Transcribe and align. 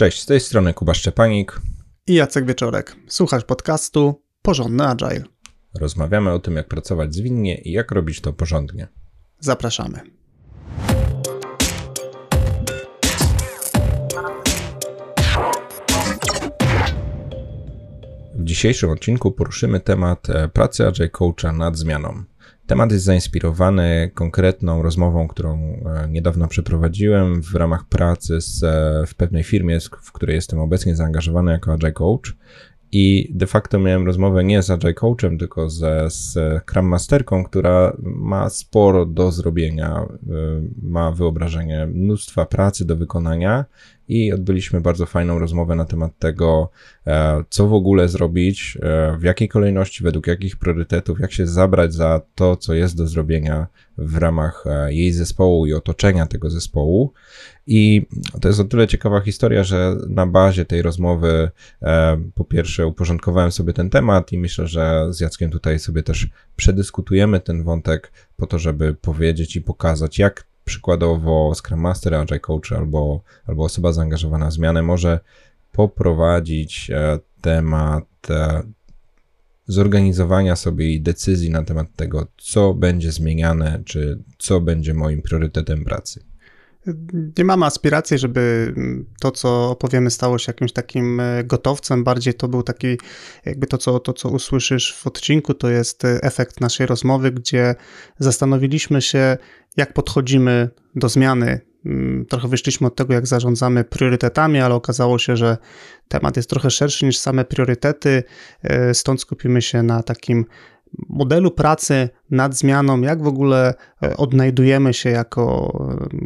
Cześć, 0.00 0.22
z 0.22 0.26
tej 0.26 0.40
strony 0.40 0.74
Kuba 0.74 0.94
Szczepanik 0.94 1.60
i 2.06 2.14
Jacek 2.14 2.46
Wieczorek. 2.46 2.96
Słuchasz 3.06 3.44
podcastu 3.44 4.22
Porządny 4.42 4.86
Agile. 4.86 5.24
Rozmawiamy 5.74 6.32
o 6.32 6.38
tym, 6.38 6.56
jak 6.56 6.68
pracować 6.68 7.14
zwinnie 7.14 7.58
i 7.58 7.72
jak 7.72 7.90
robić 7.92 8.20
to 8.20 8.32
porządnie. 8.32 8.88
Zapraszamy. 9.40 10.00
W 18.34 18.44
dzisiejszym 18.44 18.90
odcinku 18.90 19.32
poruszymy 19.32 19.80
temat 19.80 20.30
e, 20.30 20.48
pracy 20.48 20.86
Agile 20.86 21.08
Coacha 21.08 21.52
nad 21.52 21.76
zmianą. 21.76 22.24
Temat 22.70 22.92
jest 22.92 23.04
zainspirowany 23.04 24.10
konkretną 24.14 24.82
rozmową, 24.82 25.28
którą 25.28 25.58
e, 25.58 26.08
niedawno 26.08 26.48
przeprowadziłem 26.48 27.42
w 27.42 27.54
ramach 27.54 27.84
pracy 27.84 28.40
z, 28.40 28.62
e, 28.62 29.06
w 29.06 29.14
pewnej 29.14 29.42
firmie, 29.42 29.78
w 30.02 30.12
której 30.12 30.36
jestem 30.36 30.58
obecnie 30.58 30.96
zaangażowany 30.96 31.52
jako 31.52 31.72
Agile 31.72 31.92
Coach. 31.92 32.36
I 32.92 33.32
de 33.34 33.46
facto 33.46 33.78
miałem 33.78 34.06
rozmowę 34.06 34.44
nie 34.44 34.62
z 34.62 34.70
Agile 34.70 34.94
Coachem, 34.94 35.38
tylko 35.38 35.70
ze, 35.70 36.10
z 36.10 36.38
Scrum 36.62 36.86
Masterką, 36.86 37.44
która 37.44 37.96
ma 38.02 38.50
sporo 38.50 39.06
do 39.06 39.32
zrobienia, 39.32 39.88
e, 39.90 40.06
ma 40.82 41.12
wyobrażenie 41.12 41.86
mnóstwa 41.86 42.46
pracy 42.46 42.86
do 42.86 42.96
wykonania 42.96 43.64
i 44.10 44.32
odbyliśmy 44.32 44.80
bardzo 44.80 45.06
fajną 45.06 45.38
rozmowę 45.38 45.74
na 45.74 45.84
temat 45.84 46.18
tego, 46.18 46.70
e, 47.06 47.44
co 47.50 47.68
w 47.68 47.74
ogóle 47.74 48.08
zrobić, 48.08 48.78
e, 48.82 49.16
w 49.18 49.22
jakiej 49.22 49.48
kolejności, 49.48 50.04
według 50.04 50.26
jakich 50.26 50.56
priorytetów, 50.56 51.20
jak 51.20 51.32
się 51.32 51.46
zabrać 51.46 51.94
za 51.94 52.20
to, 52.34 52.56
co 52.56 52.74
jest 52.74 52.96
do 52.96 53.06
zrobienia 53.06 53.66
w 53.98 54.16
ramach 54.16 54.64
e, 54.66 54.94
jej 54.94 55.12
zespołu 55.12 55.66
i 55.66 55.74
otoczenia 55.74 56.26
tego 56.26 56.50
zespołu. 56.50 57.12
I 57.66 58.06
to 58.40 58.48
jest 58.48 58.60
o 58.60 58.64
tyle 58.64 58.88
ciekawa 58.88 59.20
historia, 59.20 59.64
że 59.64 59.96
na 60.08 60.26
bazie 60.26 60.64
tej 60.64 60.82
rozmowy 60.82 61.50
po 62.34 62.44
pierwsze 62.44 62.86
uporządkowałem 62.86 63.52
sobie 63.52 63.72
ten 63.72 63.90
temat 63.90 64.32
i 64.32 64.38
myślę, 64.38 64.66
że 64.66 65.06
z 65.10 65.20
Jackiem 65.20 65.50
tutaj 65.50 65.78
sobie 65.78 66.02
też 66.02 66.28
przedyskutujemy 66.56 67.40
ten 67.40 67.64
wątek 67.64 68.12
po 68.36 68.46
to, 68.46 68.58
żeby 68.58 68.94
powiedzieć 68.94 69.56
i 69.56 69.60
pokazać, 69.60 70.18
jak 70.18 70.49
przykładowo 70.70 71.52
Scrum 71.54 71.80
Master, 71.80 72.14
Agile 72.14 72.40
Coach 72.40 72.72
albo, 72.72 73.20
albo 73.46 73.64
osoba 73.64 73.92
zaangażowana 73.92 74.48
w 74.48 74.52
zmianę 74.52 74.82
może 74.82 75.20
poprowadzić 75.72 76.90
e, 76.90 77.18
temat 77.40 78.04
e, 78.30 78.62
zorganizowania 79.66 80.56
sobie 80.56 80.92
i 80.92 81.00
decyzji 81.00 81.50
na 81.50 81.62
temat 81.62 81.86
tego, 81.96 82.26
co 82.38 82.74
będzie 82.74 83.12
zmieniane, 83.12 83.82
czy 83.84 84.22
co 84.38 84.60
będzie 84.60 84.94
moim 84.94 85.22
priorytetem 85.22 85.84
pracy 85.84 86.29
nie 87.38 87.44
mamy 87.44 87.66
aspiracji, 87.66 88.18
żeby 88.18 88.74
to, 89.20 89.30
co 89.30 89.70
opowiemy, 89.70 90.10
stało 90.10 90.38
się 90.38 90.44
jakimś 90.52 90.72
takim 90.72 91.20
e, 91.20 91.44
gotowcem. 91.44 92.04
Bardziej 92.04 92.34
to 92.34 92.48
był 92.48 92.62
taki, 92.62 92.98
jakby 93.44 93.66
to, 93.66 93.78
co, 93.78 94.00
to, 94.00 94.12
co 94.12 94.28
usłyszysz 94.28 94.96
w 94.96 95.06
odcinku, 95.06 95.54
to 95.54 95.70
jest 95.70 96.04
e, 96.04 96.22
efekt 96.22 96.60
naszej 96.60 96.86
rozmowy, 96.86 97.30
gdzie 97.30 97.74
zastanowiliśmy 98.18 99.02
się, 99.02 99.36
jak 99.76 99.92
podchodzimy 99.92 100.68
do 100.94 101.08
zmiany. 101.08 101.60
Mm, 101.86 102.26
trochę 102.26 102.48
wyszliśmy 102.48 102.86
od 102.86 102.96
tego, 102.96 103.14
jak 103.14 103.26
zarządzamy 103.26 103.84
priorytetami, 103.84 104.60
ale 104.60 104.74
okazało 104.74 105.18
się, 105.18 105.36
że 105.36 105.56
temat 106.08 106.36
jest 106.36 106.50
trochę 106.50 106.70
szerszy 106.70 107.06
niż 107.06 107.18
same 107.18 107.44
priorytety, 107.44 108.22
e, 108.62 108.94
stąd 108.94 109.20
skupimy 109.20 109.62
się 109.62 109.82
na 109.82 110.02
takim 110.02 110.44
modelu 111.08 111.50
pracy 111.50 112.08
nad 112.30 112.56
zmianą, 112.56 113.00
jak 113.00 113.22
w 113.22 113.26
ogóle 113.26 113.74
e, 114.02 114.16
odnajdujemy 114.16 114.94
się 114.94 115.10
jako 115.10 115.72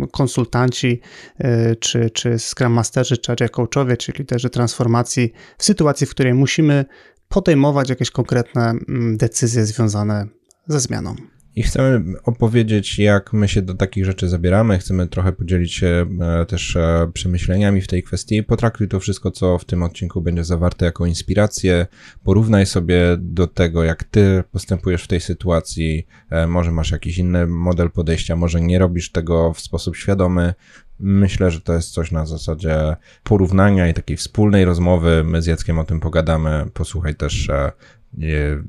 e, 0.02 0.06
konsultanci, 0.06 1.00
e, 1.38 1.76
czy, 1.76 2.10
czy 2.10 2.38
Scrum 2.38 2.72
Masterzy, 2.72 3.18
czy 3.18 3.32
Agile 3.32 3.48
Coachowie, 3.48 3.96
czy 3.96 4.12
liderzy 4.12 4.50
transformacji 4.50 5.32
w 5.58 5.64
sytuacji, 5.64 6.06
w 6.06 6.10
której 6.10 6.34
musimy 6.34 6.84
podejmować 7.28 7.88
jakieś 7.88 8.10
konkretne 8.10 8.70
mm, 8.70 9.16
decyzje 9.16 9.64
związane 9.64 10.26
ze 10.66 10.80
zmianą. 10.80 11.14
I 11.56 11.62
chcemy 11.62 12.02
opowiedzieć, 12.24 12.98
jak 12.98 13.32
my 13.32 13.48
się 13.48 13.62
do 13.62 13.74
takich 13.74 14.04
rzeczy 14.04 14.28
zabieramy. 14.28 14.78
Chcemy 14.78 15.06
trochę 15.06 15.32
podzielić 15.32 15.74
się 15.74 16.06
e, 16.20 16.46
też 16.46 16.76
e, 16.76 17.10
przemyśleniami 17.14 17.80
w 17.80 17.86
tej 17.86 18.02
kwestii. 18.02 18.42
Potraktuj 18.42 18.88
to 18.88 19.00
wszystko, 19.00 19.30
co 19.30 19.58
w 19.58 19.64
tym 19.64 19.82
odcinku 19.82 20.20
będzie 20.20 20.44
zawarte 20.44 20.84
jako 20.84 21.06
inspirację. 21.06 21.86
Porównaj 22.24 22.66
sobie 22.66 23.00
do 23.18 23.46
tego, 23.46 23.84
jak 23.84 24.04
ty 24.04 24.44
postępujesz 24.52 25.04
w 25.04 25.08
tej 25.08 25.20
sytuacji. 25.20 26.06
E, 26.30 26.46
może 26.46 26.72
masz 26.72 26.90
jakiś 26.90 27.18
inny 27.18 27.46
model 27.46 27.90
podejścia, 27.90 28.36
może 28.36 28.60
nie 28.60 28.78
robisz 28.78 29.12
tego 29.12 29.52
w 29.52 29.60
sposób 29.60 29.96
świadomy. 29.96 30.54
Myślę, 30.98 31.50
że 31.50 31.60
to 31.60 31.72
jest 31.72 31.92
coś 31.92 32.10
na 32.10 32.26
zasadzie 32.26 32.96
porównania 33.24 33.88
i 33.88 33.94
takiej 33.94 34.16
wspólnej 34.16 34.64
rozmowy. 34.64 35.24
My 35.24 35.42
z 35.42 35.46
Jackiem 35.46 35.78
o 35.78 35.84
tym 35.84 36.00
pogadamy. 36.00 36.66
Posłuchaj 36.74 37.14
też 37.14 37.50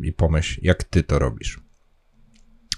i 0.02 0.14
pomyśl, 0.14 0.60
jak 0.64 0.84
ty 0.84 1.04
to 1.04 1.20
robisz. 1.20 1.65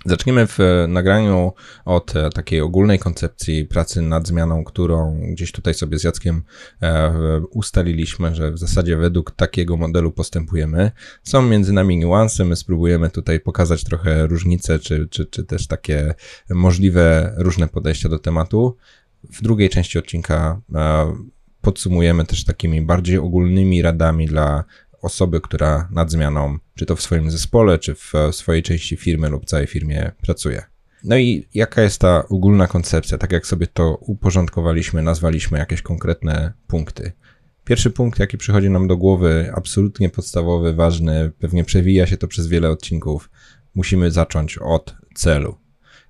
Zaczniemy 0.06 0.48
w 0.48 0.60
e, 0.60 0.88
nagraniu 0.88 1.54
od 1.86 2.16
e, 2.16 2.30
takiej 2.30 2.62
ogólnej 2.62 3.00
koncepcji 3.00 3.66
pracy 3.66 4.02
nad 4.02 4.28
zmianą, 4.28 4.64
którą 4.64 5.20
gdzieś 5.32 5.52
tutaj 5.52 5.74
sobie 5.74 6.00
z 6.00 6.04
Jackiem 6.04 6.44
e, 6.82 7.42
ustaliliśmy, 7.52 8.36
że 8.36 8.52
w 8.52 8.58
zasadzie 8.58 8.98
według 8.98 9.32
takiego 9.32 9.78
modelu 9.78 10.12
postępujemy. 10.12 10.92
Są 11.24 11.42
między 11.42 11.74
nami 11.74 11.98
niuanse, 11.98 12.46
my 12.46 12.56
spróbujemy 12.56 13.10
tutaj 13.10 13.40
pokazać 13.40 13.84
trochę 13.84 14.28
różnice, 14.28 14.80
czy, 14.80 15.08
czy, 15.08 15.26
czy 15.26 15.44
też 15.44 15.68
takie 15.68 16.14
możliwe 16.50 17.34
różne 17.38 17.68
podejścia 17.68 18.10
do 18.10 18.20
tematu. 18.20 18.78
W 19.24 19.42
drugiej 19.42 19.70
części 19.70 20.00
odcinka 20.00 20.62
podsumujemy 21.62 22.26
też 22.26 22.46
takimi 22.46 22.82
bardziej 22.82 23.18
ogólnymi 23.18 23.82
radami 23.82 24.26
dla 24.26 24.64
osoby, 25.02 25.42
która 25.42 25.88
nad 25.92 26.12
zmianą, 26.12 26.58
czy 26.76 26.86
to 26.86 26.96
w 26.96 27.02
swoim 27.02 27.32
zespole, 27.32 27.80
czy 27.80 27.96
w 27.96 28.14
swojej 28.32 28.64
części 28.64 28.98
firmy 28.98 29.30
lub 29.30 29.46
całej 29.46 29.68
firmie 29.68 30.12
pracuje. 30.22 30.64
No 31.04 31.18
i 31.18 31.48
jaka 31.54 31.82
jest 31.82 32.02
ta 32.02 32.28
ogólna 32.28 32.68
koncepcja? 32.68 33.18
Tak 33.18 33.32
jak 33.32 33.48
sobie 33.48 33.68
to 33.68 33.96
uporządkowaliśmy, 33.96 35.02
nazwaliśmy 35.02 35.60
jakieś 35.60 35.82
konkretne 35.82 36.54
punkty. 36.68 37.12
Pierwszy 37.64 37.92
punkt, 37.92 38.20
jaki 38.20 38.38
przychodzi 38.38 38.70
nam 38.70 38.88
do 38.88 38.98
głowy, 38.98 39.52
absolutnie 39.56 40.10
podstawowy, 40.10 40.74
ważny, 40.74 41.32
pewnie 41.40 41.64
przewija 41.64 42.08
się 42.08 42.18
to 42.18 42.28
przez 42.28 42.48
wiele 42.48 42.70
odcinków. 42.70 43.30
Musimy 43.76 44.12
zacząć 44.12 44.58
od 44.58 44.96
celu. 45.16 45.58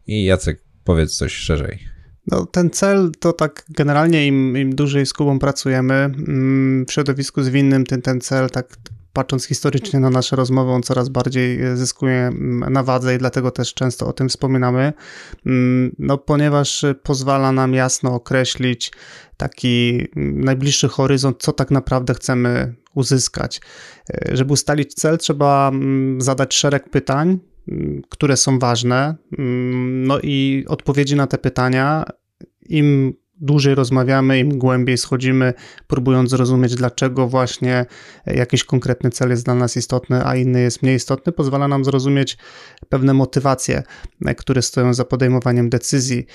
I 0.07 0.23
Jacek, 0.23 0.63
powiedz 0.83 1.15
coś 1.15 1.33
szerzej. 1.33 1.96
No, 2.27 2.45
ten 2.45 2.69
cel 2.69 3.11
to 3.19 3.33
tak 3.33 3.65
generalnie 3.69 4.27
im, 4.27 4.57
im 4.57 4.75
dłużej 4.75 5.05
z 5.05 5.13
Kubą 5.13 5.39
pracujemy 5.39 5.93
mm, 5.93 6.85
w 6.85 6.91
środowisku 6.91 7.43
zwinnym, 7.43 7.85
ten, 7.85 8.01
ten 8.01 8.21
cel 8.21 8.49
tak 8.49 8.77
patrząc 9.13 9.45
historycznie 9.45 9.99
na 9.99 10.09
nasze 10.09 10.35
rozmowy, 10.35 10.71
on 10.71 10.83
coraz 10.83 11.09
bardziej 11.09 11.59
zyskuje 11.73 12.27
mm, 12.27 12.73
na 12.73 12.83
wadze 12.83 13.15
i 13.15 13.17
dlatego 13.17 13.51
też 13.51 13.73
często 13.73 14.07
o 14.07 14.13
tym 14.13 14.29
wspominamy, 14.29 14.93
mm, 15.45 15.95
no 15.99 16.17
ponieważ 16.17 16.85
pozwala 17.03 17.51
nam 17.51 17.73
jasno 17.73 18.13
określić 18.13 18.91
taki 19.37 20.07
najbliższy 20.15 20.87
horyzont, 20.87 21.37
co 21.39 21.53
tak 21.53 21.71
naprawdę 21.71 22.13
chcemy 22.13 22.73
uzyskać. 22.95 23.61
E, 24.09 24.37
żeby 24.37 24.53
ustalić 24.53 24.93
cel, 24.93 25.17
trzeba 25.17 25.71
zadać 26.17 26.55
szereg 26.55 26.89
pytań, 26.89 27.39
które 28.09 28.37
są 28.37 28.59
ważne. 28.59 29.15
No 29.87 30.19
i 30.23 30.65
odpowiedzi 30.67 31.15
na 31.15 31.27
te 31.27 31.37
pytania, 31.37 32.05
im 32.69 33.13
dłużej 33.41 33.75
rozmawiamy, 33.75 34.39
im 34.39 34.57
głębiej 34.57 34.97
schodzimy, 34.97 35.53
próbując 35.87 36.29
zrozumieć, 36.29 36.75
dlaczego 36.75 37.27
właśnie 37.27 37.85
jakiś 38.25 38.63
konkretny 38.63 39.09
cel 39.09 39.29
jest 39.29 39.45
dla 39.45 39.55
nas 39.55 39.77
istotny, 39.77 40.25
a 40.25 40.35
inny 40.35 40.61
jest 40.61 40.83
mniej 40.83 40.95
istotny, 40.95 41.31
pozwala 41.31 41.67
nam 41.67 41.85
zrozumieć 41.85 42.37
pewne 42.89 43.13
motywacje, 43.13 43.83
które 44.37 44.61
stoją 44.61 44.93
za 44.93 45.05
podejmowaniem 45.05 45.69
decyzji. 45.69 46.25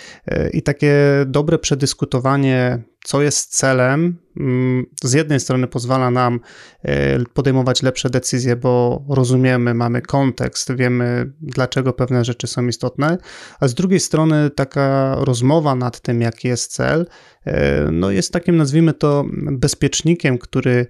I 0.53 0.63
takie 0.63 0.95
dobre 1.27 1.59
przedyskutowanie 1.59 2.83
co 3.05 3.23
jest 3.23 3.57
celem, 3.57 4.17
mm, 4.41 4.87
z 5.05 5.13
jednej 5.13 5.41
strony 5.41 5.67
pozwala 5.67 6.11
nam 6.11 6.41
e, 6.83 7.25
podejmować 7.25 7.83
lepsze 7.83 8.11
decyzje, 8.11 8.57
bo 8.57 9.05
rozumiemy, 9.09 9.75
mamy 9.75 10.03
kontekst, 10.03 10.73
wiemy, 10.75 11.33
dlaczego 11.41 11.93
pewne 11.93 12.25
rzeczy 12.25 12.47
są 12.47 12.67
istotne, 12.67 13.19
a 13.61 13.69
z 13.69 13.75
drugiej 13.75 14.01
strony 14.01 14.51
taka 14.51 15.17
rozmowa 15.19 15.75
nad 15.75 16.01
tym, 16.01 16.21
jaki 16.21 16.49
jest 16.49 16.73
cel, 16.73 17.07
e, 17.45 17.89
no 17.93 18.11
jest 18.11 18.33
takim, 18.33 18.57
nazwijmy 18.57 18.95
to, 18.95 19.25
bezpiecznikiem, 19.53 20.39
który 20.39 20.87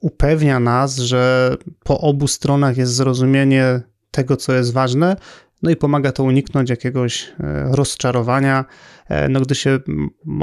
upewnia 0.00 0.60
nas, 0.60 0.96
że 0.96 1.56
po 1.84 2.00
obu 2.00 2.28
stronach 2.28 2.76
jest 2.76 2.92
zrozumienie 2.92 3.80
tego, 4.10 4.36
co 4.36 4.52
jest 4.52 4.72
ważne, 4.72 5.16
no 5.62 5.70
i 5.70 5.76
pomaga 5.76 6.12
to 6.12 6.22
uniknąć 6.22 6.70
jakiegoś 6.70 7.32
e, 7.40 7.68
rozczarowania, 7.70 8.64
e, 9.08 9.28
no 9.28 9.40
gdy 9.40 9.54
się 9.54 9.78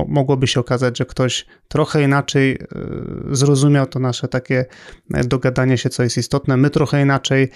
mogłoby 0.07 0.47
się 0.47 0.59
okazać, 0.59 0.97
że 0.97 1.05
ktoś 1.05 1.45
trochę 1.67 2.03
inaczej 2.03 2.51
e, 2.51 2.57
zrozumiał 3.31 3.85
to 3.85 3.99
nasze 3.99 4.27
takie 4.27 4.65
dogadanie 5.09 5.77
się, 5.77 5.89
co 5.89 6.03
jest 6.03 6.17
istotne, 6.17 6.57
my 6.57 6.69
trochę 6.69 7.01
inaczej, 7.01 7.49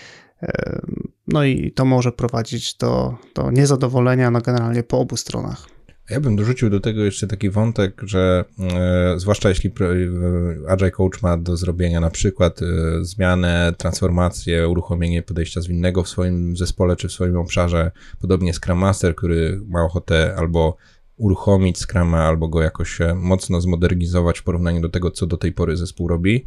no 1.28 1.44
i 1.44 1.72
to 1.72 1.86
może 1.86 2.12
prowadzić 2.12 2.78
do, 2.78 3.18
do 3.36 3.52
niezadowolenia, 3.52 4.32
no 4.32 4.42
generalnie 4.42 4.84
po 4.84 5.00
obu 5.00 5.18
stronach. 5.18 5.77
Ja 6.10 6.20
bym 6.20 6.36
dorzucił 6.36 6.70
do 6.70 6.80
tego 6.80 7.04
jeszcze 7.04 7.28
taki 7.28 7.50
wątek, 7.50 8.02
że 8.06 8.46
e, 8.60 9.20
zwłaszcza 9.20 9.50
jeśli 9.50 9.72
Agile 10.68 10.92
Coach 10.92 11.22
ma 11.22 11.38
do 11.38 11.58
zrobienia 11.58 12.00
na 12.00 12.10
przykład 12.10 12.62
e, 12.62 12.66
zmianę, 13.06 13.74
transformację, 13.78 14.70
uruchomienie 14.70 15.24
podejścia 15.24 15.62
zwinnego 15.62 16.04
w 16.04 16.10
swoim 16.10 16.58
zespole 16.58 16.96
czy 16.96 17.08
w 17.08 17.12
swoim 17.12 17.38
obszarze, 17.38 17.92
podobnie 18.22 18.54
Scrum 18.54 18.78
Master, 18.78 19.16
który 19.16 19.62
ma 19.68 19.84
ochotę 19.84 20.36
albo 20.38 20.78
uruchomić 21.18 21.78
Scrama, 21.78 22.24
albo 22.24 22.48
go 22.48 22.62
jakoś 22.62 23.02
e, 23.02 23.16
mocno 23.16 23.62
zmodernizować 23.62 24.40
w 24.40 24.44
porównaniu 24.44 24.82
do 24.82 24.90
tego, 24.90 25.12
co 25.12 25.28
do 25.28 25.38
tej 25.38 25.52
pory 25.52 25.78
zespół 25.78 26.08
robi, 26.08 26.46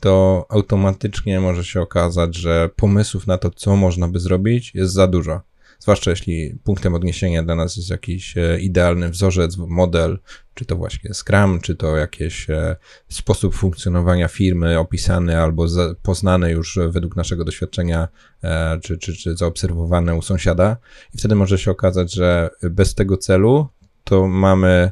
to 0.00 0.46
automatycznie 0.48 1.40
może 1.40 1.64
się 1.64 1.80
okazać, 1.80 2.36
że 2.36 2.70
pomysłów 2.76 3.26
na 3.26 3.38
to, 3.38 3.50
co 3.50 3.76
można 3.76 4.08
by 4.08 4.20
zrobić, 4.20 4.74
jest 4.74 4.92
za 4.92 5.06
dużo 5.06 5.51
zwłaszcza 5.82 6.10
jeśli 6.10 6.58
punktem 6.64 6.94
odniesienia 6.94 7.42
dla 7.42 7.54
nas 7.54 7.76
jest 7.76 7.90
jakiś 7.90 8.36
e, 8.36 8.60
idealny 8.60 9.08
wzorzec, 9.08 9.56
model, 9.56 10.18
czy 10.54 10.64
to 10.64 10.76
właśnie 10.76 11.14
Scrum, 11.14 11.60
czy 11.60 11.74
to 11.74 11.96
jakiś 11.96 12.50
e, 12.50 12.76
sposób 13.08 13.54
funkcjonowania 13.54 14.28
firmy 14.28 14.78
opisany 14.78 15.38
albo 15.38 15.66
poznany 16.02 16.50
już 16.50 16.78
według 16.88 17.16
naszego 17.16 17.44
doświadczenia, 17.44 18.08
e, 18.42 18.80
czy, 18.82 18.98
czy, 18.98 19.16
czy 19.16 19.36
zaobserwowane 19.36 20.14
u 20.14 20.22
sąsiada. 20.22 20.76
I 21.14 21.18
wtedy 21.18 21.34
może 21.34 21.58
się 21.58 21.70
okazać, 21.70 22.12
że 22.12 22.50
bez 22.62 22.94
tego 22.94 23.16
celu 23.16 23.68
to 24.04 24.26
mamy 24.28 24.90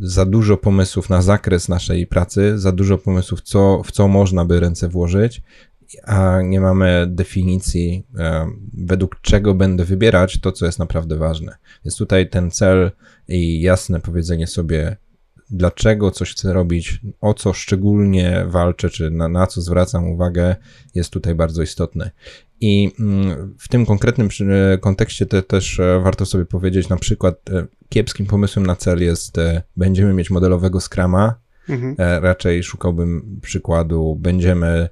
za 0.00 0.24
dużo 0.26 0.56
pomysłów 0.56 1.10
na 1.10 1.22
zakres 1.22 1.68
naszej 1.68 2.06
pracy, 2.06 2.58
za 2.58 2.72
dużo 2.72 2.98
pomysłów, 2.98 3.40
co, 3.42 3.82
w 3.84 3.92
co 3.92 4.08
można 4.08 4.44
by 4.44 4.60
ręce 4.60 4.88
włożyć, 4.88 5.42
a 6.04 6.42
nie 6.42 6.60
mamy 6.60 7.06
definicji, 7.08 8.06
e, 8.18 8.46
według 8.72 9.20
czego 9.20 9.54
będę 9.54 9.84
wybierać 9.84 10.40
to, 10.40 10.52
co 10.52 10.66
jest 10.66 10.78
naprawdę 10.78 11.16
ważne. 11.16 11.56
Więc 11.84 11.96
tutaj 11.96 12.30
ten 12.30 12.50
cel 12.50 12.90
i 13.28 13.60
jasne 13.60 14.00
powiedzenie 14.00 14.46
sobie, 14.46 14.96
dlaczego 15.50 16.10
coś 16.10 16.32
chcę 16.32 16.52
robić, 16.52 17.00
o 17.20 17.34
co 17.34 17.52
szczególnie 17.52 18.44
walczę, 18.48 18.90
czy 18.90 19.10
na, 19.10 19.28
na 19.28 19.46
co 19.46 19.60
zwracam 19.60 20.08
uwagę, 20.08 20.56
jest 20.94 21.10
tutaj 21.10 21.34
bardzo 21.34 21.62
istotne. 21.62 22.10
I 22.60 22.92
mm, 23.00 23.54
w 23.58 23.68
tym 23.68 23.86
konkretnym 23.86 24.28
kontekście 24.80 25.26
te, 25.26 25.42
też 25.42 25.80
e, 25.80 26.00
warto 26.00 26.26
sobie 26.26 26.44
powiedzieć, 26.44 26.88
na 26.88 26.96
przykład 26.96 27.50
e, 27.50 27.66
kiepskim 27.88 28.26
pomysłem 28.26 28.66
na 28.66 28.76
cel 28.76 29.02
jest, 29.02 29.36
będziemy 29.76 30.14
mieć 30.14 30.30
modelowego 30.30 30.80
skrama, 30.80 31.43
Mhm. 31.68 31.94
E, 31.98 32.20
raczej 32.20 32.62
szukałbym 32.62 33.40
przykładu, 33.42 34.16
będziemy 34.20 34.66
e, 34.66 34.88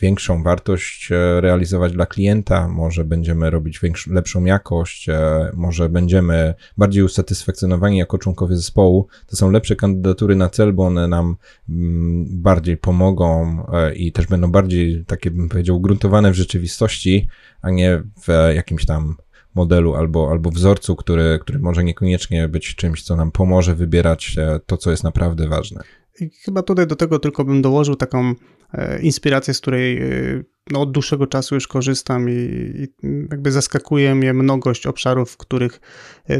większą 0.00 0.42
wartość 0.42 1.12
e, 1.12 1.40
realizować 1.40 1.92
dla 1.92 2.06
klienta, 2.06 2.68
może 2.68 3.04
będziemy 3.04 3.50
robić 3.50 3.80
lepszą 4.06 4.44
jakość, 4.44 5.06
może 5.54 5.88
będziemy 5.88 6.54
bardziej 6.76 7.02
usatysfakcjonowani 7.02 7.98
jako 7.98 8.18
członkowie 8.18 8.56
zespołu. 8.56 9.06
To 9.26 9.36
są 9.36 9.50
lepsze 9.50 9.76
kandydatury 9.76 10.36
na 10.36 10.48
cel, 10.48 10.72
bo 10.72 10.86
one 10.86 11.08
nam 11.08 11.36
mm, 11.68 12.26
bardziej 12.42 12.76
pomogą 12.76 13.56
i 13.96 14.12
też 14.12 14.26
będą 14.26 14.52
bardziej, 14.52 15.04
takie 15.06 15.30
bym 15.30 15.48
powiedział, 15.48 15.80
gruntowane 15.80 16.30
w 16.30 16.34
rzeczywistości, 16.34 17.28
a 17.62 17.70
nie 17.70 18.02
w 18.22 18.54
jakimś 18.54 18.86
tam 18.86 19.16
modelu 19.54 19.94
albo, 19.94 20.30
albo 20.30 20.50
wzorcu, 20.50 20.96
który, 20.96 21.38
który 21.42 21.58
może 21.58 21.84
niekoniecznie 21.84 22.48
być 22.48 22.74
czymś, 22.74 23.02
co 23.02 23.16
nam 23.16 23.32
pomoże 23.32 23.74
wybierać 23.74 24.36
e, 24.38 24.60
to, 24.66 24.76
co 24.76 24.90
jest 24.90 25.04
naprawdę 25.04 25.48
ważne. 25.48 25.82
I 26.20 26.30
chyba 26.30 26.62
tutaj 26.62 26.86
do 26.86 26.96
tego 26.96 27.18
tylko 27.18 27.44
bym 27.44 27.62
dołożył 27.62 27.96
taką 27.96 28.34
e, 28.72 29.00
inspirację, 29.00 29.54
z 29.54 29.60
której 29.60 30.02
e, 30.02 30.42
no, 30.70 30.80
od 30.80 30.92
dłuższego 30.92 31.26
czasu 31.26 31.54
już 31.54 31.68
korzystam 31.68 32.30
i, 32.30 32.32
i, 32.32 32.88
jakby 33.30 33.52
zaskakuje 33.52 34.14
mnie 34.14 34.32
mnogość 34.34 34.86
obszarów, 34.86 35.30
w 35.30 35.36
których 35.36 35.80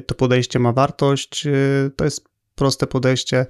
to 0.06 0.14
podejście 0.14 0.58
ma 0.58 0.72
wartość. 0.72 1.46
To 1.96 2.04
jest 2.04 2.24
proste 2.54 2.86
podejście, 2.86 3.46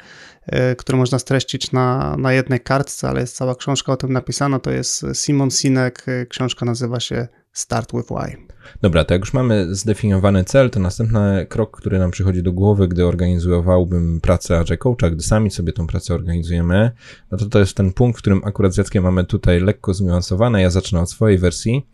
które 0.79 0.99
można 0.99 1.19
streścić 1.19 1.73
na, 1.73 2.17
na 2.17 2.33
jednej 2.33 2.61
kartce, 2.61 3.09
ale 3.09 3.21
jest 3.21 3.37
cała 3.37 3.55
książka 3.55 3.93
o 3.93 3.97
tym 3.97 4.13
napisana. 4.13 4.59
To 4.59 4.71
jest 4.71 5.05
Simon 5.15 5.51
Sinek, 5.51 6.07
książka 6.29 6.67
nazywa 6.67 7.01
się 7.01 7.29
Start 7.55 7.93
with 7.93 8.09
Why. 8.11 8.37
Dobra, 8.83 9.05
to 9.05 9.15
jak 9.15 9.21
już 9.23 9.33
mamy 9.33 9.75
zdefiniowany 9.75 10.45
cel, 10.45 10.71
to 10.71 10.81
następny 10.81 11.47
krok, 11.49 11.77
który 11.77 11.99
nam 11.99 12.11
przychodzi 12.11 12.43
do 12.43 12.53
głowy, 12.53 12.89
gdy 12.89 13.07
organizowałbym 13.07 14.21
pracę 14.21 14.59
Agile 14.59 14.79
Coacha, 14.79 15.11
gdy 15.11 15.23
sami 15.23 15.51
sobie 15.51 15.73
tą 15.73 15.87
pracę 15.87 16.15
organizujemy, 16.15 16.91
no 17.31 17.39
to 17.39 17.47
to 17.47 17.59
jest 17.59 17.77
ten 17.77 17.93
punkt, 17.93 18.19
w 18.19 18.23
którym 18.23 18.41
akurat 18.45 18.75
z 18.75 18.77
Jackiem 18.77 19.05
mamy 19.05 19.25
tutaj 19.25 19.61
lekko 19.61 19.95
zniuansowane. 19.95 20.63
Ja 20.63 20.71
zacznę 20.71 21.01
od 21.01 21.11
swojej 21.11 21.39
wersji. 21.39 21.87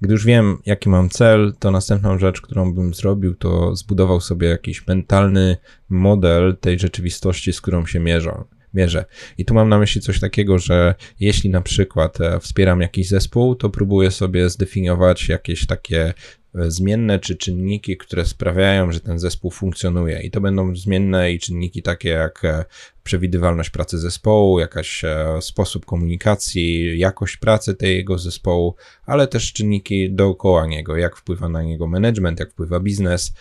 Gdy 0.00 0.12
już 0.12 0.24
wiem, 0.24 0.58
jaki 0.66 0.88
mam 0.88 1.08
cel, 1.08 1.54
to 1.58 1.70
następną 1.70 2.18
rzecz, 2.18 2.40
którą 2.40 2.74
bym 2.74 2.94
zrobił, 2.94 3.34
to 3.34 3.76
zbudował 3.76 4.20
sobie 4.20 4.48
jakiś 4.48 4.86
mentalny 4.86 5.56
model 5.88 6.56
tej 6.60 6.78
rzeczywistości, 6.78 7.52
z 7.52 7.60
którą 7.60 7.86
się 7.86 8.00
mierzę 8.00 8.44
mierze. 8.74 9.04
I 9.38 9.44
tu 9.44 9.54
mam 9.54 9.68
na 9.68 9.78
myśli 9.78 10.00
coś 10.00 10.20
takiego, 10.20 10.58
że 10.58 10.94
jeśli 11.20 11.50
na 11.50 11.60
przykład 11.60 12.20
e, 12.20 12.40
wspieram 12.40 12.80
jakiś 12.80 13.08
zespół, 13.08 13.54
to 13.54 13.70
próbuję 13.70 14.10
sobie 14.10 14.50
zdefiniować 14.50 15.28
jakieś 15.28 15.66
takie 15.66 16.14
zmienne 16.54 17.18
czy 17.18 17.36
czynniki, 17.36 17.96
które 17.96 18.24
sprawiają, 18.24 18.92
że 18.92 19.00
ten 19.00 19.18
zespół 19.18 19.50
funkcjonuje. 19.50 20.22
I 20.22 20.30
to 20.30 20.40
będą 20.40 20.76
zmienne 20.76 21.32
i 21.32 21.38
czynniki 21.38 21.82
takie 21.82 22.08
jak 22.08 22.44
e, 22.44 22.64
przewidywalność 23.02 23.70
pracy 23.70 23.98
zespołu, 23.98 24.60
jakaś 24.60 25.02
sposób 25.40 25.86
komunikacji, 25.86 26.98
jakość 26.98 27.36
pracy 27.36 27.74
tego 27.74 28.18
zespołu, 28.18 28.74
ale 29.06 29.26
też 29.26 29.52
czynniki 29.52 30.10
dookoła 30.10 30.66
niego, 30.66 30.96
jak 30.96 31.16
wpływa 31.16 31.48
na 31.48 31.62
niego 31.62 31.86
management, 31.86 32.40
jak 32.40 32.50
wpływa 32.50 32.80
biznes, 32.80 33.32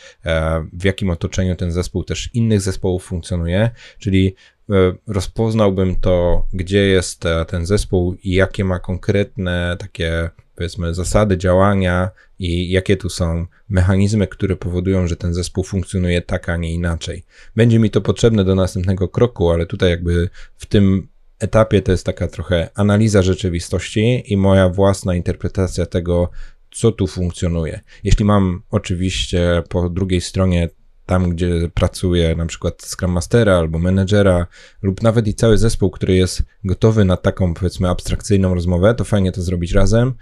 w 0.73 0.83
jakim 0.83 1.09
otoczeniu 1.09 1.55
ten 1.55 1.71
zespół 1.71 2.03
też 2.03 2.29
innych 2.33 2.61
zespołów 2.61 3.03
funkcjonuje, 3.03 3.69
czyli 3.99 4.35
E, 4.69 4.93
rozpoznałbym 5.07 5.95
to, 5.95 6.47
gdzie 6.53 6.87
jest 6.87 7.25
e, 7.25 7.45
ten 7.45 7.65
zespół 7.65 8.15
i 8.23 8.31
jakie 8.31 8.63
ma 8.63 8.79
konkretne 8.79 9.75
takie, 9.79 10.29
powiedzmy, 10.57 10.93
zasady 10.93 11.37
działania 11.37 12.09
i 12.39 12.69
jakie 12.69 12.97
tu 12.97 13.09
są 13.09 13.45
mechanizmy, 13.69 14.27
które 14.27 14.55
powodują, 14.55 15.07
że 15.07 15.15
ten 15.15 15.33
zespół 15.33 15.63
funkcjonuje 15.63 16.21
tak, 16.21 16.49
a 16.49 16.57
nie 16.57 16.73
inaczej. 16.73 17.23
Będzie 17.55 17.79
mi 17.79 17.89
to 17.89 18.01
potrzebne 18.01 18.43
do 18.43 18.55
następnego 18.55 19.07
kroku, 19.07 19.49
ale 19.49 19.65
tutaj 19.65 19.89
jakby 19.89 20.29
w 20.57 20.65
tym 20.65 21.07
etapie 21.39 21.81
to 21.81 21.91
jest 21.91 22.05
taka 22.05 22.27
trochę 22.27 22.69
analiza 22.75 23.21
rzeczywistości 23.21 24.23
i 24.33 24.37
moja 24.37 24.69
własna 24.69 25.15
interpretacja 25.15 25.85
tego, 25.85 26.29
co 26.71 26.91
tu 26.91 27.07
funkcjonuje. 27.07 27.79
Jeśli 28.03 28.25
mam 28.25 28.61
oczywiście 28.69 29.63
po 29.69 29.89
drugiej 29.89 30.21
stronie 30.21 30.69
tam, 31.07 31.29
gdzie 31.29 31.69
pracuje 31.73 32.35
na 32.35 32.45
przykład 32.45 32.81
Scrum 32.81 33.11
Mastera 33.11 33.57
albo 33.57 33.79
menedżera 33.79 34.47
lub 34.81 35.03
nawet 35.03 35.27
i 35.27 35.33
cały 35.33 35.57
zespół, 35.57 35.89
który 35.89 36.15
jest 36.15 36.43
gotowy 36.63 37.05
na 37.05 37.17
taką 37.17 37.53
powiedzmy 37.53 37.89
abstrakcyjną 37.89 38.53
rozmowę, 38.53 38.95
to 38.95 39.03
fajnie 39.03 39.31
to 39.31 39.41
zrobić 39.41 39.71
razem. 39.71 40.13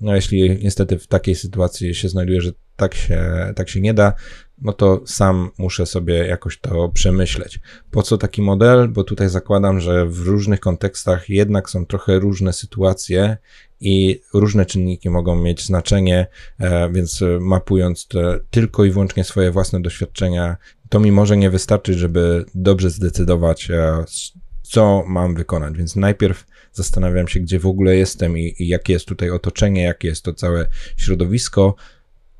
No 0.00 0.14
jeśli 0.14 0.58
niestety 0.62 0.98
w 0.98 1.06
takiej 1.06 1.34
sytuacji 1.34 1.94
się 1.94 2.08
znajduje, 2.08 2.40
że 2.40 2.52
tak 2.76 2.94
się, 2.94 3.52
tak 3.56 3.68
się 3.68 3.80
nie 3.80 3.94
da, 3.94 4.12
no 4.64 4.72
to 4.72 5.00
sam 5.06 5.50
muszę 5.58 5.86
sobie 5.86 6.14
jakoś 6.14 6.58
to 6.58 6.88
przemyśleć. 6.88 7.60
Po 7.90 8.02
co 8.02 8.18
taki 8.18 8.42
model? 8.42 8.88
Bo 8.88 9.04
tutaj 9.04 9.28
zakładam, 9.28 9.80
że 9.80 10.06
w 10.06 10.20
różnych 10.20 10.60
kontekstach 10.60 11.28
jednak 11.28 11.70
są 11.70 11.86
trochę 11.86 12.18
różne 12.18 12.52
sytuacje 12.52 13.36
i 13.80 14.20
różne 14.34 14.66
czynniki 14.66 15.10
mogą 15.10 15.36
mieć 15.36 15.66
znaczenie, 15.66 16.26
e, 16.58 16.92
więc 16.92 17.20
mapując 17.40 18.08
tylko 18.50 18.84
i 18.84 18.90
wyłącznie 18.90 19.24
swoje 19.24 19.50
własne 19.50 19.82
doświadczenia, 19.82 20.56
to 20.88 21.00
mi 21.00 21.12
może 21.12 21.36
nie 21.36 21.50
wystarczyć, 21.50 21.98
żeby 21.98 22.44
dobrze 22.54 22.90
zdecydować, 22.90 23.70
e, 23.70 24.04
co 24.62 25.04
mam 25.06 25.34
wykonać. 25.34 25.74
Więc 25.78 25.96
najpierw 25.96 26.46
zastanawiam 26.72 27.28
się, 27.28 27.40
gdzie 27.40 27.58
w 27.58 27.66
ogóle 27.66 27.96
jestem 27.96 28.38
i, 28.38 28.54
i 28.58 28.68
jakie 28.68 28.92
jest 28.92 29.06
tutaj 29.06 29.30
otoczenie, 29.30 29.82
jakie 29.82 30.08
jest 30.08 30.24
to 30.24 30.34
całe 30.34 30.66
środowisko 30.96 31.74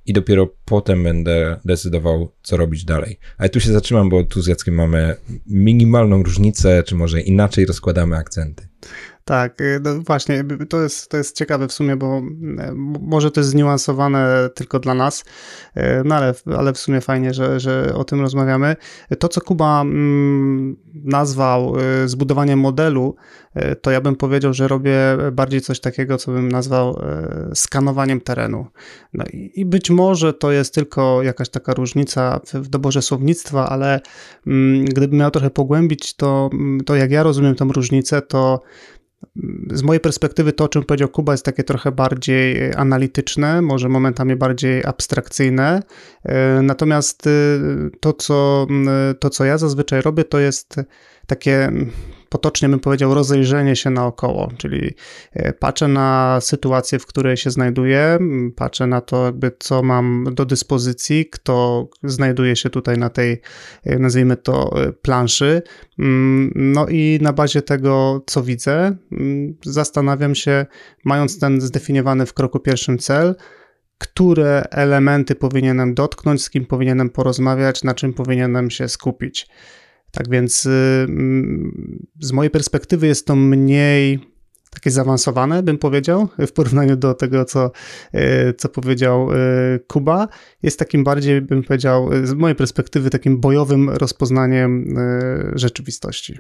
i 0.07 0.13
dopiero 0.13 0.49
potem 0.65 1.03
będę 1.03 1.61
decydował, 1.65 2.33
co 2.43 2.57
robić 2.57 2.85
dalej. 2.85 3.19
Ale 3.39 3.49
tu 3.49 3.61
się 3.61 3.73
zatrzymam, 3.73 4.09
bo 4.09 4.25
tu 4.25 4.43
z 4.43 4.47
Jackiem 4.47 4.75
mamy 4.75 5.17
minimalną 5.47 6.23
różnicę, 6.23 6.83
czy 6.87 6.95
może 6.95 7.21
inaczej 7.21 7.67
rozkładamy 7.67 8.17
akcenty. 8.17 8.69
Tak, 9.25 9.61
y, 9.61 9.81
no 9.83 10.01
właśnie, 10.01 10.45
to 10.69 10.83
jest, 10.83 11.11
to 11.11 11.17
jest 11.17 11.37
ciekawe 11.37 11.69
w 11.69 11.73
sumie, 11.73 11.97
bo 11.97 12.07
e, 12.59 12.73
może 13.01 13.31
to 13.31 13.41
jest 13.41 13.51
zniuansowane 13.51 14.51
tylko 14.55 14.79
dla 14.79 14.95
nas, 14.95 15.25
e, 15.75 16.03
no 16.05 16.15
ale, 16.15 16.35
ale 16.59 16.73
w 16.73 16.79
sumie 16.79 17.01
fajnie, 17.01 17.35
że, 17.35 17.61
że 17.61 17.95
o 17.95 18.05
tym 18.05 18.21
rozmawiamy. 18.21 18.77
To, 19.19 19.29
co 19.29 19.41
Kuba 19.41 19.81
mm, 19.81 20.77
nazwał 20.95 21.75
zbudowaniem 22.07 22.59
modelu, 22.59 23.17
to 23.83 23.91
ja 23.91 24.01
bym 24.01 24.17
powiedział, 24.17 24.53
że 24.53 24.69
robię 24.69 24.97
bardziej 25.33 25.61
coś 25.61 25.81
takiego, 25.81 26.19
co 26.19 26.33
bym 26.33 26.49
nazwał 26.49 27.01
skanowaniem 27.55 28.21
terenu. 28.21 28.67
No 29.15 29.25
i 29.33 29.65
być 29.65 29.91
może 29.91 30.33
to 30.33 30.53
jest 30.53 30.75
tylko 30.75 31.23
jakaś 31.23 31.49
taka 31.49 31.75
różnica 31.75 32.41
w 32.55 32.69
doborze 32.69 33.03
słownictwa, 33.03 33.69
ale 33.69 34.01
mm, 34.47 34.85
gdybym 34.85 35.19
miał 35.19 35.31
trochę 35.31 35.51
pogłębić, 35.51 36.17
to, 36.17 36.51
to 36.87 36.97
jak 36.97 37.11
ja 37.11 37.23
rozumiem 37.23 37.55
tą 37.55 37.73
różnicę, 37.73 38.23
to 38.23 38.61
z 39.73 39.83
mojej 39.83 40.01
perspektywy 40.01 40.53
to, 40.53 40.65
o 40.65 40.69
czym 40.69 40.85
powiedział 40.85 41.09
Kuba, 41.09 41.33
jest 41.33 41.45
takie 41.45 41.65
trochę 41.65 41.93
bardziej 41.93 42.75
analityczne, 42.75 43.63
może 43.63 43.89
momentami 43.89 44.37
bardziej 44.37 44.85
abstrakcyjne. 44.85 45.83
Natomiast 46.63 47.29
to, 48.01 48.13
co, 48.13 48.67
to, 49.21 49.31
co 49.31 49.45
ja 49.45 49.59
zazwyczaj 49.59 50.03
robię, 50.03 50.25
to 50.25 50.39
jest 50.39 50.77
takie 51.27 51.73
potocznie 52.33 52.69
bym 52.69 52.81
powiedział, 52.81 53.15
rozejrzenie 53.15 53.77
się 53.77 53.91
naokoło, 53.91 54.53
czyli 54.57 54.95
e, 55.33 55.53
patrzę 55.53 55.89
na 55.89 56.39
sytuację, 56.41 56.99
w 56.99 57.07
której 57.07 57.37
się 57.37 57.51
znajduję, 57.51 58.19
patrzę 58.57 58.87
na 58.87 59.01
to, 59.01 59.25
jakby 59.25 59.53
co 59.59 59.83
mam 59.83 60.27
do 60.33 60.45
dyspozycji, 60.45 61.27
kto 61.27 61.89
znajduje 62.05 62.57
się 62.57 62.71
tutaj 62.71 62.99
na 62.99 63.11
tej, 63.11 63.41
e, 63.85 63.99
nazwijmy 63.99 64.37
to, 64.37 64.83
e, 64.83 64.93
planszy. 64.93 65.63
No 66.55 66.87
i 66.89 67.19
na 67.23 67.33
bazie 67.33 67.63
tego, 67.63 68.23
co 68.27 68.43
widzę, 68.43 68.97
zastanawiam 69.65 70.35
się, 70.35 70.67
mając 71.05 71.39
ten 71.39 71.61
zdefiniowany 71.61 72.27
w 72.27 72.35
kroku 72.35 72.61
pierwszym 72.61 72.99
cel, 72.99 73.35
które 73.99 74.63
elementy 74.71 75.35
powinienem 75.35 75.95
dotknąć, 75.95 76.43
z 76.43 76.51
kim 76.51 76.67
powinienem 76.67 77.11
porozmawiać, 77.11 77.85
na 77.85 77.95
czym 77.95 78.13
powinienem 78.13 78.71
się 78.71 78.89
skupić. 78.89 79.49
Tak 80.13 80.31
więc 80.31 80.67
y, 80.67 80.71
mm, 81.09 82.07
z 82.21 82.33
mojej 82.33 82.51
perspektywy 82.51 83.07
jest 83.07 83.27
to 83.27 83.37
mniej 83.37 84.33
takie 84.71 84.91
zaawansowane, 84.91 85.63
bym 85.63 85.79
powiedział, 85.79 86.29
w 86.39 86.53
porównaniu 86.53 86.97
do 86.97 87.15
tego, 87.15 87.45
co, 87.45 87.71
y, 88.15 88.55
co 88.59 88.69
powiedział 88.69 89.33
y, 89.33 89.37
Kuba. 89.89 90.29
Jest 90.63 90.79
takim 90.79 91.05
bardziej, 91.05 91.43
bym 91.43 91.63
powiedział, 91.63 92.11
z 92.25 92.33
mojej 92.33 92.57
perspektywy, 92.57 93.11
takim 93.11 93.41
bojowym 93.41 93.91
rozpoznaniem 93.91 94.97
rzeczywistości. 95.55 96.39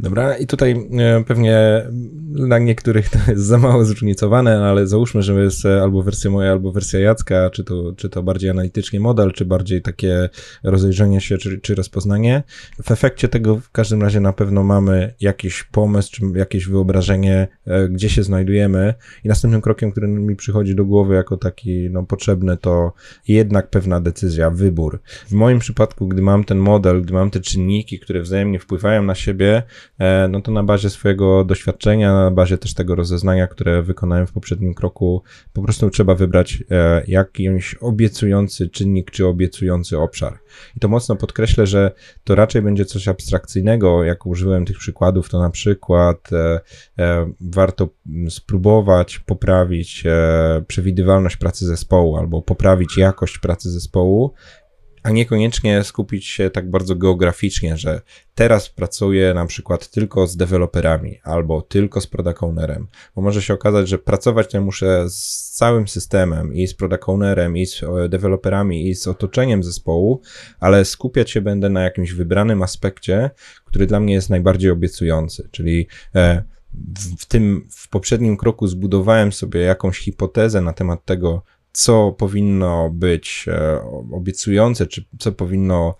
Dobra, 0.00 0.36
i 0.36 0.46
tutaj 0.46 0.88
e, 0.98 1.24
pewnie 1.24 1.86
dla 2.30 2.58
niektórych 2.58 3.08
to 3.08 3.18
jest 3.28 3.44
za 3.44 3.58
mało 3.58 3.84
zróżnicowane, 3.84 4.64
ale 4.64 4.86
załóżmy, 4.86 5.22
że 5.22 5.34
jest 5.42 5.66
albo 5.66 6.02
wersja 6.02 6.30
moja, 6.30 6.52
albo 6.52 6.72
wersja 6.72 7.00
Jacka, 7.00 7.50
czy 7.50 7.64
to, 7.64 7.92
czy 7.96 8.08
to 8.08 8.22
bardziej 8.22 8.50
analitycznie 8.50 9.00
model, 9.00 9.32
czy 9.32 9.44
bardziej 9.44 9.82
takie 9.82 10.28
rozejrzenie 10.62 11.20
się, 11.20 11.38
czy, 11.38 11.60
czy 11.60 11.74
rozpoznanie. 11.74 12.42
W 12.82 12.90
efekcie 12.90 13.28
tego 13.28 13.56
w 13.56 13.70
każdym 13.70 14.02
razie 14.02 14.20
na 14.20 14.32
pewno 14.32 14.64
mamy 14.64 15.14
jakiś 15.20 15.64
pomysł, 15.64 16.12
czy 16.12 16.22
jakieś 16.34 16.66
wyobrażenie, 16.66 17.48
e, 17.66 17.88
gdzie 17.88 18.10
się 18.10 18.22
znajdujemy 18.22 18.94
i 19.24 19.28
następnym 19.28 19.60
krokiem, 19.60 19.92
który 19.92 20.08
mi 20.08 20.36
przychodzi 20.36 20.74
do 20.74 20.84
głowy 20.84 21.14
jako 21.14 21.36
taki 21.36 21.90
no, 21.90 22.02
potrzebny, 22.02 22.56
to 22.56 22.92
jednak 23.28 23.70
pewna 23.70 24.00
decyzja, 24.00 24.50
wybór. 24.50 25.00
W 25.26 25.32
moim 25.32 25.58
przypadku, 25.58 26.08
gdy 26.08 26.22
mam 26.22 26.44
ten 26.44 26.58
model, 26.58 27.02
gdy 27.02 27.12
mam 27.12 27.30
te 27.30 27.40
czynniki, 27.40 28.00
które 28.00 28.20
wzajemnie 28.20 28.58
wpływają 28.58 29.02
na 29.02 29.14
siebie, 29.14 29.48
E, 29.48 29.87
no 30.28 30.40
to 30.40 30.52
na 30.52 30.62
bazie 30.62 30.90
swojego 30.90 31.44
doświadczenia, 31.44 32.12
na 32.12 32.30
bazie 32.30 32.58
też 32.58 32.74
tego 32.74 32.94
rozeznania, 32.94 33.46
które 33.46 33.82
wykonałem 33.82 34.26
w 34.26 34.32
poprzednim 34.32 34.74
kroku, 34.74 35.22
po 35.52 35.62
prostu 35.62 35.90
trzeba 35.90 36.14
wybrać 36.14 36.62
e, 36.70 37.02
jakiś 37.06 37.74
obiecujący 37.74 38.68
czynnik 38.68 39.10
czy 39.10 39.26
obiecujący 39.26 39.98
obszar. 39.98 40.38
I 40.76 40.80
to 40.80 40.88
mocno 40.88 41.16
podkreślę, 41.16 41.66
że 41.66 41.92
to 42.24 42.34
raczej 42.34 42.62
będzie 42.62 42.84
coś 42.84 43.08
abstrakcyjnego. 43.08 44.04
Jak 44.04 44.26
użyłem 44.26 44.64
tych 44.64 44.78
przykładów, 44.78 45.28
to 45.28 45.38
na 45.38 45.50
przykład 45.50 46.30
e, 46.32 46.60
warto 47.40 47.88
spróbować 48.28 49.18
poprawić 49.18 50.04
przewidywalność 50.66 51.36
pracy 51.36 51.66
zespołu 51.66 52.16
albo 52.16 52.42
poprawić 52.42 52.96
jakość 52.98 53.38
pracy 53.38 53.70
zespołu 53.70 54.34
a 55.08 55.10
niekoniecznie 55.10 55.84
skupić 55.84 56.26
się 56.26 56.50
tak 56.50 56.70
bardzo 56.70 56.94
geograficznie, 56.94 57.76
że 57.76 58.00
teraz 58.34 58.68
pracuję 58.68 59.34
na 59.34 59.46
przykład 59.46 59.90
tylko 59.90 60.26
z 60.26 60.36
deweloperami 60.36 61.18
albo 61.22 61.62
tylko 61.62 62.00
z 62.00 62.06
product 62.06 62.42
ownerem, 62.42 62.86
bo 63.16 63.22
może 63.22 63.42
się 63.42 63.54
okazać, 63.54 63.88
że 63.88 63.98
pracować 63.98 64.54
nie 64.54 64.60
muszę 64.60 65.10
z 65.10 65.50
całym 65.50 65.88
systemem 65.88 66.54
i 66.54 66.66
z 66.66 66.74
product 66.74 67.08
ownerem 67.08 67.56
i 67.56 67.66
z 67.66 67.82
e, 67.82 68.08
deweloperami 68.08 68.88
i 68.88 68.94
z 68.94 69.06
otoczeniem 69.06 69.62
zespołu, 69.62 70.20
ale 70.60 70.84
skupiać 70.84 71.30
się 71.30 71.40
będę 71.40 71.68
na 71.68 71.82
jakimś 71.82 72.12
wybranym 72.12 72.62
aspekcie, 72.62 73.30
który 73.64 73.86
dla 73.86 74.00
mnie 74.00 74.14
jest 74.14 74.30
najbardziej 74.30 74.70
obiecujący, 74.70 75.48
czyli 75.50 75.86
e, 76.14 76.42
w 77.18 77.26
tym, 77.26 77.68
w 77.70 77.88
poprzednim 77.88 78.36
kroku 78.36 78.66
zbudowałem 78.66 79.32
sobie 79.32 79.60
jakąś 79.60 79.98
hipotezę 79.98 80.60
na 80.60 80.72
temat 80.72 81.04
tego, 81.04 81.42
co 81.72 82.12
powinno 82.12 82.90
być 82.90 83.44
e, 83.48 83.80
obiecujące, 84.12 84.86
czy 84.86 85.04
co 85.18 85.32
powinno 85.32 85.96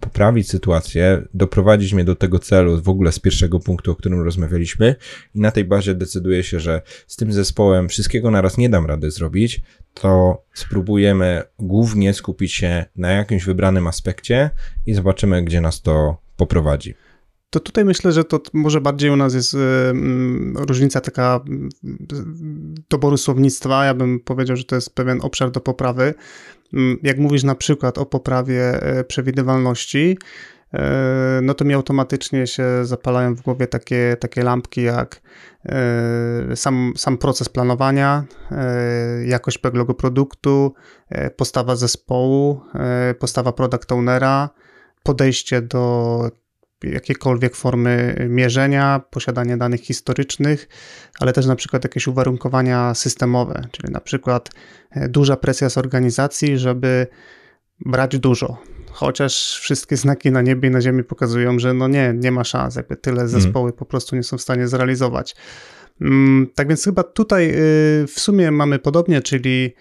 poprawić 0.00 0.48
sytuację, 0.48 1.22
doprowadzić 1.34 1.94
mnie 1.94 2.04
do 2.04 2.16
tego 2.16 2.38
celu 2.38 2.82
w 2.82 2.88
ogóle 2.88 3.12
z 3.12 3.18
pierwszego 3.18 3.60
punktu, 3.60 3.90
o 3.90 3.96
którym 3.96 4.22
rozmawialiśmy 4.22 4.96
i 5.34 5.40
na 5.40 5.50
tej 5.50 5.64
bazie 5.64 5.94
decyduję 5.94 6.42
się, 6.42 6.60
że 6.60 6.82
z 7.06 7.16
tym 7.16 7.32
zespołem 7.32 7.88
wszystkiego 7.88 8.30
naraz 8.30 8.58
nie 8.58 8.68
dam 8.68 8.86
rady 8.86 9.10
zrobić, 9.10 9.62
to 9.94 10.42
spróbujemy 10.54 11.42
głównie 11.58 12.14
skupić 12.14 12.52
się 12.52 12.84
na 12.96 13.12
jakimś 13.12 13.44
wybranym 13.44 13.86
aspekcie 13.86 14.50
i 14.86 14.94
zobaczymy, 14.94 15.42
gdzie 15.42 15.60
nas 15.60 15.82
to 15.82 16.16
poprowadzi. 16.36 16.94
To 17.50 17.60
tutaj 17.60 17.84
myślę, 17.84 18.12
że 18.12 18.24
to 18.24 18.40
może 18.52 18.80
bardziej 18.80 19.10
u 19.10 19.16
nas 19.16 19.34
jest 19.34 19.54
mm, 19.54 20.54
różnica 20.56 21.00
taka 21.00 21.40
doboru 22.90 23.16
słownictwa. 23.16 23.84
Ja 23.84 23.94
bym 23.94 24.20
powiedział, 24.20 24.56
że 24.56 24.64
to 24.64 24.74
jest 24.74 24.94
pewien 24.94 25.18
obszar 25.22 25.50
do 25.50 25.60
poprawy. 25.60 26.14
Jak 27.02 27.18
mówisz 27.18 27.42
na 27.42 27.54
przykład 27.54 27.98
o 27.98 28.06
poprawie 28.06 28.82
e, 28.82 29.04
przewidywalności, 29.04 30.18
e, 30.74 31.40
no 31.42 31.54
to 31.54 31.64
mi 31.64 31.74
automatycznie 31.74 32.46
się 32.46 32.64
zapalają 32.82 33.34
w 33.34 33.42
głowie 33.42 33.66
takie, 33.66 34.16
takie 34.20 34.42
lampki 34.42 34.82
jak 34.82 35.22
e, 35.66 36.56
sam, 36.56 36.92
sam 36.96 37.18
proces 37.18 37.48
planowania, 37.48 38.24
jakość 39.24 39.58
backlogu 39.58 39.94
produktu, 39.94 40.74
postawa 41.36 41.76
zespołu, 41.76 42.60
postawa 43.18 43.52
product 43.52 43.92
ownera, 43.92 44.50
podejście 45.02 45.62
do 45.62 46.30
jakiekolwiek 46.84 47.56
formy 47.56 48.26
mierzenia, 48.28 49.00
posiadanie 49.10 49.56
danych 49.56 49.80
historycznych, 49.80 50.68
ale 51.20 51.32
też 51.32 51.46
na 51.46 51.56
przykład 51.56 51.84
jakieś 51.84 52.06
uwarunkowania 52.06 52.94
systemowe, 52.94 53.66
czyli 53.70 53.92
na 53.92 54.00
przykład 54.00 54.50
e, 54.90 55.08
duża 55.08 55.36
presja 55.36 55.70
z 55.70 55.78
organizacji, 55.78 56.58
żeby 56.58 57.06
brać 57.80 58.18
dużo. 58.18 58.58
Chociaż 58.90 59.58
wszystkie 59.62 59.96
znaki 59.96 60.30
na 60.30 60.42
niebie 60.42 60.68
i 60.68 60.72
na 60.72 60.80
ziemi 60.80 61.04
pokazują, 61.04 61.58
że 61.58 61.74
no 61.74 61.88
nie, 61.88 62.14
nie 62.16 62.32
ma 62.32 62.44
szans, 62.44 62.76
jakby 62.76 62.96
tyle 62.96 63.22
mhm. 63.22 63.40
zespoły 63.40 63.72
po 63.72 63.84
prostu 63.84 64.16
nie 64.16 64.22
są 64.22 64.38
w 64.38 64.42
stanie 64.42 64.68
zrealizować. 64.68 65.36
Mm, 66.00 66.46
tak 66.54 66.68
więc 66.68 66.84
chyba 66.84 67.02
tutaj 67.02 67.50
y, 67.50 68.06
w 68.06 68.20
sumie 68.20 68.50
mamy 68.50 68.78
podobnie, 68.78 69.22
czyli 69.22 69.74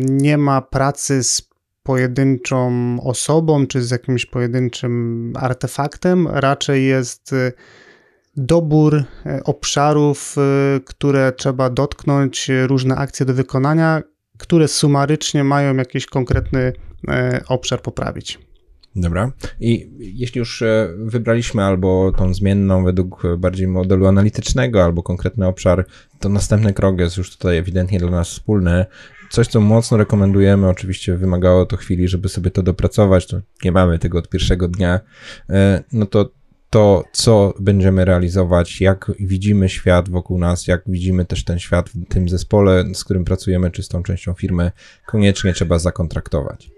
nie 0.00 0.38
ma 0.38 0.62
pracy 0.62 1.24
z 1.24 1.47
pojedynczą 1.88 2.96
osobą 3.02 3.66
czy 3.66 3.82
z 3.82 3.90
jakimś 3.90 4.26
pojedynczym 4.26 5.32
artefaktem, 5.36 6.28
raczej 6.28 6.86
jest 6.86 7.32
y, 7.32 7.52
dobór 8.36 8.94
y, 8.94 9.04
obszarów, 9.44 10.36
y, 10.76 10.80
które 10.84 11.32
trzeba 11.32 11.70
dotknąć, 11.70 12.50
różne 12.66 12.96
akcje 12.96 13.26
do 13.26 13.34
wykonania, 13.34 14.02
które 14.38 14.68
sumarycznie 14.68 15.44
mają 15.44 15.76
jakiś 15.76 16.06
konkretny 16.06 16.72
obszar 17.48 17.82
poprawić. 17.82 18.38
Dobra. 18.96 19.32
I 19.60 19.90
jeśli 19.98 20.38
już 20.38 20.62
e, 20.62 20.88
wybraliśmy 20.98 21.64
albo 21.64 22.12
tą 22.16 22.34
zmienną 22.34 22.84
według 22.84 23.22
bardziej 23.38 23.68
modelu 23.68 24.06
analitycznego, 24.06 24.84
albo 24.84 25.02
konkretny 25.02 25.46
obszar, 25.46 25.86
to 26.20 26.28
następny 26.28 26.72
krok 26.72 26.98
jest 26.98 27.16
już 27.16 27.36
tutaj 27.36 27.56
ewidentnie 27.56 27.98
dla 27.98 28.10
nas 28.10 28.28
wspólny, 28.28 28.86
coś, 29.30 29.46
co 29.46 29.60
mocno 29.60 29.96
rekomendujemy, 29.96 30.68
oczywiście 30.68 31.16
wymagało 31.16 31.66
to 31.66 31.76
chwili, 31.76 32.08
żeby 32.08 32.28
sobie 32.28 32.50
to 32.50 32.62
dopracować, 32.62 33.26
to 33.26 33.40
nie 33.64 33.72
mamy 33.72 33.98
tego 33.98 34.18
od 34.18 34.28
pierwszego 34.28 34.68
dnia, 34.68 35.00
e, 35.50 35.84
no 35.92 36.06
to 36.06 36.30
to, 36.70 37.04
co 37.12 37.54
będziemy 37.60 38.04
realizować, 38.04 38.80
jak 38.80 39.12
widzimy 39.20 39.68
świat 39.68 40.08
wokół 40.08 40.38
nas, 40.38 40.66
jak 40.66 40.82
widzimy 40.86 41.24
też 41.24 41.44
ten 41.44 41.58
świat 41.58 41.90
w 41.90 42.08
tym 42.08 42.28
zespole, 42.28 42.84
z 42.94 43.04
którym 43.04 43.24
pracujemy, 43.24 43.70
czy 43.70 43.82
z 43.82 43.88
tą 43.88 44.02
częścią 44.02 44.34
firmy, 44.34 44.72
koniecznie 45.06 45.52
trzeba 45.52 45.78
zakontraktować. 45.78 46.77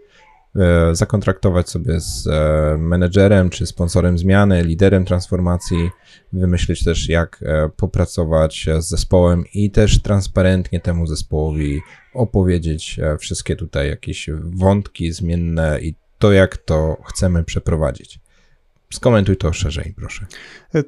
E, 0.57 0.95
zakontraktować 0.95 1.71
sobie 1.71 2.01
z 2.01 2.27
e, 2.27 2.77
menedżerem 2.79 3.51
czy 3.51 3.67
sponsorem 3.67 4.19
zmiany, 4.19 4.63
liderem 4.63 5.05
transformacji, 5.05 5.91
wymyślić 6.33 6.85
też, 6.85 7.09
jak 7.09 7.45
popracować 7.77 8.67
z 8.79 8.89
zespołem 8.89 9.45
i 9.55 9.71
też 9.71 10.03
transparentnie 10.03 10.81
temu 10.81 11.07
zespołowi 11.07 11.81
opowiedzieć 12.15 12.99
e, 12.99 13.19
wszystkie 13.19 13.57
tutaj 13.57 13.89
jakieś 13.89 14.31
wątki 14.43 15.13
zmienne 15.13 15.81
i 15.81 15.95
to, 16.19 16.33
jak 16.33 16.57
to 16.57 16.97
chcemy 17.09 17.45
przeprowadzić. 17.45 18.21
Skomentuj 18.93 19.37
to 19.37 19.53
szerzej, 19.53 19.95
proszę. 19.97 20.27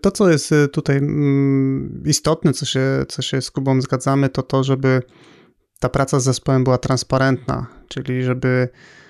To, 0.00 0.10
co 0.10 0.30
jest 0.30 0.52
e, 0.52 0.68
tutaj 0.68 0.96
mm, 0.96 2.02
istotne, 2.06 2.52
co 2.52 2.66
się, 2.66 3.04
co 3.08 3.22
się 3.22 3.42
z 3.42 3.50
Kubą 3.50 3.80
zgadzamy, 3.80 4.28
to 4.28 4.42
to, 4.42 4.64
żeby 4.64 5.02
ta 5.80 5.88
praca 5.88 6.20
z 6.20 6.24
zespołem 6.24 6.64
była 6.64 6.78
transparentna, 6.78 7.66
czyli 7.88 8.22
żeby 8.22 8.48
e, 8.48 9.01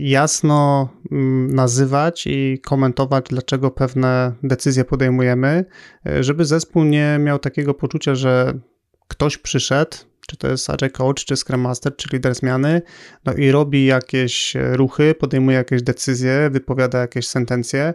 jasno 0.00 0.88
mm, 1.12 1.54
nazywać 1.54 2.26
i 2.26 2.60
komentować, 2.64 3.24
dlaczego 3.28 3.70
pewne 3.70 4.32
decyzje 4.42 4.84
podejmujemy, 4.84 5.64
e, 6.06 6.24
żeby 6.24 6.44
zespół 6.44 6.84
nie 6.84 7.18
miał 7.20 7.38
takiego 7.38 7.74
poczucia, 7.74 8.14
że 8.14 8.58
ktoś 9.08 9.38
przyszedł, 9.38 9.96
czy 10.26 10.36
to 10.36 10.48
jest 10.48 10.70
Agile 10.70 10.90
Coach, 10.90 11.24
czy 11.24 11.36
Scrum 11.36 11.60
Master, 11.60 11.96
czy 11.96 12.08
lider 12.12 12.34
zmiany, 12.34 12.82
no 13.24 13.34
i 13.34 13.50
robi 13.50 13.86
jakieś 13.86 14.54
ruchy, 14.54 15.14
podejmuje 15.14 15.56
jakieś 15.56 15.82
decyzje, 15.82 16.50
wypowiada 16.50 16.98
jakieś 16.98 17.26
sentencje, 17.26 17.94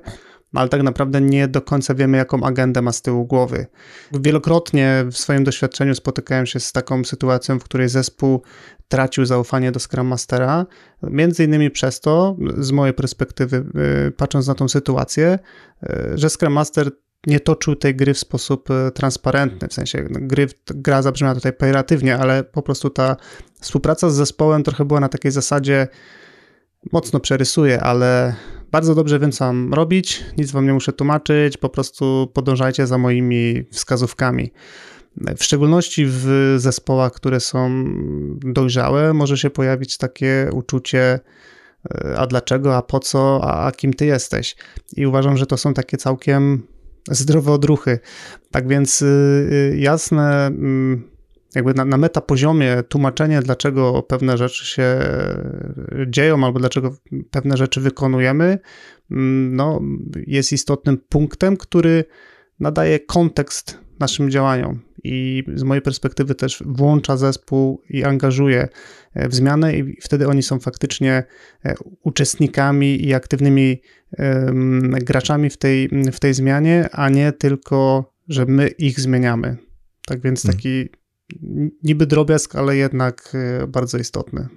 ale 0.53 0.69
tak 0.69 0.83
naprawdę 0.83 1.21
nie 1.21 1.47
do 1.47 1.61
końca 1.61 1.95
wiemy, 1.95 2.17
jaką 2.17 2.43
agendę 2.43 2.81
ma 2.81 2.91
z 2.91 3.01
tyłu 3.01 3.25
głowy. 3.25 3.65
Wielokrotnie 4.11 5.05
w 5.11 5.17
swoim 5.17 5.43
doświadczeniu 5.43 5.95
spotykałem 5.95 6.45
się 6.45 6.59
z 6.59 6.71
taką 6.71 7.03
sytuacją, 7.03 7.59
w 7.59 7.63
której 7.63 7.89
zespół 7.89 8.41
tracił 8.87 9.25
zaufanie 9.25 9.71
do 9.71 9.79
Scrum 9.79 10.07
Mastera, 10.07 10.65
między 11.03 11.43
innymi 11.43 11.71
przez 11.71 11.99
to, 11.99 12.35
z 12.57 12.71
mojej 12.71 12.93
perspektywy, 12.93 13.65
y, 14.07 14.11
patrząc 14.11 14.47
na 14.47 14.55
tą 14.55 14.69
sytuację, 14.69 15.39
y, 15.83 16.17
że 16.17 16.29
Scrum 16.29 16.53
Master 16.53 16.91
nie 17.27 17.39
toczył 17.39 17.75
tej 17.75 17.95
gry 17.95 18.13
w 18.13 18.19
sposób 18.19 18.69
y, 18.69 18.91
transparentny, 18.91 19.67
w 19.67 19.73
sensie 19.73 20.07
no, 20.09 20.19
gry, 20.21 20.47
gra 20.65 21.01
zabrzmiała 21.01 21.35
tutaj 21.35 21.53
pejoratywnie, 21.53 22.17
ale 22.17 22.43
po 22.43 22.61
prostu 22.61 22.89
ta 22.89 23.15
współpraca 23.61 24.09
z 24.09 24.15
zespołem 24.15 24.63
trochę 24.63 24.85
była 24.85 24.99
na 24.99 25.09
takiej 25.09 25.31
zasadzie, 25.31 25.87
mocno 26.91 27.19
przerysuję, 27.19 27.81
ale 27.81 28.35
bardzo 28.71 28.95
dobrze 28.95 29.19
wiem, 29.19 29.31
co 29.31 29.45
mam 29.45 29.73
robić, 29.73 30.23
nic 30.37 30.51
wam 30.51 30.65
nie 30.65 30.73
muszę 30.73 30.93
tłumaczyć, 30.93 31.57
po 31.57 31.69
prostu 31.69 32.31
podążajcie 32.33 32.87
za 32.87 32.97
moimi 32.97 33.63
wskazówkami. 33.71 34.51
W 35.37 35.43
szczególności 35.43 36.05
w 36.07 36.53
zespołach, 36.57 37.11
które 37.11 37.39
są 37.39 37.85
dojrzałe, 38.39 39.13
może 39.13 39.37
się 39.37 39.49
pojawić 39.49 39.97
takie 39.97 40.49
uczucie, 40.53 41.19
e, 41.91 42.15
a 42.17 42.27
dlaczego, 42.27 42.77
a 42.77 42.81
po 42.81 42.99
co, 42.99 43.41
a 43.43 43.71
kim 43.71 43.93
ty 43.93 44.05
jesteś. 44.05 44.55
I 44.97 45.05
uważam, 45.05 45.37
że 45.37 45.45
to 45.45 45.57
są 45.57 45.73
takie 45.73 45.97
całkiem 45.97 46.63
zdrowe 47.09 47.51
odruchy. 47.51 47.99
Tak 48.51 48.67
więc 48.67 49.01
y, 49.01 49.05
y, 49.05 49.77
jasne 49.77 50.47
mm, 50.47 51.10
jakby 51.55 51.73
na, 51.73 51.85
na 51.85 51.97
metapoziomie 51.97 52.83
tłumaczenie, 52.89 53.41
dlaczego 53.41 54.03
pewne 54.03 54.37
rzeczy 54.37 54.65
się 54.65 54.83
e, 54.83 56.05
dzieją 56.07 56.45
albo 56.45 56.59
dlaczego 56.59 56.95
pewne 57.31 57.57
rzeczy 57.57 57.81
wykonujemy, 57.81 58.59
mm, 59.11 59.55
no, 59.55 59.81
jest 60.27 60.53
istotnym 60.53 60.97
punktem, 61.09 61.57
który 61.57 62.05
nadaje 62.59 62.99
kontekst 62.99 63.77
naszym 63.99 64.31
działaniom 64.31 64.79
i 65.03 65.43
z 65.55 65.63
mojej 65.63 65.81
perspektywy 65.81 66.35
też 66.35 66.63
włącza 66.65 67.17
zespół 67.17 67.81
i 67.89 68.03
angażuje 68.03 68.67
e, 69.13 69.29
w 69.29 69.35
zmianę 69.35 69.77
i 69.77 69.97
wtedy 70.01 70.27
oni 70.27 70.43
są 70.43 70.59
faktycznie 70.59 71.23
e, 71.65 71.75
uczestnikami 72.03 73.05
i 73.05 73.13
aktywnymi 73.13 73.81
graczami 75.01 75.49
w 75.49 75.57
tej, 75.57 75.89
w 76.11 76.19
tej 76.19 76.33
zmianie, 76.33 76.89
a 76.91 77.09
nie 77.09 77.31
tylko, 77.31 78.11
że 78.27 78.45
my 78.45 78.67
ich 78.67 78.99
zmieniamy. 78.99 79.57
Tak 80.05 80.21
więc 80.21 80.41
hmm. 80.41 80.57
taki 80.57 80.89
niby 81.83 82.05
drobiazg, 82.05 82.55
ale 82.55 82.77
jednak 82.77 83.33
e, 83.35 83.67
bardzo 83.67 83.97
istotny. 83.97 84.49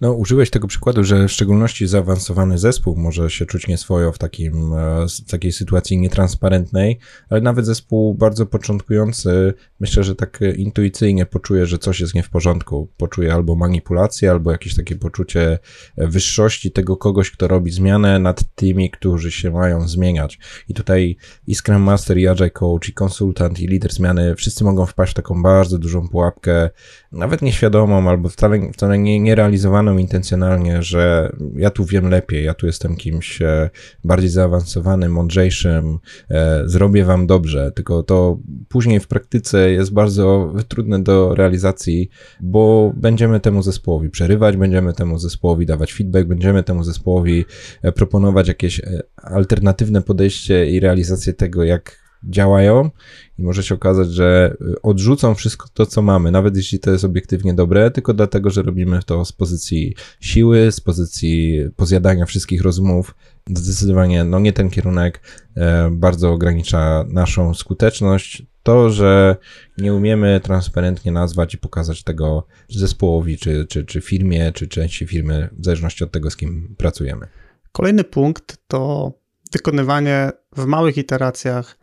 No, 0.00 0.12
użyłeś 0.12 0.50
tego 0.50 0.68
przykładu, 0.68 1.04
że 1.04 1.28
w 1.28 1.32
szczególności 1.32 1.86
zaawansowany 1.86 2.58
zespół 2.58 2.96
może 2.96 3.30
się 3.30 3.46
czuć 3.46 3.66
nieswojo 3.66 4.12
w 4.12 4.18
takim, 4.18 4.74
e, 4.74 5.06
w 5.26 5.30
takiej 5.30 5.52
sytuacji 5.52 5.98
nietransparentnej, 5.98 6.98
ale 7.28 7.40
nawet 7.40 7.66
zespół 7.66 8.14
bardzo 8.14 8.46
początkujący, 8.46 9.54
myślę, 9.80 10.04
że 10.04 10.14
tak 10.14 10.40
intuicyjnie 10.56 11.26
poczuje, 11.26 11.66
że 11.66 11.78
coś 11.78 12.00
jest 12.00 12.14
nie 12.14 12.22
w 12.22 12.30
porządku. 12.30 12.88
Poczuje 12.96 13.34
albo 13.34 13.54
manipulację, 13.54 14.30
albo 14.30 14.52
jakieś 14.52 14.74
takie 14.74 14.96
poczucie 14.96 15.58
wyższości 15.96 16.70
tego 16.70 16.96
kogoś, 16.96 17.30
kto 17.30 17.48
robi 17.48 17.70
zmianę 17.70 18.18
nad 18.18 18.54
tymi, 18.54 18.90
którzy 18.90 19.32
się 19.32 19.50
mają 19.50 19.88
zmieniać. 19.88 20.38
I 20.68 20.74
tutaj 20.74 21.16
i 21.46 21.54
Scrum 21.54 21.82
Master, 21.82 22.18
i 22.18 22.28
Agile 22.28 22.50
Coach, 22.50 22.88
i 22.88 22.92
konsultant, 22.92 23.60
i 23.60 23.66
lider 23.66 23.92
zmiany, 23.92 24.34
wszyscy 24.34 24.64
mogą 24.64 24.86
wpaść 24.86 25.12
w 25.12 25.14
taką 25.14 25.42
bardzo 25.42 25.78
dużą 25.78 26.08
pułapkę, 26.08 26.70
nawet 27.12 27.42
nieświadomą, 27.42 28.08
albo 28.08 28.28
wcale, 28.28 28.72
wcale 28.72 28.98
nie, 28.98 29.20
nierealizowaną 29.66 29.98
intencjonalnie, 29.98 30.82
że 30.82 31.32
ja 31.56 31.70
tu 31.70 31.84
wiem 31.84 32.08
lepiej, 32.08 32.44
ja 32.44 32.54
tu 32.54 32.66
jestem 32.66 32.96
kimś 32.96 33.42
e, 33.42 33.70
bardziej 34.04 34.30
zaawansowanym, 34.30 35.12
mądrzejszym, 35.12 35.98
e, 36.30 36.62
zrobię 36.66 37.04
wam 37.04 37.26
dobrze, 37.26 37.72
tylko 37.72 38.02
to 38.02 38.38
później 38.68 39.00
w 39.00 39.08
praktyce 39.08 39.70
jest 39.70 39.92
bardzo 39.92 40.54
trudne 40.68 41.02
do 41.02 41.34
realizacji, 41.34 42.08
bo 42.40 42.92
będziemy 42.96 43.40
temu 43.40 43.62
zespołowi 43.62 44.10
przerywać, 44.10 44.56
będziemy 44.56 44.92
temu 44.92 45.18
zespołowi 45.18 45.66
dawać 45.66 45.92
feedback, 45.92 46.28
będziemy 46.28 46.62
temu 46.62 46.84
zespołowi 46.84 47.44
e, 47.82 47.92
proponować 47.92 48.48
jakieś 48.48 48.80
alternatywne 49.16 50.02
podejście 50.02 50.70
i 50.70 50.80
realizację 50.80 51.32
tego, 51.32 51.64
jak 51.64 52.06
działają 52.24 52.90
i 53.38 53.42
może 53.42 53.62
się 53.62 53.74
okazać, 53.74 54.10
że 54.10 54.56
y, 54.60 54.82
odrzucą 54.82 55.34
wszystko 55.34 55.68
to, 55.74 55.86
co 55.86 56.02
mamy, 56.02 56.30
nawet 56.30 56.56
jeśli 56.56 56.78
to 56.78 56.90
jest 56.90 57.04
obiektywnie 57.04 57.54
dobre, 57.54 57.90
tylko 57.90 58.14
dlatego, 58.14 58.50
że 58.50 58.62
robimy 58.62 59.00
to 59.06 59.24
z 59.24 59.32
pozycji 59.32 59.94
siły, 60.20 60.72
z 60.72 60.80
pozycji 60.80 61.64
pozjadania 61.76 62.26
wszystkich 62.26 62.62
rozmów. 62.62 63.14
Zdecydowanie, 63.54 64.24
no 64.24 64.38
nie 64.38 64.52
ten 64.52 64.70
kierunek 64.70 65.20
e, 65.56 65.90
bardzo 65.92 66.32
ogranicza 66.32 67.04
naszą 67.08 67.54
skuteczność. 67.54 68.42
To, 68.62 68.90
że 68.90 69.36
nie 69.78 69.94
umiemy 69.94 70.40
transparentnie 70.42 71.12
nazwać 71.12 71.54
i 71.54 71.58
pokazać 71.58 72.02
tego 72.02 72.46
zespołowi, 72.68 73.38
czy, 73.38 73.66
czy, 73.68 73.84
czy 73.84 74.00
firmie, 74.00 74.52
czy 74.52 74.68
części 74.68 75.06
firmy, 75.06 75.48
w 75.58 75.64
zależności 75.64 76.04
od 76.04 76.10
tego, 76.10 76.30
z 76.30 76.36
kim 76.36 76.74
pracujemy. 76.78 77.26
Kolejny 77.72 78.04
punkt 78.04 78.58
to 78.68 79.12
wykonywanie 79.52 80.30
w 80.56 80.64
małych 80.64 80.98
iteracjach 80.98 81.78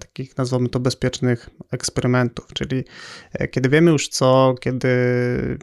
takich, 0.00 0.36
nazwijmy 0.36 0.68
to, 0.68 0.80
bezpiecznych 0.80 1.50
eksperymentów, 1.72 2.46
czyli 2.54 2.84
e, 3.32 3.48
kiedy 3.48 3.68
wiemy 3.68 3.90
już 3.90 4.08
co, 4.08 4.54
kiedy 4.60 4.88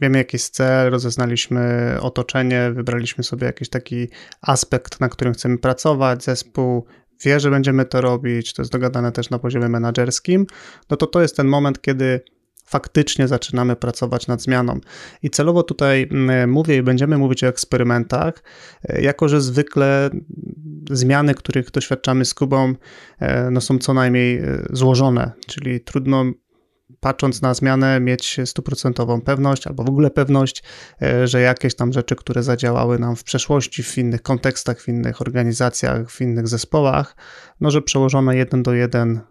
wiemy 0.02 0.18
jaki 0.18 0.36
jest 0.36 0.54
cel, 0.54 0.92
rozeznaliśmy 0.92 1.96
otoczenie, 2.02 2.72
wybraliśmy 2.76 3.24
sobie 3.24 3.48
jakiś 3.48 3.70
taki 3.70 4.08
aspekt, 4.42 5.00
na 5.00 5.10
którym 5.10 5.34
chcemy 5.34 5.58
pracować, 5.58 6.24
zespół 6.24 6.86
wie, 7.26 7.40
że 7.40 7.50
będziemy 7.50 7.86
to 7.86 8.02
robić, 8.02 8.54
to 8.54 8.62
jest 8.62 8.72
dogadane 8.72 9.12
też 9.12 9.30
na 9.30 9.40
poziomie 9.40 9.70
menedżerskim, 9.70 10.46
no 10.90 10.98
to 10.98 11.08
to 11.08 11.22
jest 11.22 11.38
ten 11.38 11.48
moment, 11.48 11.82
kiedy 11.82 12.22
faktycznie 12.66 13.28
zaczynamy 13.28 13.76
pracować 13.76 14.28
nad 14.28 14.42
zmianą. 14.42 14.80
I 15.24 15.30
celowo 15.30 15.64
tutaj 15.64 16.08
mm, 16.12 16.50
mówię 16.50 16.78
i 16.78 16.84
będziemy 16.84 17.18
mówić 17.18 17.44
o 17.44 17.48
eksperymentach, 17.48 18.44
e, 18.84 19.02
jako 19.02 19.30
że 19.30 19.42
zwykle 19.42 20.10
zmiany, 20.92 21.36
których 21.36 21.72
doświadczamy 21.72 22.26
z 22.26 22.34
Kubą, 22.34 22.74
e, 23.20 23.52
no 23.52 23.62
są 23.62 23.78
co 23.78 23.94
najmniej 23.94 24.38
e, 24.38 24.64
złożone, 24.70 25.32
czyli 25.48 25.82
trudno 25.82 26.26
patrząc 27.00 27.42
na 27.42 27.54
zmianę, 27.54 28.00
mieć 28.00 28.38
stuprocentową 28.46 29.22
pewność, 29.22 29.68
albo 29.68 29.84
w 29.84 29.90
ogóle 29.90 30.12
pewność, 30.12 30.64
że 31.24 31.42
jakieś 31.42 31.76
tam 31.76 31.94
rzeczy, 31.94 32.16
które 32.16 32.44
zadziałały 32.44 33.00
nam 33.00 33.16
w 33.16 33.24
przeszłości, 33.24 33.84
w 33.84 33.98
innych 33.98 34.22
kontekstach, 34.22 34.82
w 34.82 34.88
innych 34.88 35.22
organizacjach, 35.22 36.12
w 36.12 36.22
innych 36.22 36.48
zespołach, 36.48 37.16
no 37.62 37.72
że 37.72 37.82
przełożone 37.82 38.36
jeden 38.36 38.64
do 38.64 38.74
jeden 38.74 39.22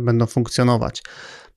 będą 0.00 0.26
funkcjonować. 0.26 1.02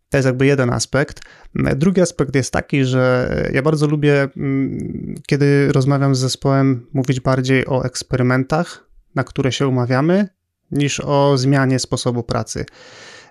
To 0.09 0.17
jest 0.17 0.25
jakby 0.25 0.45
jeden 0.45 0.69
aspekt. 0.69 1.21
Drugi 1.55 2.01
aspekt 2.01 2.35
jest 2.35 2.53
taki, 2.53 2.85
że 2.85 3.31
ja 3.53 3.61
bardzo 3.61 3.87
lubię, 3.87 4.27
mm, 4.37 5.15
kiedy 5.27 5.71
rozmawiam 5.71 6.15
z 6.15 6.19
zespołem, 6.19 6.87
mówić 6.93 7.19
bardziej 7.19 7.67
o 7.67 7.85
eksperymentach, 7.85 8.87
na 9.15 9.23
które 9.23 9.51
się 9.51 9.67
umawiamy, 9.67 10.27
niż 10.71 10.99
o 10.99 11.37
zmianie 11.37 11.79
sposobu 11.79 12.23
pracy. 12.23 12.65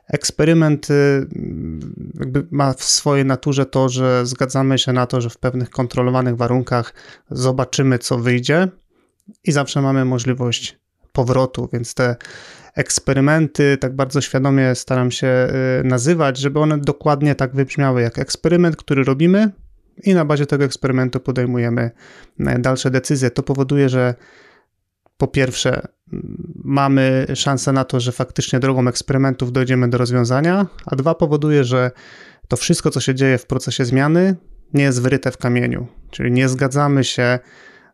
Eksperyment 0.08 0.90
y, 0.90 1.26
ma 2.50 2.72
w 2.72 2.84
swojej 2.84 3.24
naturze 3.24 3.66
to, 3.66 3.88
że 3.88 4.26
zgadzamy 4.26 4.78
się 4.78 4.92
na 4.92 5.06
to, 5.06 5.20
że 5.20 5.30
w 5.30 5.38
pewnych 5.38 5.70
kontrolowanych 5.70 6.36
warunkach 6.36 6.94
zobaczymy, 7.30 7.98
co 7.98 8.18
wyjdzie, 8.18 8.68
i 9.44 9.52
zawsze 9.52 9.82
mamy 9.82 10.04
możliwość 10.04 10.78
powrotu, 11.12 11.68
więc 11.72 11.94
te 11.94 12.16
eksperymenty 12.76 13.76
tak 13.80 13.96
bardzo 13.96 14.20
świadomie 14.20 14.74
staram 14.74 15.10
się 15.10 15.48
y, 15.80 15.84
nazywać, 15.84 16.38
żeby 16.38 16.60
one 16.60 16.78
dokładnie 16.78 17.34
tak 17.34 17.54
wybrzmiały 17.54 18.02
jak 18.02 18.18
eksperyment, 18.18 18.76
który 18.76 19.04
robimy 19.04 19.50
i 20.02 20.14
na 20.14 20.24
bazie 20.24 20.46
tego 20.46 20.64
eksperymentu 20.64 21.20
podejmujemy 21.20 21.90
y, 22.40 22.58
dalsze 22.58 22.90
decyzje. 22.90 23.30
To 23.30 23.42
powoduje, 23.42 23.88
że 23.88 24.14
po 25.16 25.28
pierwsze 25.28 25.88
mamy 26.64 27.26
szansę 27.34 27.72
na 27.72 27.84
to, 27.84 28.00
że 28.00 28.12
faktycznie 28.12 28.60
drogą 28.60 28.88
eksperymentów 28.88 29.52
dojdziemy 29.52 29.90
do 29.90 29.98
rozwiązania, 29.98 30.66
a 30.86 30.96
dwa 30.96 31.14
powoduje, 31.14 31.64
że 31.64 31.90
to 32.48 32.56
wszystko, 32.56 32.90
co 32.90 33.00
się 33.00 33.14
dzieje 33.14 33.38
w 33.38 33.46
procesie 33.46 33.84
zmiany, 33.84 34.36
nie 34.74 34.82
jest 34.82 35.02
wyryte 35.02 35.30
w 35.30 35.36
kamieniu. 35.36 35.86
Czyli 36.10 36.32
nie 36.32 36.48
zgadzamy 36.48 37.04
się 37.04 37.38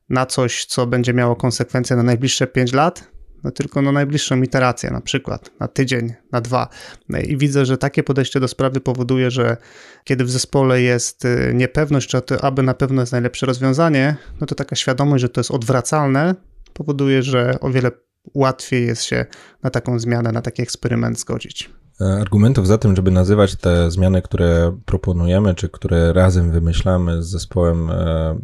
na 0.08 0.26
coś, 0.26 0.64
co 0.64 0.86
będzie 0.86 1.14
miało 1.14 1.36
konsekwencje 1.36 1.96
na 1.96 2.02
najbliższe 2.02 2.46
5 2.46 2.72
lat, 2.72 3.11
no 3.44 3.50
tylko 3.50 3.82
na 3.82 3.92
najbliższą 3.92 4.42
iterację, 4.42 4.90
na 4.90 5.00
przykład 5.00 5.50
na 5.60 5.68
tydzień, 5.68 6.12
na 6.32 6.40
dwa. 6.40 6.68
No 7.08 7.18
I 7.18 7.36
widzę, 7.36 7.66
że 7.66 7.78
takie 7.78 8.02
podejście 8.02 8.40
do 8.40 8.48
sprawy 8.48 8.80
powoduje, 8.80 9.30
że 9.30 9.56
kiedy 10.04 10.24
w 10.24 10.30
zespole 10.30 10.82
jest 10.82 11.24
y, 11.24 11.52
niepewność, 11.54 12.08
czy 12.08 12.22
to 12.22 12.44
aby 12.44 12.62
na 12.62 12.74
pewno 12.74 13.02
jest 13.02 13.12
najlepsze 13.12 13.46
rozwiązanie, 13.46 14.16
no 14.40 14.46
to 14.46 14.54
taka 14.54 14.76
świadomość, 14.76 15.22
że 15.22 15.28
to 15.28 15.40
jest 15.40 15.50
odwracalne, 15.50 16.34
powoduje, 16.72 17.22
że 17.22 17.60
o 17.60 17.70
wiele 17.70 17.90
łatwiej 18.34 18.86
jest 18.86 19.02
się 19.02 19.26
na 19.62 19.70
taką 19.70 19.98
zmianę, 19.98 20.32
na 20.32 20.42
taki 20.42 20.62
eksperyment 20.62 21.20
zgodzić. 21.20 21.70
E, 22.02 22.20
argumentów 22.20 22.66
za 22.66 22.78
tym, 22.78 22.96
żeby 22.96 23.10
nazywać 23.10 23.56
te 23.56 23.90
zmiany, 23.90 24.22
które 24.22 24.78
proponujemy, 24.84 25.54
czy 25.54 25.68
które 25.68 26.12
razem 26.12 26.50
wymyślamy 26.50 27.22
z 27.22 27.26
zespołem, 27.26 27.90
e, 27.90 28.38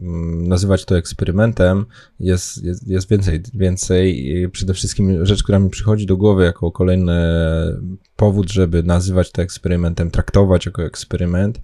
nazywać 0.49 0.85
to 0.85 0.99
eksperymentem, 0.99 1.87
jest, 2.21 2.65
jest, 2.65 2.89
jest 2.89 3.11
więcej. 3.11 3.43
Więcej 3.55 4.29
i 4.29 4.49
przede 4.49 4.75
wszystkim 4.75 5.27
rzecz, 5.27 5.43
która 5.43 5.59
mi 5.59 5.71
przychodzi 5.71 6.07
do 6.07 6.17
głowy 6.17 6.45
jako 6.45 6.73
kolejny 6.73 7.17
powód, 8.17 8.51
żeby 8.51 8.83
nazywać 8.83 9.33
to 9.33 9.43
eksperymentem, 9.43 10.11
traktować 10.11 10.67
jako 10.67 10.83
eksperyment, 10.83 11.61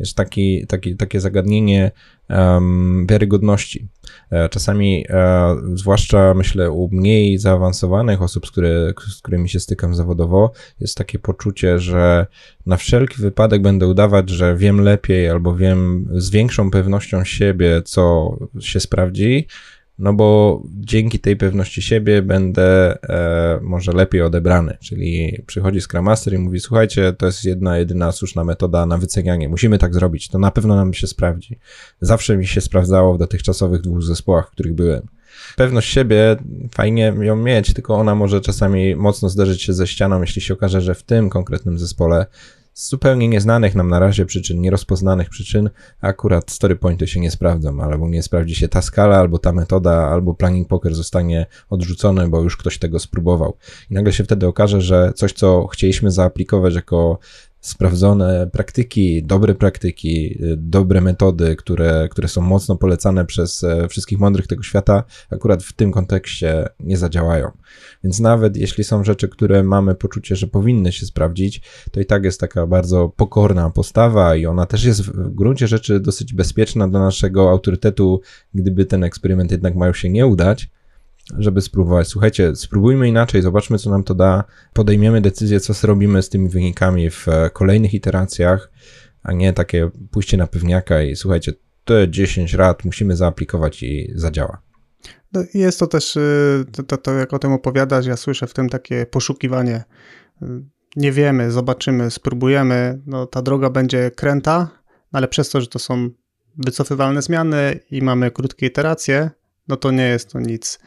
jest 0.00 0.16
taki, 0.16 0.66
taki, 0.66 0.96
takie 0.96 1.20
zagadnienie 1.20 1.90
um, 2.28 3.06
wiarygodności. 3.10 3.88
E, 4.30 4.48
czasami, 4.48 5.06
e, 5.08 5.56
zwłaszcza 5.74 6.34
myślę 6.34 6.70
u 6.70 6.88
mniej 6.92 7.38
zaawansowanych 7.38 8.22
osób, 8.22 8.46
z, 8.46 8.50
które, 8.50 8.92
z 9.08 9.22
którymi 9.22 9.48
się 9.48 9.60
stykam 9.60 9.94
zawodowo, 9.94 10.52
jest 10.80 10.96
takie 10.96 11.18
poczucie, 11.18 11.78
że 11.78 12.26
na 12.66 12.76
wszelki 12.76 13.22
wypadek 13.22 13.62
będę 13.62 13.86
udawać, 13.86 14.30
że 14.30 14.56
wiem 14.56 14.80
lepiej 14.80 15.28
albo 15.28 15.56
wiem 15.56 16.08
z 16.12 16.30
większą 16.30 16.70
pewnością 16.70 17.24
siebie, 17.24 17.82
co 17.84 18.36
się 18.60 18.80
sprawdzi, 18.80 19.46
no 20.00 20.12
bo 20.12 20.62
dzięki 20.80 21.18
tej 21.18 21.36
pewności 21.36 21.82
siebie 21.82 22.22
będę 22.22 22.98
e, 23.02 23.60
może 23.62 23.92
lepiej 23.92 24.22
odebrany. 24.22 24.76
Czyli 24.80 25.42
przychodzi 25.46 25.80
Scrum 25.80 26.04
Master 26.04 26.34
i 26.34 26.38
mówi: 26.38 26.60
Słuchajcie, 26.60 27.12
to 27.12 27.26
jest 27.26 27.44
jedna, 27.44 27.78
jedyna 27.78 28.12
słuszna 28.12 28.44
metoda 28.44 28.86
na 28.86 28.98
wycenianie. 28.98 29.48
Musimy 29.48 29.78
tak 29.78 29.94
zrobić. 29.94 30.28
To 30.28 30.38
na 30.38 30.50
pewno 30.50 30.76
nam 30.76 30.94
się 30.94 31.06
sprawdzi. 31.06 31.58
Zawsze 32.00 32.36
mi 32.36 32.46
się 32.46 32.60
sprawdzało 32.60 33.14
w 33.14 33.18
dotychczasowych 33.18 33.80
dwóch 33.80 34.02
zespołach, 34.02 34.48
w 34.48 34.50
których 34.50 34.74
byłem. 34.74 35.02
Pewność 35.56 35.92
siebie, 35.92 36.36
fajnie 36.74 37.14
ją 37.20 37.36
mieć, 37.36 37.74
tylko 37.74 37.94
ona 37.94 38.14
może 38.14 38.40
czasami 38.40 38.96
mocno 38.96 39.28
zderzyć 39.28 39.62
się 39.62 39.72
ze 39.72 39.86
ścianą, 39.86 40.20
jeśli 40.20 40.42
się 40.42 40.54
okaże, 40.54 40.80
że 40.80 40.94
w 40.94 41.02
tym 41.02 41.30
konkretnym 41.30 41.78
zespole 41.78 42.26
z 42.72 42.88
zupełnie 42.90 43.28
nieznanych 43.28 43.74
nam 43.74 43.88
na 43.88 43.98
razie 43.98 44.26
przyczyn, 44.26 44.60
nierozpoznanych 44.60 45.28
przyczyn, 45.28 45.70
akurat 46.00 46.50
story 46.50 46.76
pointy 46.76 47.06
się 47.06 47.20
nie 47.20 47.30
sprawdzą, 47.30 47.82
albo 47.82 48.08
nie 48.08 48.22
sprawdzi 48.22 48.54
się 48.54 48.68
ta 48.68 48.82
skala, 48.82 49.16
albo 49.16 49.38
ta 49.38 49.52
metoda, 49.52 49.92
albo 49.92 50.34
planning 50.34 50.68
poker 50.68 50.94
zostanie 50.94 51.46
odrzucony, 51.70 52.28
bo 52.28 52.42
już 52.42 52.56
ktoś 52.56 52.78
tego 52.78 52.98
spróbował. 52.98 53.56
I 53.90 53.94
nagle 53.94 54.12
się 54.12 54.24
wtedy 54.24 54.46
okaże, 54.46 54.80
że 54.80 55.12
coś, 55.16 55.32
co 55.32 55.66
chcieliśmy 55.66 56.10
zaaplikować 56.10 56.74
jako 56.74 57.18
sprawdzone 57.60 58.50
praktyki, 58.52 59.22
dobre 59.22 59.54
praktyki, 59.54 60.38
dobre 60.56 61.00
metody, 61.00 61.56
które, 61.56 62.08
które 62.10 62.28
są 62.28 62.40
mocno 62.40 62.76
polecane 62.76 63.24
przez 63.24 63.64
e, 63.64 63.88
wszystkich 63.88 64.18
mądrych 64.18 64.46
tego 64.46 64.62
świata, 64.62 65.04
akurat 65.30 65.62
w 65.62 65.72
tym 65.72 65.92
kontekście 65.92 66.68
nie 66.80 66.96
zadziałają. 66.96 67.50
Więc 68.04 68.20
nawet 68.20 68.56
jeśli 68.56 68.84
są 68.84 69.04
rzeczy, 69.04 69.28
które 69.28 69.62
mamy 69.62 69.94
poczucie, 69.94 70.36
że 70.36 70.46
powinny 70.46 70.92
się 70.92 71.06
sprawdzić, 71.06 71.62
to 71.90 72.00
i 72.00 72.06
tak 72.06 72.24
jest 72.24 72.40
taka 72.40 72.66
bardzo 72.66 73.08
pokorna 73.08 73.70
postawa 73.70 74.36
i 74.36 74.46
ona 74.46 74.66
też 74.66 74.84
jest 74.84 75.02
w 75.02 75.34
gruncie 75.34 75.66
rzeczy 75.66 76.00
dosyć 76.00 76.34
bezpieczna 76.34 76.88
dla 76.88 77.00
naszego 77.00 77.50
autorytetu, 77.50 78.20
gdyby 78.54 78.84
ten 78.84 79.04
eksperyment 79.04 79.50
jednak 79.50 79.76
miał 79.76 79.94
się 79.94 80.08
nie 80.08 80.26
udać 80.26 80.70
żeby 81.38 81.60
spróbować. 81.60 82.08
Słuchajcie, 82.08 82.56
spróbujmy 82.56 83.08
inaczej, 83.08 83.42
zobaczmy, 83.42 83.78
co 83.78 83.90
nam 83.90 84.04
to 84.04 84.14
da, 84.14 84.44
podejmiemy 84.72 85.20
decyzję, 85.20 85.60
co 85.60 85.72
zrobimy 85.72 86.22
z 86.22 86.28
tymi 86.28 86.48
wynikami 86.48 87.10
w 87.10 87.28
e, 87.28 87.50
kolejnych 87.50 87.94
iteracjach, 87.94 88.70
a 89.22 89.32
nie 89.32 89.52
takie 89.52 89.90
pójście 90.10 90.36
na 90.36 90.46
pewniaka 90.46 91.02
i 91.02 91.16
słuchajcie, 91.16 91.52
te 91.84 92.10
10 92.10 92.54
rad 92.54 92.84
musimy 92.84 93.16
zaaplikować 93.16 93.82
i 93.82 94.12
zadziała. 94.14 94.62
No, 95.32 95.44
jest 95.54 95.78
to 95.78 95.86
też, 95.86 96.16
y, 96.16 96.64
to, 96.72 96.82
to, 96.82 96.96
to, 96.96 97.14
jak 97.14 97.32
o 97.32 97.38
tym 97.38 97.52
opowiadasz, 97.52 98.06
ja 98.06 98.16
słyszę 98.16 98.46
w 98.46 98.54
tym 98.54 98.68
takie 98.68 99.06
poszukiwanie. 99.06 99.84
Y, 100.42 100.46
nie 100.96 101.12
wiemy, 101.12 101.50
zobaczymy, 101.50 102.10
spróbujemy. 102.10 103.00
No, 103.06 103.26
ta 103.26 103.42
droga 103.42 103.70
będzie 103.70 104.10
kręta, 104.10 104.68
ale 105.12 105.28
przez 105.28 105.50
to, 105.50 105.60
że 105.60 105.66
to 105.66 105.78
są 105.78 106.10
wycofywalne 106.56 107.22
zmiany 107.22 107.80
i 107.90 108.02
mamy 108.02 108.30
krótkie 108.30 108.66
iteracje, 108.66 109.30
no 109.68 109.76
to 109.76 109.90
nie 109.90 110.08
jest 110.08 110.32
to 110.32 110.40
nic 110.40 110.78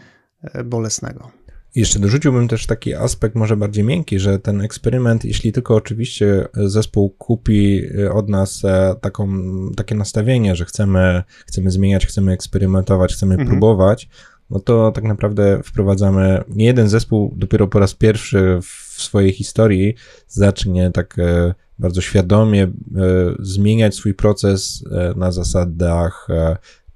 bolesnego. 0.66 1.32
Jeszcze 1.76 2.00
dorzuciłbym 2.00 2.48
też 2.48 2.66
taki 2.66 2.94
aspekt 2.94 3.36
może 3.36 3.58
bardziej 3.58 3.84
miękki, 3.84 4.20
że 4.20 4.40
ten 4.40 4.62
eksperyment, 4.62 5.26
jeśli 5.26 5.52
tylko 5.52 5.76
oczywiście 5.76 6.48
zespół 6.54 7.10
kupi 7.10 7.82
e, 8.00 8.12
od 8.12 8.30
nas 8.30 8.66
e, 8.66 8.96
taką, 9.02 9.28
takie 9.76 9.96
nastawienie, 9.96 10.56
że 10.56 10.66
chcemy, 10.66 11.24
chcemy 11.48 11.72
zmieniać, 11.72 12.06
chcemy 12.06 12.32
eksperymentować, 12.32 13.14
chcemy 13.14 13.34
mhm. 13.34 13.50
próbować, 13.50 14.10
no 14.50 14.60
to 14.60 14.92
tak 14.92 15.04
naprawdę 15.04 15.64
wprowadzamy, 15.64 16.44
nie 16.50 16.66
jeden 16.66 16.90
zespół 16.90 17.34
dopiero 17.36 17.68
po 17.68 17.80
raz 17.80 17.94
pierwszy 17.94 18.60
w 18.62 19.02
swojej 19.02 19.32
historii 19.32 19.96
zacznie 20.28 20.92
tak 20.92 21.20
e, 21.20 21.54
bardzo 21.80 22.02
świadomie 22.02 22.64
e, 22.64 22.70
zmieniać 23.40 23.96
swój 23.96 24.14
proces 24.14 24.84
e, 24.92 25.14
na 25.18 25.32
zasadach 25.32 26.28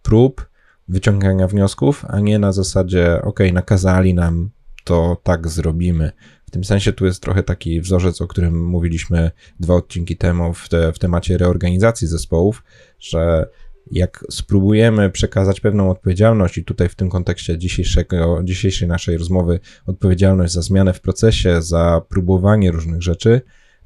prób, 0.01 0.47
wyciągania 0.87 1.47
wniosków, 1.47 2.05
a 2.07 2.19
nie 2.19 2.39
na 2.39 2.51
zasadzie, 2.51 3.21
ok, 3.21 3.39
nakazali 3.53 4.13
nam, 4.13 4.49
to 4.83 5.17
tak 5.23 5.47
zrobimy. 5.47 6.11
W 6.47 6.51
tym 6.51 6.63
sensie 6.63 6.93
tu 6.93 7.05
jest 7.05 7.21
trochę 7.21 7.43
taki 7.43 7.81
wzorzec, 7.81 8.21
o 8.21 8.27
którym 8.27 8.65
mówiliśmy 8.65 9.31
dwa 9.59 9.73
odcinki 9.73 10.17
temu 10.17 10.53
w, 10.53 10.69
te, 10.69 10.93
w 10.93 10.99
temacie 10.99 11.37
reorganizacji 11.37 12.07
zespołów, 12.07 12.63
że 12.99 13.49
jak 13.91 14.25
spróbujemy 14.31 15.09
przekazać 15.09 15.59
pewną 15.59 15.89
odpowiedzialność, 15.89 16.57
i 16.57 16.63
tutaj 16.63 16.89
w 16.89 16.95
tym 16.95 17.09
kontekście 17.09 17.57
dzisiejszego, 17.57 18.41
dzisiejszej 18.43 18.87
naszej 18.87 19.17
rozmowy, 19.17 19.59
odpowiedzialność 19.85 20.53
za 20.53 20.61
zmianę 20.61 20.93
w 20.93 21.01
procesie, 21.01 21.61
za 21.61 22.01
próbowanie 22.09 22.71
różnych 22.71 23.01
rzeczy, 23.01 23.41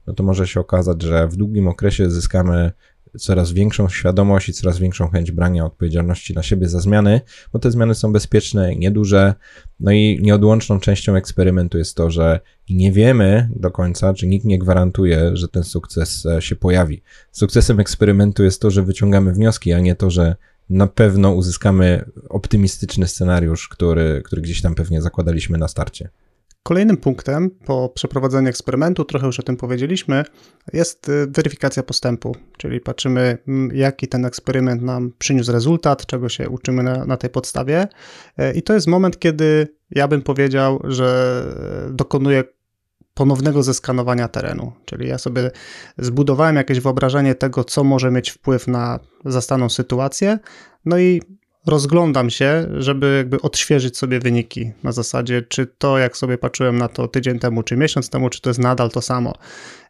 no 0.08 0.14
to 0.14 0.24
może 0.24 0.48
się 0.48 0.60
okazać, 0.60 1.02
że 1.02 1.28
w 1.28 1.36
długim 1.36 1.68
okresie 1.68 2.10
zyskamy 2.10 2.72
coraz 3.20 3.52
większą 3.52 3.90
świadomość 3.90 4.50
i 4.50 4.54
coraz 4.54 4.80
większą 4.80 5.08
chęć 5.08 5.32
brania 5.32 5.66
odpowiedzialności 5.66 6.34
na 6.34 6.44
siebie 6.44 6.70
za 6.70 6.80
zmiany, 6.80 7.22
bo 7.54 7.60
te 7.60 7.72
zmiany 7.72 7.96
są 7.96 8.14
bezpieczne 8.14 8.76
nieduże. 8.76 9.34
No 9.80 9.92
i 9.92 10.20
nieodłączną 10.22 10.80
częścią 10.80 11.16
eksperymentu 11.16 11.78
jest 11.78 11.96
to, 11.96 12.12
że 12.12 12.40
nie 12.70 12.92
wiemy 12.92 13.50
do 13.56 13.72
końca, 13.72 14.14
czy 14.14 14.28
nikt 14.28 14.46
nie 14.46 14.60
gwarantuje, 14.60 15.32
że 15.34 15.48
ten 15.48 15.64
sukces 15.64 16.26
e, 16.26 16.42
się 16.42 16.56
pojawi. 16.56 17.02
Sukcesem 17.32 17.80
eksperymentu 17.80 18.44
jest 18.44 18.62
to, 18.62 18.72
że 18.72 18.84
wyciągamy 18.84 19.34
wnioski, 19.34 19.74
a 19.74 19.80
nie 19.80 19.96
to, 19.96 20.10
że 20.10 20.36
na 20.70 20.88
pewno 20.88 21.32
uzyskamy 21.32 22.06
optymistyczny 22.30 23.08
scenariusz, 23.08 23.68
który, 23.68 24.22
który 24.26 24.42
gdzieś 24.42 24.62
tam 24.62 24.76
pewnie 24.76 25.02
zakładaliśmy 25.02 25.58
na 25.58 25.68
starcie. 25.68 26.10
Kolejnym 26.64 26.98
punktem 26.98 27.50
po 27.66 27.90
przeprowadzeniu 27.90 28.50
eksperymentu, 28.50 29.06
trochę 29.06 29.26
już 29.26 29.40
o 29.40 29.44
tym 29.44 29.58
powiedzieliśmy, 29.58 30.24
jest 30.74 31.10
y, 31.10 31.28
weryfikacja 31.28 31.84
postępu, 31.84 32.36
czyli 32.58 32.80
patrzymy, 32.80 33.38
mm, 33.48 33.76
jaki 33.76 34.08
ten 34.08 34.26
eksperyment 34.26 34.82
nam 34.82 35.12
przyniósł 35.18 35.52
rezultat, 35.52 36.06
czego 36.06 36.30
się 36.30 36.50
uczymy 36.50 36.84
na, 36.84 37.06
na 37.06 37.18
tej 37.18 37.30
podstawie. 37.30 37.88
Y, 38.40 38.54
I 38.54 38.62
to 38.62 38.74
jest 38.74 38.88
moment, 38.88 39.20
kiedy 39.20 39.68
ja 39.92 40.08
bym 40.08 40.22
powiedział, 40.22 40.80
że 40.84 41.44
dokonuję 41.92 42.44
ponownego 43.14 43.64
zeskanowania 43.64 44.28
terenu. 44.28 44.72
Czyli 44.86 45.08
ja 45.08 45.18
sobie 45.18 45.52
zbudowałem 45.98 46.56
jakieś 46.56 46.80
wyobrażenie 46.80 47.36
tego, 47.36 47.64
co 47.64 47.84
może 47.84 48.12
mieć 48.12 48.30
wpływ 48.30 48.68
na 48.68 49.00
zastaną 49.26 49.70
sytuację, 49.70 50.40
no 50.86 51.00
i 51.00 51.22
rozglądam 51.68 52.30
się, 52.30 52.68
żeby 52.78 53.16
jakby 53.18 53.42
odświeżyć 53.42 53.98
sobie 53.98 54.20
wyniki 54.20 54.72
na 54.84 54.92
zasadzie, 54.92 55.42
czy 55.42 55.68
to, 55.78 55.98
jak 55.98 56.18
sobie 56.18 56.38
patrzyłem 56.38 56.78
na 56.78 56.88
to 56.88 57.08
tydzień 57.08 57.40
temu, 57.40 57.64
czy 57.64 57.78
miesiąc 57.78 58.10
temu, 58.10 58.30
czy 58.30 58.42
to 58.42 58.50
jest 58.50 58.60
nadal 58.60 58.90
to 58.90 59.02
samo. 59.02 59.34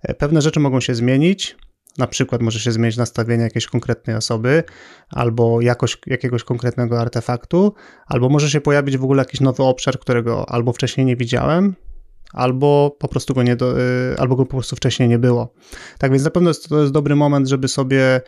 E, 0.02 0.14
pewne 0.14 0.42
rzeczy 0.42 0.60
mogą 0.60 0.80
się 0.80 0.96
zmienić. 0.96 1.56
Na 1.98 2.08
przykład 2.08 2.42
może 2.42 2.60
się 2.60 2.72
zmienić 2.72 2.98
nastawienie 2.98 3.44
jakiejś 3.44 3.66
konkretnej 3.66 4.16
osoby, 4.16 4.64
albo 5.10 5.62
jakość 5.62 5.98
jakiegoś 6.08 6.44
konkretnego 6.44 7.02
artefaktu, 7.02 7.74
albo 8.08 8.30
może 8.30 8.50
się 8.50 8.62
pojawić 8.62 8.98
w 8.98 9.04
ogóle 9.04 9.22
jakiś 9.22 9.42
nowy 9.42 9.64
obszar, 9.64 10.00
którego 10.00 10.50
albo 10.50 10.74
wcześniej 10.74 11.06
nie 11.06 11.16
widziałem, 11.16 11.76
albo 12.34 12.98
po 13.00 13.08
prostu 13.08 13.34
go 13.34 13.44
nie 13.44 13.56
do, 13.56 13.80
y, 13.80 14.16
albo 14.18 14.36
go 14.36 14.46
po 14.46 14.52
prostu 14.52 14.76
wcześniej 14.76 15.10
nie 15.10 15.20
było. 15.20 15.54
Tak 15.98 16.12
więc 16.12 16.24
na 16.24 16.30
pewno 16.30 16.50
jest, 16.50 16.70
to 16.70 16.82
jest 16.82 16.94
dobry 16.94 17.16
moment, 17.16 17.48
żeby 17.48 17.68
sobie 17.68 18.22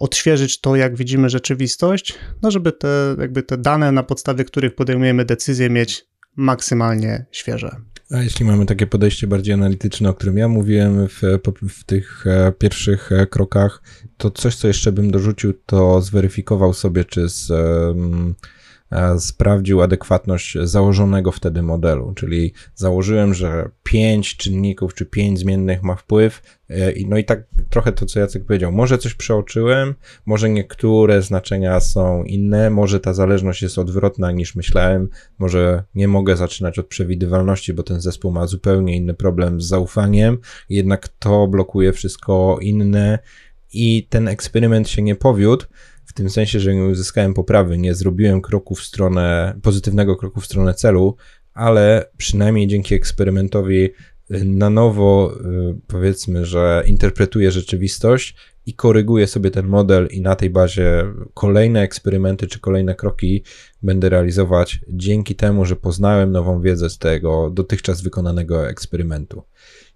odświeżyć 0.00 0.60
to, 0.60 0.76
jak 0.76 0.96
widzimy 0.96 1.30
rzeczywistość, 1.30 2.14
no 2.42 2.50
żeby 2.50 2.72
te, 2.72 3.16
jakby 3.18 3.42
te 3.42 3.58
dane, 3.58 3.92
na 3.92 4.02
podstawie 4.02 4.44
których 4.44 4.74
podejmujemy 4.74 5.24
decyzje, 5.24 5.70
mieć 5.70 6.06
maksymalnie 6.36 7.26
świeże. 7.30 7.76
A 8.10 8.22
jeśli 8.22 8.44
mamy 8.44 8.66
takie 8.66 8.86
podejście 8.86 9.26
bardziej 9.26 9.54
analityczne, 9.54 10.08
o 10.08 10.14
którym 10.14 10.38
ja 10.38 10.48
mówiłem 10.48 11.08
w, 11.08 11.20
w 11.68 11.84
tych 11.84 12.26
e, 12.26 12.52
pierwszych 12.52 13.12
e, 13.12 13.26
krokach, 13.26 13.82
to 14.16 14.30
coś, 14.30 14.56
co 14.56 14.68
jeszcze 14.68 14.92
bym 14.92 15.10
dorzucił, 15.10 15.52
to 15.66 16.00
zweryfikował 16.00 16.74
sobie, 16.74 17.04
czy 17.04 17.28
z 17.28 17.52
sprawdził 19.18 19.82
adekwatność 19.82 20.58
założonego 20.62 21.32
wtedy 21.32 21.62
modelu, 21.62 22.12
czyli 22.14 22.52
założyłem, 22.74 23.34
że 23.34 23.70
pięć 23.82 24.36
czynników 24.36 24.94
czy 24.94 25.06
pięć 25.06 25.38
zmiennych 25.38 25.82
ma 25.82 25.94
wpływ, 25.94 26.42
e, 26.70 26.92
no 27.06 27.18
i 27.18 27.24
tak 27.24 27.44
trochę 27.70 27.92
to, 27.92 28.06
co 28.06 28.20
Jacek 28.20 28.44
powiedział, 28.44 28.72
może 28.72 28.98
coś 28.98 29.14
przeoczyłem, 29.14 29.94
może 30.26 30.50
niektóre 30.50 31.22
znaczenia 31.22 31.80
są 31.80 32.24
inne, 32.24 32.70
może 32.70 33.00
ta 33.00 33.14
zależność 33.14 33.62
jest 33.62 33.78
odwrotna 33.78 34.32
niż 34.32 34.54
myślałem, 34.54 35.08
może 35.38 35.82
nie 35.94 36.08
mogę 36.08 36.36
zaczynać 36.36 36.78
od 36.78 36.86
przewidywalności, 36.86 37.74
bo 37.74 37.82
ten 37.82 38.00
zespół 38.00 38.32
ma 38.32 38.46
zupełnie 38.46 38.96
inny 38.96 39.14
problem 39.14 39.60
z 39.60 39.66
zaufaniem, 39.66 40.38
jednak 40.68 41.08
to 41.08 41.48
blokuje 41.48 41.92
wszystko 41.92 42.58
inne 42.60 43.18
i 43.72 44.06
ten 44.10 44.28
eksperyment 44.28 44.88
się 44.88 45.02
nie 45.02 45.14
powiódł, 45.14 45.64
w 46.08 46.12
tym 46.12 46.30
sensie, 46.30 46.60
że 46.60 46.74
nie 46.74 46.84
uzyskałem 46.84 47.34
poprawy, 47.34 47.78
nie 47.78 47.94
zrobiłem 47.94 48.40
kroku 48.40 48.74
w 48.74 48.82
stronę, 48.82 49.58
pozytywnego 49.62 50.16
kroku 50.16 50.40
w 50.40 50.46
stronę 50.46 50.74
celu, 50.74 51.16
ale 51.54 52.10
przynajmniej 52.16 52.66
dzięki 52.66 52.94
eksperymentowi 52.94 53.84
y, 53.84 54.44
na 54.44 54.70
nowo 54.70 55.36
y, 55.70 55.80
powiedzmy, 55.86 56.46
że 56.46 56.82
interpretuję 56.86 57.50
rzeczywistość 57.50 58.34
i 58.66 58.74
koryguję 58.74 59.26
sobie 59.26 59.50
ten 59.50 59.66
model 59.66 60.08
i 60.10 60.20
na 60.20 60.36
tej 60.36 60.50
bazie 60.50 61.04
kolejne 61.34 61.82
eksperymenty 61.82 62.46
czy 62.46 62.60
kolejne 62.60 62.94
kroki 62.94 63.42
będę 63.82 64.08
realizować 64.08 64.80
dzięki 64.88 65.34
temu, 65.34 65.64
że 65.64 65.76
poznałem 65.76 66.32
nową 66.32 66.60
wiedzę 66.60 66.90
z 66.90 66.98
tego 66.98 67.50
dotychczas 67.50 68.02
wykonanego 68.02 68.68
eksperymentu. 68.68 69.42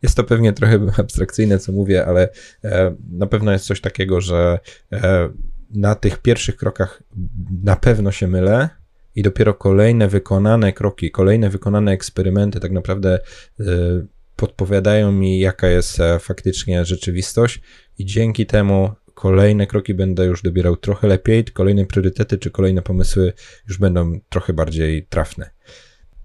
Jest 0.02 0.16
to 0.16 0.24
pewnie 0.24 0.52
trochę 0.52 0.80
abstrakcyjne, 0.98 1.58
co 1.58 1.72
mówię, 1.72 2.06
ale 2.06 2.28
e, 2.64 2.94
na 3.10 3.26
pewno 3.26 3.52
jest 3.52 3.66
coś 3.66 3.80
takiego, 3.80 4.20
że 4.20 4.58
e, 4.92 5.28
na 5.72 5.94
tych 5.94 6.18
pierwszych 6.18 6.56
krokach 6.56 7.02
na 7.62 7.76
pewno 7.76 8.12
się 8.12 8.28
mylę, 8.28 8.68
i 9.14 9.22
dopiero 9.22 9.54
kolejne 9.54 10.08
wykonane 10.08 10.72
kroki, 10.72 11.10
kolejne 11.10 11.50
wykonane 11.50 11.92
eksperymenty 11.92 12.60
tak 12.60 12.72
naprawdę 12.72 13.18
e, 13.60 13.64
podpowiadają 14.36 15.12
mi, 15.12 15.38
jaka 15.38 15.68
jest 15.68 15.98
faktycznie 16.20 16.84
rzeczywistość, 16.84 17.60
i 17.98 18.04
dzięki 18.04 18.46
temu 18.46 18.90
kolejne 19.14 19.66
kroki 19.66 19.94
będę 19.94 20.26
już 20.26 20.42
dobierał 20.42 20.76
trochę 20.76 21.08
lepiej, 21.08 21.44
kolejne 21.44 21.86
priorytety 21.86 22.38
czy 22.38 22.50
kolejne 22.50 22.82
pomysły 22.82 23.32
już 23.68 23.78
będą 23.78 24.20
trochę 24.28 24.52
bardziej 24.52 25.06
trafne. 25.06 25.50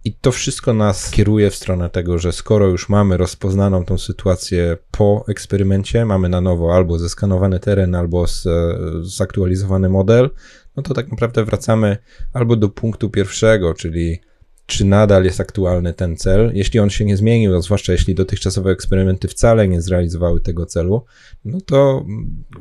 I 0.08 0.14
to 0.22 0.32
wszystko 0.32 0.74
nas 0.74 1.12
kieruje 1.12 1.50
w 1.50 1.56
stronę 1.56 1.90
tego, 1.90 2.18
że 2.18 2.32
skoro 2.32 2.68
już 2.68 2.90
mamy 2.90 3.18
rozpoznaną 3.18 3.86
tą 3.86 3.98
sytuację 3.98 4.78
po 4.92 5.26
eksperymencie, 5.28 6.06
mamy 6.06 6.30
na 6.30 6.42
nowo 6.42 6.76
albo 6.76 7.00
zeskanowany 7.00 7.60
teren, 7.60 7.96
albo 7.96 8.28
z, 8.28 8.48
zaktualizowany 9.02 9.90
model, 9.90 10.30
no 10.76 10.84
to 10.84 10.94
tak 10.94 11.12
naprawdę 11.12 11.46
wracamy 11.46 11.98
albo 12.34 12.56
do 12.56 12.70
punktu 12.70 13.10
pierwszego, 13.10 13.74
czyli 13.74 14.22
czy 14.68 14.86
nadal 14.86 15.24
jest 15.24 15.40
aktualny 15.40 15.94
ten 15.94 16.18
cel. 16.18 16.52
Jeśli 16.54 16.80
on 16.80 16.90
się 16.90 17.06
nie 17.06 17.18
zmienił, 17.18 17.56
a 17.56 17.62
zwłaszcza 17.62 17.92
jeśli 17.92 18.16
dotychczasowe 18.16 18.72
eksperymenty 18.72 19.28
wcale 19.28 19.68
nie 19.68 19.82
zrealizowały 19.82 20.40
tego 20.40 20.66
celu, 20.66 21.06
no 21.46 21.62
to 21.62 22.06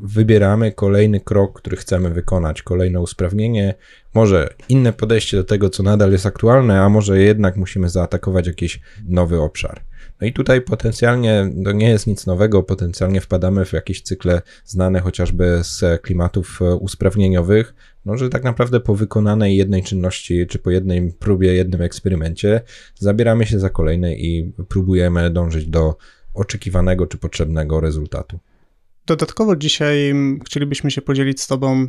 wybieramy 0.02 0.72
kolejny 0.72 1.20
krok, 1.20 1.60
który 1.60 1.76
chcemy 1.76 2.10
wykonać, 2.10 2.62
kolejne 2.62 3.00
usprawnienie, 3.00 3.74
może 4.14 4.54
inne 4.68 4.92
podejście 4.92 5.36
do 5.36 5.44
tego, 5.44 5.70
co 5.70 5.82
nadal 5.82 6.12
jest 6.12 6.26
aktualne, 6.26 6.80
a 6.80 6.88
może 6.88 7.18
jednak 7.18 7.56
musimy 7.56 7.88
zaatakować 7.88 8.46
jakiś 8.46 8.80
nowy 9.08 9.40
obszar. 9.40 9.80
No 10.20 10.26
i 10.26 10.33
tutaj 10.33 10.62
potencjalnie 10.62 11.52
to 11.64 11.72
nie 11.72 11.88
jest 11.88 12.07
nic 12.07 12.26
nowego, 12.26 12.62
potencjalnie 12.62 13.20
wpadamy 13.20 13.64
w 13.64 13.72
jakieś 13.72 14.02
cykle 14.02 14.42
znane 14.64 15.00
chociażby 15.00 15.61
z 15.62 16.02
klimatów 16.02 16.59
e, 16.62 16.74
usprawnieniowych, 16.74 17.74
no 18.05 18.16
że 18.16 18.29
tak 18.29 18.44
naprawdę 18.44 18.81
po 18.81 18.94
wykonanej 18.94 19.57
jednej 19.57 19.83
czynności, 19.83 20.46
czy 20.46 20.59
po 20.59 20.70
jednej 20.70 21.12
próbie, 21.12 21.55
jednym 21.55 21.83
eksperymencie, 21.83 22.61
zabieramy 22.94 23.46
się 23.46 23.59
za 23.59 23.70
kolejne 23.70 24.14
i 24.14 24.52
próbujemy 24.68 25.31
dążyć 25.31 25.66
do 25.66 25.96
oczekiwanego 26.35 27.07
czy 27.07 27.18
potrzebnego 27.18 27.81
rezultatu. 27.81 28.38
Dodatkowo 29.07 29.57
dzisiaj 29.57 30.14
chcielibyśmy 30.46 30.90
się 30.90 31.02
podzielić 31.02 31.40
z 31.40 31.46
Tobą 31.46 31.88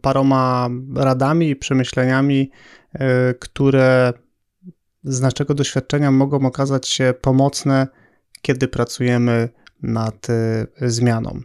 paroma 0.00 0.68
radami 0.94 1.50
i 1.50 1.56
przemyśleniami, 1.56 2.50
e, 2.92 3.34
które 3.34 4.12
z 5.08 5.20
naszego 5.20 5.54
doświadczenia 5.54 6.10
mogą 6.10 6.46
okazać 6.46 6.88
się 6.88 7.14
pomocne, 7.20 7.86
kiedy 8.42 8.68
pracujemy 8.68 9.48
nad 9.82 10.30
e, 10.30 10.66
zmianą. 10.90 11.40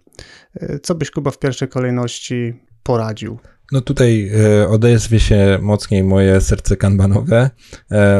E, 0.56 0.80
co 0.80 0.96
byś 0.96 1.12
Kuba 1.12 1.32
w 1.32 1.40
pierwszej 1.40 1.68
kolejności 1.68 2.54
poradził? 2.84 3.40
No 3.72 3.82
tutaj 3.82 4.32
odezwie 4.70 5.20
się 5.20 5.60
mocniej 5.62 6.04
moje 6.04 6.42
serce 6.42 6.78
kanbanowe, 6.78 7.50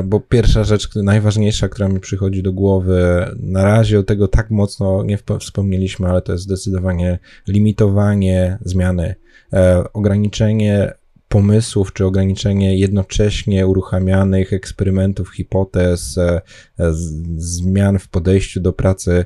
bo 0.04 0.20
pierwsza 0.20 0.64
rzecz, 0.64 0.96
najważniejsza, 0.96 1.70
która 1.70 1.88
mi 1.88 2.00
przychodzi 2.00 2.44
do 2.44 2.54
głowy, 2.54 3.26
na 3.40 3.64
razie 3.64 4.00
o 4.00 4.04
tego 4.04 4.28
tak 4.28 4.50
mocno 4.50 5.04
nie 5.04 5.18
wspomnieliśmy, 5.40 6.08
ale 6.08 6.22
to 6.22 6.32
jest 6.32 6.44
zdecydowanie 6.44 7.20
limitowanie 7.48 8.58
zmiany 8.62 9.16
E, 9.54 9.84
ograniczenie 9.94 10.94
pomysłów, 11.34 11.94
czy 11.94 12.06
ograniczenie 12.06 12.78
jednocześnie 12.78 13.68
uruchamianych 13.68 14.54
eksperymentów, 14.54 15.34
hipotez, 15.34 16.18
e, 16.18 16.42
zmian 17.38 18.00
w 18.00 18.08
podejściu 18.08 18.62
do 18.62 18.74
pracy, 18.74 19.26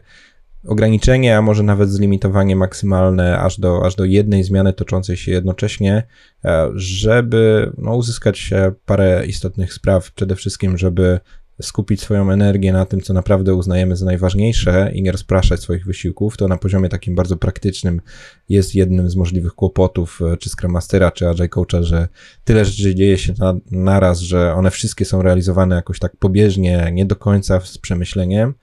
ograniczenie, 0.67 1.37
a 1.37 1.41
może 1.41 1.63
nawet 1.63 1.89
zlimitowanie 1.89 2.55
maksymalne 2.55 3.39
aż 3.39 3.59
do, 3.59 3.85
aż 3.85 3.95
do 3.95 4.05
jednej 4.05 4.43
zmiany 4.43 4.73
toczącej 4.73 5.17
się 5.17 5.31
jednocześnie, 5.31 6.03
e, 6.45 6.69
żeby 6.75 7.71
no, 7.77 7.95
uzyskać 7.95 8.53
parę 8.85 9.25
istotnych 9.25 9.73
spraw. 9.73 10.11
Przede 10.11 10.35
wszystkim, 10.35 10.77
żeby 10.77 11.19
skupić 11.61 12.01
swoją 12.01 12.31
energię 12.31 12.73
na 12.73 12.85
tym, 12.85 13.01
co 13.01 13.13
naprawdę 13.13 13.55
uznajemy 13.55 13.95
za 13.95 14.05
najważniejsze 14.05 14.91
i 14.93 15.01
nie 15.01 15.11
rozpraszać 15.11 15.59
swoich 15.59 15.85
wysiłków, 15.85 16.37
to 16.37 16.47
na 16.47 16.57
poziomie 16.57 16.89
takim 16.89 17.15
bardzo 17.15 17.37
praktycznym 17.37 18.01
jest 18.49 18.75
jednym 18.75 19.09
z 19.09 19.15
możliwych 19.15 19.53
kłopotów 19.53 20.19
e, 20.21 20.37
czy 20.37 20.49
Scrum 20.49 20.71
Mastera, 20.71 21.11
czy 21.11 21.29
Agile 21.29 21.49
Coacha, 21.49 21.83
że 21.83 22.07
tyle 22.43 22.65
rzeczy 22.65 22.95
dzieje 22.95 23.17
się 23.17 23.33
na, 23.39 23.55
naraz, 23.71 24.19
że 24.19 24.53
one 24.53 24.71
wszystkie 24.71 25.05
są 25.05 25.21
realizowane 25.21 25.75
jakoś 25.75 25.99
tak 25.99 26.17
pobieżnie, 26.17 26.89
nie 26.93 27.05
do 27.05 27.15
końca 27.15 27.59
z 27.59 27.77
przemyśleniem 27.77 28.53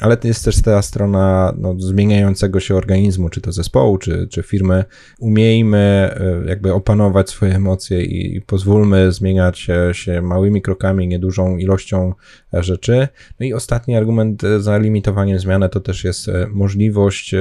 ale 0.00 0.16
to 0.16 0.28
jest 0.28 0.44
też 0.44 0.62
ta 0.62 0.82
strona 0.82 1.54
no, 1.58 1.74
zmieniającego 1.78 2.60
się 2.60 2.76
organizmu, 2.76 3.28
czy 3.28 3.40
to 3.40 3.52
zespołu, 3.52 3.98
czy, 3.98 4.28
czy 4.30 4.42
firmy. 4.42 4.84
Umiejmy 5.18 5.78
e, 5.78 6.48
jakby 6.48 6.74
opanować 6.74 7.30
swoje 7.30 7.54
emocje 7.54 8.04
i, 8.04 8.36
i 8.36 8.42
pozwólmy 8.42 9.12
zmieniać 9.12 9.58
się, 9.58 9.90
się 9.92 10.22
małymi 10.22 10.62
krokami, 10.62 11.08
niedużą 11.08 11.56
ilością 11.56 12.14
e, 12.54 12.62
rzeczy. 12.62 13.08
No 13.40 13.46
i 13.46 13.52
ostatni 13.52 13.96
argument 13.96 14.42
za 14.58 14.78
limitowaniem 14.78 15.38
zmiany 15.38 15.68
to 15.68 15.80
też 15.80 16.04
jest 16.04 16.28
e, 16.28 16.46
możliwość 16.50 17.34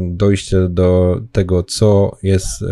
dojście 0.00 0.68
do 0.68 1.20
tego, 1.32 1.62
co 1.62 2.16
jest 2.22 2.62
e, 2.62 2.66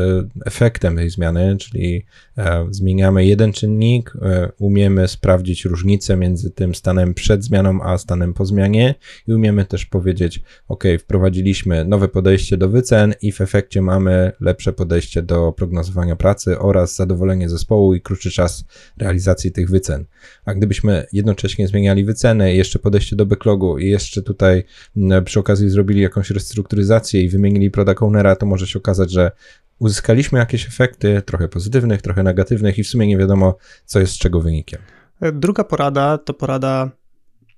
efektem 0.47 0.97
tej 0.97 1.11
zmiany, 1.11 1.57
czyli 1.57 1.97
e, 1.97 2.32
zmieniamy 2.71 3.27
jeden 3.27 3.53
czynnik, 3.53 4.13
e, 4.23 4.49
umiemy 4.59 5.09
sprawdzić 5.09 5.65
różnicę 5.65 6.17
między 6.17 6.51
tym 6.51 6.75
stanem 6.75 7.15
przed 7.15 7.45
zmianą, 7.45 7.83
a 7.83 7.99
stanem 7.99 8.35
po 8.35 8.47
zmianie 8.47 8.95
i 9.29 9.33
umiemy 9.33 9.65
też 9.65 9.87
powiedzieć, 9.87 10.43
ok, 10.69 10.85
wprowadziliśmy 10.99 11.85
nowe 11.85 12.09
podejście 12.09 12.57
do 12.57 12.69
wycen 12.69 13.15
i 13.23 13.33
w 13.33 13.41
efekcie 13.41 13.83
mamy 13.83 14.33
lepsze 14.41 14.73
podejście 14.73 15.23
do 15.23 15.53
prognozowania 15.53 16.17
pracy 16.17 16.59
oraz 16.59 16.97
zadowolenie 16.97 17.49
zespołu 17.49 17.95
i 17.95 18.01
krótszy 18.01 18.31
czas 18.31 18.65
realizacji 18.99 19.53
tych 19.53 19.71
wycen. 19.71 20.05
A 20.45 20.55
gdybyśmy 20.55 21.07
jednocześnie 21.13 21.69
zmieniali 21.69 22.05
wyceny, 22.05 22.55
jeszcze 22.55 22.79
podejście 22.79 23.17
do 23.17 23.27
backlogu 23.27 23.79
i 23.79 23.89
jeszcze 23.89 24.23
tutaj 24.23 24.65
przy 25.25 25.41
okazji 25.41 25.71
zrobili 25.71 26.01
jakąś 26.01 26.31
restrukturyzację, 26.31 27.23
i 27.23 27.29
wymienili 27.29 27.71
product 27.71 28.03
ownera, 28.03 28.37
to 28.37 28.47
może 28.47 28.67
się 28.67 28.79
okazać, 28.79 29.11
że 29.11 29.31
uzyskaliśmy 29.83 30.39
jakieś 30.39 30.69
efekty, 30.69 31.23
trochę 31.23 31.49
pozytywnych, 31.49 32.03
trochę 32.03 32.23
negatywnych 32.23 32.79
i 32.79 32.85
w 32.85 32.89
sumie 32.89 33.07
nie 33.07 33.19
wiadomo, 33.19 33.57
co 33.85 34.01
jest 34.01 34.13
z 34.13 34.19
czego 34.19 34.41
wynikiem. 34.41 34.81
Druga 35.33 35.65
porada 35.65 36.19
to 36.19 36.35
porada 36.35 36.91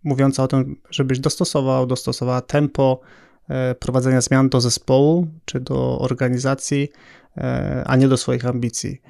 mówiąca 0.04 0.42
o 0.42 0.48
tym, 0.48 0.76
żebyś 0.90 1.18
dostosował, 1.18 1.87
dostosowała 1.87 2.40
tempo 2.40 3.00
e, 3.48 3.74
prowadzenia 3.74 4.20
zmian 4.20 4.48
do 4.48 4.60
zespołu 4.60 5.26
czy 5.44 5.60
do 5.60 5.98
organizacji, 5.98 6.88
e, 7.37 7.84
a 7.87 7.96
nie 7.96 8.08
do 8.08 8.16
swoich 8.16 8.46
ambicji. 8.46 9.02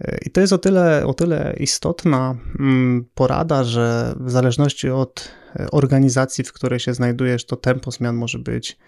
E, 0.00 0.18
I 0.26 0.30
to 0.30 0.40
jest 0.40 0.52
o 0.52 0.58
tyle, 0.58 1.06
o 1.06 1.14
tyle 1.14 1.54
istotna 1.60 2.36
mm, 2.60 3.04
porada, 3.14 3.64
że 3.64 4.14
w 4.20 4.30
zależności 4.30 4.90
od 4.90 5.28
organizacji, 5.72 6.44
w 6.44 6.52
której 6.52 6.80
się 6.80 6.94
znajdujesz, 6.94 7.46
to 7.46 7.56
tempo 7.56 7.90
zmian 7.90 8.16
może 8.16 8.38
być 8.38 8.78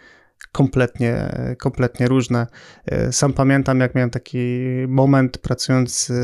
kompletnie, 0.57 1.33
kompletnie 1.59 2.09
różne. 2.09 2.47
E, 2.87 3.13
sam 3.13 3.33
pamiętam, 3.33 3.81
jak 3.81 3.95
miałem 3.95 4.11
taki 4.11 4.39
moment 4.89 5.39
pracując 5.39 6.11
e, 6.11 6.15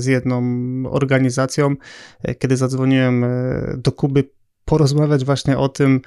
z 0.00 0.06
jedną 0.06 0.42
organizacją, 0.90 1.76
e, 2.22 2.34
kiedy 2.34 2.56
zadzwoniłem 2.56 3.24
do 3.76 3.92
Kuby 3.92 4.24
porozmawiać 4.64 5.24
właśnie 5.24 5.58
o 5.58 5.68
tym, 5.68 6.00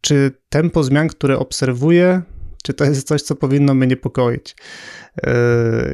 czy 0.00 0.32
tempo 0.48 0.82
zmian, 0.82 1.08
które 1.08 1.38
obserwuję, 1.38 2.22
Czy 2.64 2.74
to 2.74 2.84
jest 2.84 3.06
coś, 3.06 3.22
co 3.22 3.34
powinno 3.34 3.74
mnie 3.74 3.86
niepokoić? 3.86 4.56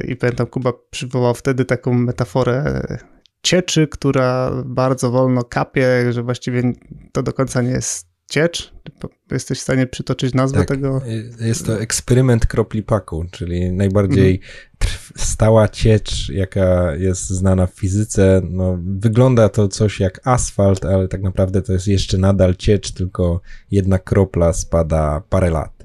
I 0.07 0.15
pamiętam, 0.15 0.47
Kuba 0.47 0.73
przywołał 0.89 1.33
wtedy 1.33 1.65
taką 1.65 1.93
metaforę 1.93 2.81
cieczy, 3.43 3.87
która 3.87 4.51
bardzo 4.65 5.11
wolno 5.11 5.43
kapie, 5.43 6.13
że 6.13 6.23
właściwie 6.23 6.73
to 7.11 7.23
do 7.23 7.33
końca 7.33 7.61
nie 7.61 7.71
jest 7.71 8.12
ciecz? 8.33 8.73
Jesteś 9.31 9.59
w 9.59 9.61
stanie 9.61 9.87
przytoczyć 9.87 10.33
nazwę 10.33 10.59
tak, 10.59 10.67
tego? 10.67 11.01
Jest 11.39 11.65
to 11.65 11.81
eksperyment 11.81 12.45
kropli 12.45 12.83
paku, 12.83 13.25
czyli 13.31 13.71
najbardziej 13.71 14.41
mhm. 14.81 14.99
stała 15.15 15.67
ciecz, 15.67 16.29
jaka 16.29 16.95
jest 16.95 17.29
znana 17.29 17.67
w 17.67 17.73
fizyce. 17.73 18.41
No, 18.49 18.77
wygląda 18.85 19.49
to 19.49 19.67
coś 19.67 19.99
jak 19.99 20.27
asfalt, 20.27 20.85
ale 20.85 21.07
tak 21.07 21.21
naprawdę 21.21 21.61
to 21.61 21.73
jest 21.73 21.87
jeszcze 21.87 22.17
nadal 22.17 22.55
ciecz, 22.55 22.91
tylko 22.91 23.41
jedna 23.71 23.99
kropla 23.99 24.53
spada 24.53 25.21
parę 25.29 25.49
lat. 25.49 25.83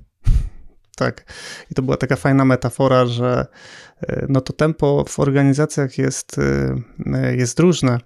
Tak. 0.96 1.24
I 1.70 1.74
to 1.74 1.82
była 1.82 1.96
taka 1.96 2.16
fajna 2.16 2.44
metafora, 2.44 3.06
że 3.06 3.46
e, 4.00 4.26
no 4.28 4.40
to 4.40 4.52
tempo 4.52 5.04
w 5.08 5.20
organizacjach 5.20 5.98
jest, 5.98 6.36
e, 6.38 7.36
jest 7.36 7.60
różne 7.60 7.98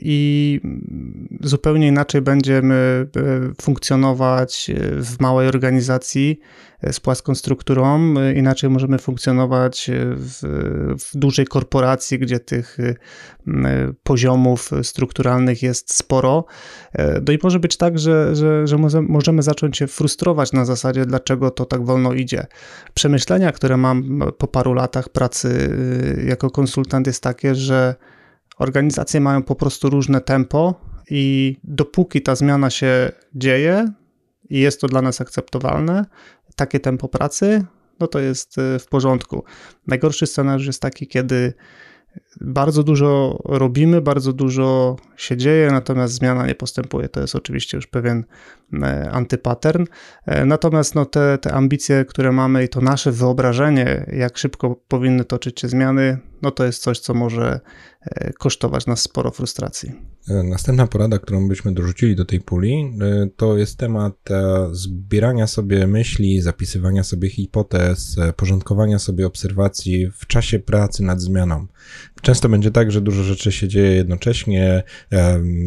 i 0.00 0.60
zupełnie 1.40 1.88
inaczej 1.88 2.22
będziemy 2.22 3.06
e, 3.16 3.62
funkcjonować 3.62 4.70
w 5.00 5.20
małej 5.20 5.48
organizacji 5.48 6.40
z 6.92 7.00
płaską 7.00 7.34
strukturą, 7.34 8.14
inaczej 8.34 8.70
możemy 8.70 8.98
funkcjonować 8.98 9.90
w, 10.16 10.38
w 10.98 11.16
dużej 11.16 11.46
korporacji, 11.46 12.18
gdzie 12.18 12.40
tych 12.40 12.78
poziomów 14.02 14.70
strukturalnych 14.82 15.62
jest 15.62 15.94
sporo. 15.94 16.44
No 17.26 17.32
i 17.32 17.38
może 17.42 17.60
być 17.60 17.76
tak, 17.76 17.98
że, 17.98 18.36
że, 18.36 18.66
że 18.66 18.76
możemy 19.02 19.42
zacząć 19.42 19.76
się 19.76 19.86
frustrować 19.86 20.52
na 20.52 20.64
zasadzie, 20.64 21.06
dlaczego 21.06 21.50
to 21.50 21.64
tak 21.64 21.84
wolno 21.84 22.12
idzie. 22.12 22.46
Przemyślenia, 22.94 23.52
które 23.52 23.76
mam 23.76 24.22
po 24.38 24.46
paru 24.46 24.74
latach 24.74 25.08
pracy 25.08 25.76
jako 26.26 26.50
konsultant, 26.50 27.06
jest 27.06 27.22
takie, 27.22 27.54
że 27.54 27.94
Organizacje 28.58 29.20
mają 29.20 29.42
po 29.42 29.54
prostu 29.54 29.90
różne 29.90 30.20
tempo 30.20 30.74
i 31.10 31.56
dopóki 31.64 32.22
ta 32.22 32.34
zmiana 32.34 32.70
się 32.70 33.12
dzieje 33.34 33.92
i 34.50 34.60
jest 34.60 34.80
to 34.80 34.86
dla 34.86 35.02
nas 35.02 35.20
akceptowalne, 35.20 36.04
takie 36.56 36.80
tempo 36.80 37.08
pracy, 37.08 37.64
no 38.00 38.06
to 38.06 38.20
jest 38.20 38.58
y, 38.58 38.78
w 38.78 38.86
porządku. 38.86 39.44
Najgorszy 39.86 40.26
scenariusz 40.26 40.66
jest 40.66 40.82
taki, 40.82 41.06
kiedy 41.06 41.54
bardzo 42.40 42.82
dużo 42.82 43.38
robimy, 43.44 44.00
bardzo 44.00 44.32
dużo 44.32 44.96
się 45.16 45.36
dzieje, 45.36 45.70
natomiast 45.70 46.14
zmiana 46.14 46.46
nie 46.46 46.54
postępuje. 46.54 47.08
To 47.08 47.20
jest 47.20 47.34
oczywiście 47.34 47.76
już 47.76 47.86
pewien 47.86 48.24
e, 48.82 49.10
antypattern. 49.10 49.84
E, 50.26 50.44
natomiast 50.44 50.94
no, 50.94 51.06
te, 51.06 51.38
te 51.38 51.52
ambicje, 51.52 52.04
które 52.04 52.32
mamy 52.32 52.64
i 52.64 52.68
to 52.68 52.80
nasze 52.80 53.12
wyobrażenie, 53.12 54.06
jak 54.12 54.38
szybko 54.38 54.76
powinny 54.88 55.24
toczyć 55.24 55.60
się 55.60 55.68
zmiany, 55.68 56.18
no 56.44 56.50
to 56.50 56.64
jest 56.64 56.82
coś, 56.82 56.98
co 56.98 57.14
może 57.14 57.60
e, 58.00 58.32
kosztować 58.32 58.86
nas 58.86 59.00
sporo 59.00 59.30
frustracji. 59.30 59.92
Następna 60.28 60.86
porada, 60.86 61.18
którą 61.18 61.48
byśmy 61.48 61.72
dorzucili 61.72 62.16
do 62.16 62.24
tej 62.24 62.40
puli, 62.40 62.98
to 63.36 63.56
jest 63.56 63.78
temat 63.78 64.14
zbierania 64.72 65.46
sobie 65.46 65.86
myśli, 65.86 66.40
zapisywania 66.40 67.04
sobie 67.04 67.28
hipotez, 67.30 68.16
porządkowania 68.36 68.98
sobie 68.98 69.26
obserwacji 69.26 70.10
w 70.10 70.26
czasie 70.26 70.58
pracy 70.58 71.02
nad 71.02 71.20
zmianą. 71.20 71.66
Często 72.24 72.48
będzie 72.48 72.70
tak, 72.70 72.92
że 72.92 73.00
dużo 73.00 73.22
rzeczy 73.22 73.52
się 73.52 73.68
dzieje 73.68 73.90
jednocześnie. 73.90 74.82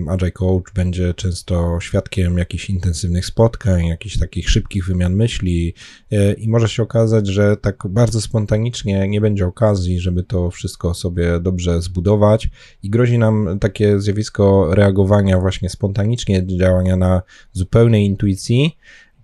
Agile 0.09 0.31
Coach 0.31 0.73
będzie 0.73 1.13
często 1.13 1.79
świadkiem 1.81 2.37
jakichś 2.37 2.69
intensywnych 2.69 3.25
spotkań, 3.25 3.85
jakichś 3.85 4.17
takich 4.17 4.49
szybkich 4.49 4.85
wymian 4.85 5.15
myśli. 5.15 5.73
E, 6.11 6.33
i 6.33 6.49
może 6.49 6.69
się 6.69 6.83
okazać, 6.83 7.27
że 7.27 7.57
tak 7.57 7.83
bardzo 7.89 8.21
spontanicznie 8.21 9.07
nie 9.07 9.21
będzie 9.21 9.45
okazji, 9.45 9.99
żeby 9.99 10.23
to 10.23 10.51
wszystko 10.51 10.93
sobie 10.93 11.39
dobrze 11.39 11.81
zbudować. 11.81 12.49
I 12.83 12.89
grozi 12.89 13.17
nam 13.17 13.57
takie 13.59 13.99
zjawisko 13.99 14.75
reagowania 14.75 15.39
właśnie 15.39 15.69
spontanicznie, 15.69 16.47
działania 16.47 16.95
na 16.97 17.21
zupełnej 17.51 18.05
intuicji, 18.05 18.77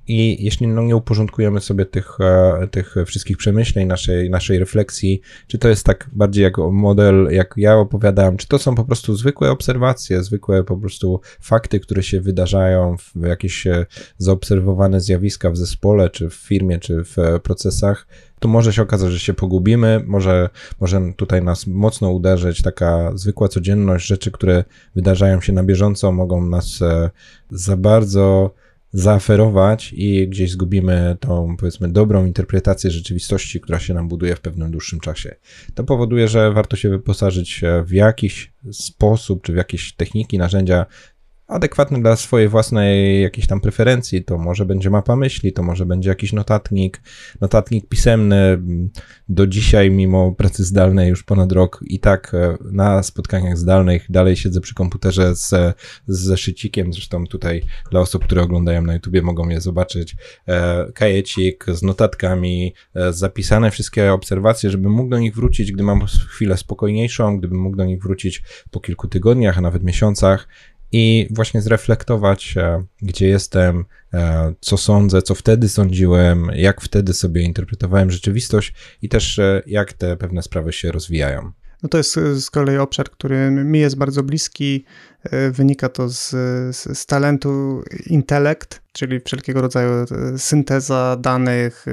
i 0.07 0.45
jeśli 0.45 0.67
no, 0.67 0.81
nie 0.81 0.95
uporządkujemy 0.95 1.61
sobie 1.61 1.85
tych, 1.85 2.17
e, 2.21 2.67
tych 2.71 2.95
wszystkich 3.05 3.37
przemyśleń, 3.37 3.87
naszej, 3.87 4.29
naszej 4.29 4.59
refleksji, 4.59 5.21
czy 5.47 5.57
to 5.57 5.69
jest 5.69 5.85
tak 5.85 6.09
bardziej 6.13 6.43
jako 6.43 6.71
model, 6.71 7.27
jak 7.31 7.53
ja 7.57 7.75
opowiadałem, 7.75 8.37
czy 8.37 8.47
to 8.47 8.59
są 8.59 8.75
po 8.75 8.83
prostu 8.83 9.15
zwykłe 9.15 9.51
obserwacje, 9.51 10.23
zwykłe 10.23 10.63
po 10.63 10.77
prostu 10.77 11.21
fakty, 11.41 11.79
które 11.79 12.03
się 12.03 12.21
wydarzają, 12.21 12.95
w 12.97 13.25
jakieś 13.25 13.67
e, 13.67 13.85
zaobserwowane 14.17 15.01
zjawiska 15.01 15.51
w 15.51 15.57
zespole, 15.57 16.09
czy 16.09 16.29
w 16.29 16.33
firmie, 16.33 16.79
czy 16.79 17.03
w 17.03 17.19
e, 17.19 17.39
procesach, 17.39 18.07
to 18.39 18.47
może 18.47 18.73
się 18.73 18.81
okazać, 18.81 19.11
że 19.11 19.19
się 19.19 19.33
pogubimy, 19.33 20.03
może, 20.05 20.49
może 20.79 21.01
tutaj 21.17 21.43
nas 21.43 21.67
mocno 21.67 22.09
uderzyć 22.09 22.61
taka 22.61 23.11
zwykła 23.15 23.47
codzienność, 23.47 24.07
rzeczy, 24.07 24.31
które 24.31 24.63
wydarzają 24.95 25.41
się 25.41 25.53
na 25.53 25.63
bieżąco, 25.63 26.11
mogą 26.11 26.45
nas 26.45 26.79
za 27.51 27.77
bardzo 27.77 28.53
zaaferować 28.93 29.93
i 29.93 30.27
gdzieś 30.27 30.51
zgubimy 30.51 31.17
tą, 31.19 31.57
powiedzmy, 31.57 31.89
dobrą 31.89 32.25
interpretację 32.25 32.91
rzeczywistości, 32.91 33.61
która 33.61 33.79
się 33.79 33.93
nam 33.93 34.07
buduje 34.07 34.35
w 34.35 34.41
pewnym 34.41 34.71
dłuższym 34.71 34.99
czasie. 34.99 35.35
To 35.73 35.83
powoduje, 35.83 36.27
że 36.27 36.51
warto 36.51 36.75
się 36.75 36.89
wyposażyć 36.89 37.61
w 37.85 37.91
jakiś 37.91 38.53
sposób, 38.71 39.43
czy 39.43 39.53
w 39.53 39.55
jakieś 39.55 39.93
techniki, 39.93 40.37
narzędzia 40.37 40.85
adekwatny 41.53 42.01
dla 42.01 42.15
swojej 42.15 42.49
własnej 42.49 43.21
jakiejś 43.21 43.47
tam 43.47 43.61
preferencji. 43.61 44.23
To 44.23 44.37
może 44.37 44.65
będzie 44.65 44.89
mapa 44.89 45.15
myśli, 45.15 45.53
to 45.53 45.63
może 45.63 45.85
będzie 45.85 46.09
jakiś 46.09 46.33
notatnik, 46.33 47.01
notatnik 47.41 47.89
pisemny. 47.89 48.61
Do 49.29 49.47
dzisiaj, 49.47 49.91
mimo 49.91 50.31
pracy 50.31 50.63
zdalnej 50.63 51.09
już 51.09 51.23
ponad 51.23 51.51
rok 51.51 51.79
i 51.87 51.99
tak 51.99 52.33
e, 52.33 52.57
na 52.71 53.03
spotkaniach 53.03 53.57
zdalnych 53.57 54.05
dalej 54.11 54.35
siedzę 54.35 54.61
przy 54.61 54.73
komputerze 54.73 55.35
z, 55.35 55.49
z 56.07 56.19
zeszycikiem, 56.19 56.93
zresztą 56.93 57.27
tutaj 57.27 57.61
dla 57.91 57.99
osób, 57.99 58.25
które 58.25 58.41
oglądają 58.41 58.81
na 58.81 58.93
YouTubie 58.93 59.21
mogą 59.21 59.49
je 59.49 59.61
zobaczyć, 59.61 60.15
e, 60.47 60.91
kajecik 60.91 61.65
z 61.67 61.83
notatkami, 61.83 62.73
e, 62.95 63.13
zapisane 63.13 63.71
wszystkie 63.71 64.13
obserwacje, 64.13 64.69
żebym 64.69 64.91
mógł 64.91 65.09
do 65.09 65.19
nich 65.19 65.35
wrócić, 65.35 65.71
gdy 65.71 65.83
mam 65.83 66.05
chwilę 66.05 66.57
spokojniejszą, 66.57 67.37
gdybym 67.37 67.59
mógł 67.59 67.77
do 67.77 67.85
nich 67.85 68.01
wrócić 68.03 68.43
po 68.71 68.79
kilku 68.79 69.07
tygodniach, 69.07 69.57
a 69.57 69.61
nawet 69.61 69.83
miesiącach 69.83 70.47
i 70.93 71.27
właśnie 71.31 71.61
zreflektować, 71.61 72.57
e, 72.57 72.83
gdzie 73.01 73.27
jestem, 73.27 73.85
e, 74.13 74.53
co 74.59 74.77
sądzę, 74.77 75.21
co 75.21 75.35
wtedy 75.35 75.69
sądziłem, 75.69 76.51
jak 76.55 76.81
wtedy 76.81 77.13
sobie 77.13 77.41
interpretowałem 77.41 78.11
rzeczywistość 78.11 78.73
i 79.01 79.09
też 79.09 79.39
e, 79.39 79.61
jak 79.65 79.93
te 79.93 80.17
pewne 80.17 80.41
sprawy 80.41 80.73
się 80.73 80.91
rozwijają. 80.91 81.51
No 81.83 81.89
to 81.89 81.97
jest 81.97 82.13
z 82.13 82.49
kolei 82.49 82.77
obszar, 82.77 83.09
który 83.09 83.51
mi 83.51 83.79
jest 83.79 83.97
bardzo 83.97 84.23
bliski. 84.23 84.85
Wynika 85.51 85.89
to 85.89 86.09
z, 86.09 86.29
z, 86.75 86.97
z, 86.97 87.05
talentu 87.05 87.83
intelekt, 88.05 88.81
czyli 88.91 89.19
wszelkiego 89.19 89.61
rodzaju 89.61 90.05
synteza 90.37 91.17
danych, 91.19 91.85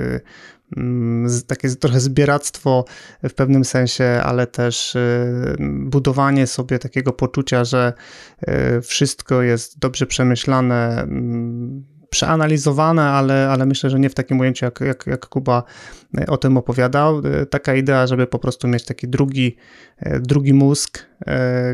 takie 1.47 1.69
trochę 1.69 2.01
zbieractwo 2.01 2.85
w 3.23 3.35
pewnym 3.35 3.65
sensie, 3.65 4.05
ale 4.05 4.47
też 4.47 4.95
y, 4.97 5.57
budowanie 5.61 6.47
sobie 6.47 6.79
takiego 6.79 7.13
poczucia, 7.13 7.65
że 7.65 7.93
y, 8.43 8.81
wszystko 8.83 9.43
jest 9.43 9.79
dobrze 9.79 10.07
przemyślane, 10.07 11.03
mm, 11.03 11.85
przeanalizowane, 12.11 13.03
ale, 13.03 13.49
ale 13.51 13.67
myślę, 13.67 13.91
że 13.91 14.01
nie 14.01 14.11
w 14.11 14.15
takim 14.15 14.41
ujęciu, 14.41 14.65
jak, 14.65 14.81
jak, 14.81 15.07
jak 15.07 15.27
Kuba 15.27 15.63
y, 16.21 16.27
o 16.27 16.37
tym 16.37 16.57
opowiadał. 16.57 17.23
Taka 17.51 17.75
idea, 17.75 18.07
żeby 18.07 18.27
po 18.27 18.39
prostu 18.39 18.69
mieć 18.69 18.85
taki 18.85 19.09
drugi, 19.09 19.57
drugi 20.21 20.55
mózg, 20.55 21.07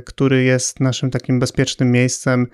który 0.07 0.45
jest 0.45 0.81
naszym 0.81 1.11
takim 1.11 1.41
bezpiecznym 1.41 1.91
miejscem, 1.91 2.47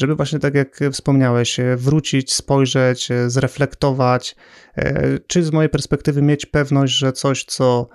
żeby 0.00 0.16
właśnie 0.16 0.38
tak 0.38 0.54
jak 0.54 0.80
wspomniałeś, 0.92 1.60
e, 1.60 1.76
wrócić, 1.76 2.32
spojrzeć, 2.32 3.10
e, 3.10 3.30
zreflektować, 3.30 4.36
e, 4.76 5.18
czy 5.18 5.42
z 5.42 5.52
mojej 5.52 5.68
perspektywy 5.70 6.22
mieć 6.22 6.46
pewność, 6.46 6.94
że 6.94 7.12
coś, 7.12 7.44
co 7.44 7.88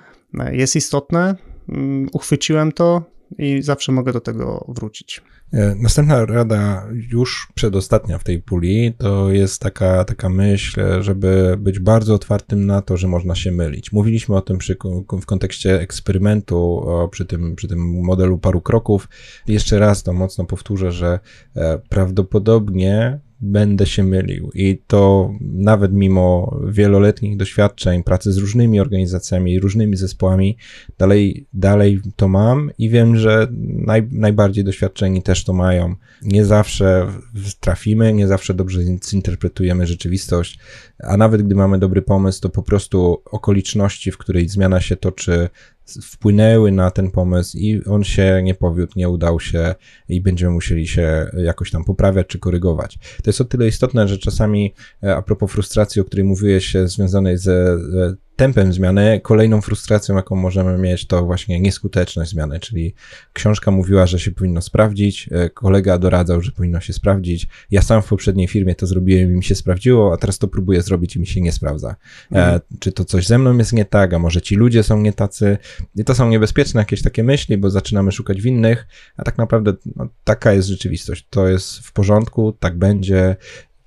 jest 0.52 0.76
istotne, 0.76 1.36
mm, 1.70 2.10
uchwyciłem 2.14 2.72
to 2.72 3.04
i 3.38 3.62
zawsze 3.62 3.92
mogę 3.92 4.14
do 4.14 4.22
tego 4.22 4.66
wrócić. 4.68 5.22
E, 5.54 5.76
następna 5.76 6.26
rada, 6.26 6.88
już 7.12 7.48
przedostatnia 7.56 8.18
w 8.18 8.24
tej 8.24 8.42
puli, 8.42 8.94
to 8.98 9.32
jest 9.32 9.62
taka, 9.62 10.04
taka 10.04 10.30
myśl, 10.30 10.82
żeby 11.02 11.56
być 11.60 11.80
bardzo 11.80 12.14
otwartym 12.14 12.66
na 12.66 12.82
to, 12.82 12.98
że 12.98 13.08
można 13.08 13.36
się 13.36 13.52
mylić. 13.52 13.92
Mówiliśmy 13.92 14.36
o 14.36 14.42
tym 14.42 14.58
przy, 14.58 14.78
w 15.22 15.26
kontekście 15.26 15.82
eksperymentu, 15.82 16.86
przy 17.12 17.26
tym, 17.26 17.56
przy 17.56 17.68
tym 17.68 18.04
modelu 18.04 18.38
paru 18.38 18.62
kroków. 18.62 19.10
Jeszcze 19.48 19.80
raz 19.80 20.04
to 20.04 20.14
mocno 20.14 20.46
powtórzę, 20.46 20.92
że 20.92 21.20
e, 21.56 21.78
prawdopodobnie 21.90 23.20
będę 23.46 23.86
się 23.86 24.04
mylił. 24.04 24.52
I 24.54 24.82
to 24.88 25.32
nawet 25.42 25.94
mimo 25.94 26.58
wieloletnich 26.68 27.38
doświadczeń, 27.38 28.04
pracy 28.04 28.32
z 28.32 28.38
różnymi 28.38 28.80
organizacjami, 28.80 29.60
różnymi 29.60 29.98
zespołami, 29.98 30.58
dalej, 30.98 31.48
dalej 31.54 32.02
to 32.16 32.28
mam 32.28 32.72
i 32.78 32.90
wiem, 32.90 33.18
że 33.18 33.48
naj, 33.62 34.08
najbardziej 34.12 34.64
doświadczeni 34.64 35.24
też 35.24 35.44
to 35.44 35.54
mają. 35.54 35.96
Nie 36.22 36.46
zawsze 36.46 37.08
trafimy, 37.60 38.14
nie 38.14 38.28
zawsze 38.28 38.54
dobrze 38.54 38.82
zinterpretujemy 39.10 39.88
rzeczywistość, 39.88 40.60
a 41.04 41.18
nawet 41.18 41.42
gdy 41.42 41.56
mamy 41.56 41.80
dobry 41.80 42.02
pomysł, 42.02 42.42
to 42.42 42.50
po 42.50 42.64
prostu 42.64 43.22
okoliczności, 43.26 44.12
w 44.12 44.18
której 44.18 44.50
zmiana 44.50 44.82
się 44.82 44.96
toczy, 44.96 45.50
wpłynęły 45.86 46.72
na 46.72 46.92
ten 46.92 47.12
pomysł 47.12 47.58
i 47.58 47.84
on 47.86 48.04
się 48.04 48.42
nie 48.44 48.56
powiódł, 48.56 48.94
nie 48.96 49.10
udał 49.10 49.40
się 49.40 49.76
i 50.10 50.22
będziemy 50.22 50.54
musieli 50.54 50.88
się 50.88 51.32
jakoś 51.38 51.72
tam 51.72 51.84
poprawiać 51.84 52.28
czy 52.28 52.40
korygować. 52.40 52.98
To 53.24 53.30
jest 53.30 53.42
o 53.42 53.46
tyle 53.46 53.68
istotne, 53.68 54.08
że 54.08 54.18
czasami 54.18 54.74
e, 55.04 55.16
a 55.16 55.22
propos 55.22 55.52
frustracji, 55.52 56.02
o 56.02 56.06
której 56.06 56.26
mówiłeś, 56.26 56.74
związanej 56.86 57.38
ze 57.38 57.78
tempem 58.36 58.74
zmiany, 58.74 59.20
kolejną 59.24 59.62
frustracją, 59.62 60.16
jaką 60.16 60.36
możemy 60.36 60.78
mieć, 60.78 61.08
to 61.08 61.26
właśnie 61.26 61.60
nieskuteczność 61.60 62.32
zmiany, 62.32 62.60
czyli 62.60 62.94
książka 63.34 63.72
mówiła, 63.72 64.08
że 64.08 64.20
się 64.20 64.32
powinno 64.32 64.62
sprawdzić, 64.62 65.30
e, 65.32 65.50
kolega 65.50 65.98
doradzał, 65.98 66.42
że 66.42 66.52
powinno 66.52 66.80
się 66.80 66.94
sprawdzić. 66.94 67.48
Ja 67.72 67.82
sam 67.82 68.02
w 68.02 68.08
poprzedniej 68.08 68.48
firmie 68.48 68.76
to 68.76 68.88
zrobiłem 68.88 69.32
i 69.32 69.36
mi 69.36 69.44
się 69.44 69.56
sprawdziło, 69.56 70.14
a 70.14 70.18
teraz 70.18 70.38
to 70.38 70.48
próbuję 70.48 70.82
zrobić 70.82 71.16
i 71.16 71.20
mi 71.20 71.28
się 71.28 71.42
nie 71.42 71.52
sprawdza. 71.52 71.96
E, 72.32 72.36
mhm. 72.36 72.60
Czy 72.80 72.92
to 72.92 73.06
coś 73.06 73.28
ze 73.28 73.38
mną 73.38 73.58
jest 73.58 73.74
nie 73.74 73.86
tak, 73.86 74.14
a 74.14 74.20
może 74.20 74.42
ci 74.42 74.56
ludzie 74.56 74.84
są 74.84 75.02
nie 75.02 75.14
tacy? 75.14 75.58
I 75.96 76.04
to 76.04 76.16
są 76.16 76.30
niebezpieczne 76.30 76.82
jakieś 76.82 77.02
takie 77.02 77.24
myśli, 77.24 77.58
bo 77.58 77.70
zaczynamy 77.70 78.12
szukać 78.12 78.42
winnych, 78.42 78.88
a 79.18 79.24
tak 79.24 79.38
naprawdę 79.38 79.74
no, 79.96 80.08
taka 80.24 80.54
jest 80.54 80.68
rzeczywistość. 80.68 81.28
To 81.30 81.48
jest 81.48 81.80
w 81.80 81.94
porządku, 81.94 82.52
tak 82.60 82.78
będzie 82.78 83.36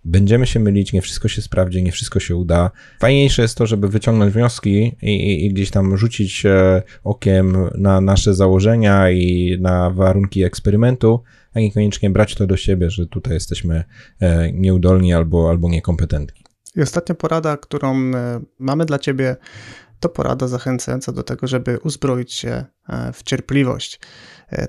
Będziemy 0.09 0.47
się 0.47 0.61
mylić, 0.61 0.93
nie 0.93 1.03
wszystko 1.03 1.29
się 1.29 1.43
sprawdzi, 1.43 1.83
nie 1.83 1.93
wszystko 1.93 2.21
się 2.21 2.37
uda. 2.37 2.71
Fajniejsze 3.01 3.43
jest 3.43 3.59
to, 3.59 3.67
żeby 3.67 3.89
wyciągnąć 3.89 4.35
wnioski 4.35 4.97
i, 5.03 5.11
i, 5.11 5.47
i 5.47 5.53
gdzieś 5.53 5.71
tam 5.71 5.97
rzucić 5.97 6.47
e, 6.47 6.83
okiem 7.05 7.57
na 7.75 8.01
nasze 8.01 8.35
założenia 8.35 9.11
i 9.11 9.57
na 9.61 9.91
warunki 9.91 10.45
eksperymentu, 10.45 11.23
a 11.55 11.61
niekoniecznie 11.61 12.11
brać 12.11 12.35
to 12.35 12.47
do 12.47 12.57
siebie, 12.57 12.91
że 12.91 13.07
tutaj 13.07 13.35
jesteśmy 13.35 13.85
e, 14.21 14.53
nieudolni 14.53 15.15
albo, 15.15 15.51
albo 15.51 15.69
niekompetentni. 15.69 16.45
I 16.77 16.83
ostatnia 16.83 17.15
porada, 17.15 17.57
którą 17.57 17.97
e, 17.97 18.41
mamy 18.59 18.85
dla 18.85 18.99
Ciebie, 18.99 19.37
to 20.01 20.09
porada 20.09 20.49
zachęcająca 20.49 21.13
do 21.13 21.23
tego, 21.23 21.47
żeby 21.47 21.79
uzbroić 21.79 22.33
się 22.33 22.65
w 23.13 23.23
cierpliwość. 23.23 24.01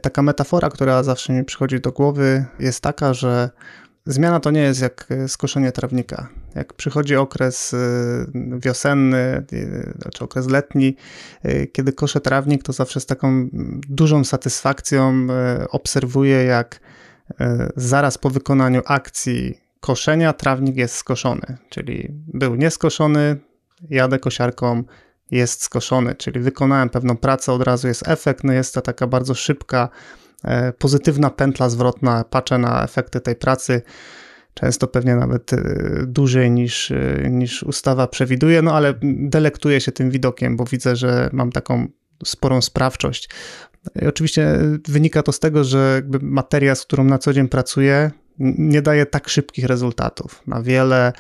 Taka 0.02 0.22
metafora, 0.22 0.70
która 0.70 1.04
zawsze 1.04 1.34
mi 1.34 1.44
przychodzi 1.44 1.80
do 1.80 1.92
głowy, 1.92 2.46
jest 2.60 2.82
taka, 2.82 3.14
że 3.14 3.50
Zmiana 4.06 4.40
to 4.40 4.52
nie 4.52 4.62
jest 4.62 4.82
jak 4.82 5.06
e, 5.10 5.28
skoszenie 5.28 5.72
trawnika. 5.72 6.30
Jak 6.56 6.74
przychodzi 6.74 7.16
okres 7.16 7.74
e, 7.74 7.78
wiosenny, 8.60 9.18
e, 9.18 9.46
czy 10.14 10.24
okres 10.24 10.48
letni, 10.48 10.96
kiedy 11.72 11.94
koszę 11.94 12.22
trawnik, 12.22 12.64
to 12.64 12.74
zawsze 12.74 13.00
z 13.00 13.06
taką 13.06 13.50
dużą 13.90 14.24
satysfakcją 14.24 15.28
obserwuję, 15.70 16.44
jak 16.44 16.80
zaraz 17.76 18.18
po 18.18 18.30
wykonaniu 18.30 18.82
akcji 18.86 19.60
koszenia 19.80 20.34
trawnik 20.34 20.76
jest 20.76 20.96
skoszony. 20.96 21.58
Czyli 21.70 22.08
był 22.34 22.56
nieskoszony, 22.56 23.38
jadę 23.90 24.20
kosiarką, 24.20 24.84
jest 25.32 25.64
skoszony, 25.64 26.16
czyli 26.16 26.40
wykonałem 26.40 26.90
pewną 26.90 27.18
pracę, 27.18 27.54
od 27.54 27.64
razu 27.64 27.88
jest 27.88 28.08
efekt, 28.08 28.44
no 28.44 28.54
jest 28.54 28.74
to 28.74 28.82
taka 28.82 29.08
bardzo 29.08 29.36
szybka 29.36 29.90
pozytywna 30.78 31.30
pętla 31.30 31.70
zwrotna, 31.70 32.24
patrzę 32.24 32.58
na 32.58 32.84
efekty 32.84 33.22
tej 33.22 33.36
pracy, 33.36 33.82
często 34.54 34.88
pewnie 34.88 35.16
nawet 35.16 35.54
e, 35.54 35.64
dłużej 36.08 36.52
niż, 36.52 36.92
e, 36.92 37.28
niż 37.30 37.64
ustawa 37.64 38.08
przewiduje, 38.08 38.62
no 38.62 38.76
ale 38.76 38.94
delektuję 39.04 39.82
się 39.82 39.92
tym 39.92 40.12
widokiem, 40.12 40.58
bo 40.58 40.66
widzę, 40.66 40.96
że 40.96 41.30
mam 41.34 41.52
taką 41.52 41.88
sporą 42.26 42.62
sprawczość. 42.62 43.30
I 44.02 44.06
oczywiście 44.06 44.58
wynika 44.88 45.24
to 45.24 45.32
z 45.32 45.40
tego, 45.40 45.64
że 45.64 46.02
materia, 46.22 46.76
z 46.76 46.86
którą 46.86 47.04
na 47.04 47.18
co 47.18 47.34
dzień 47.34 47.48
pracuję, 47.48 48.12
nie 48.40 48.82
daje 48.82 49.06
tak 49.06 49.30
szybkich 49.30 49.66
rezultatów. 49.66 50.44
Na 50.48 50.62
wiele 50.62 51.14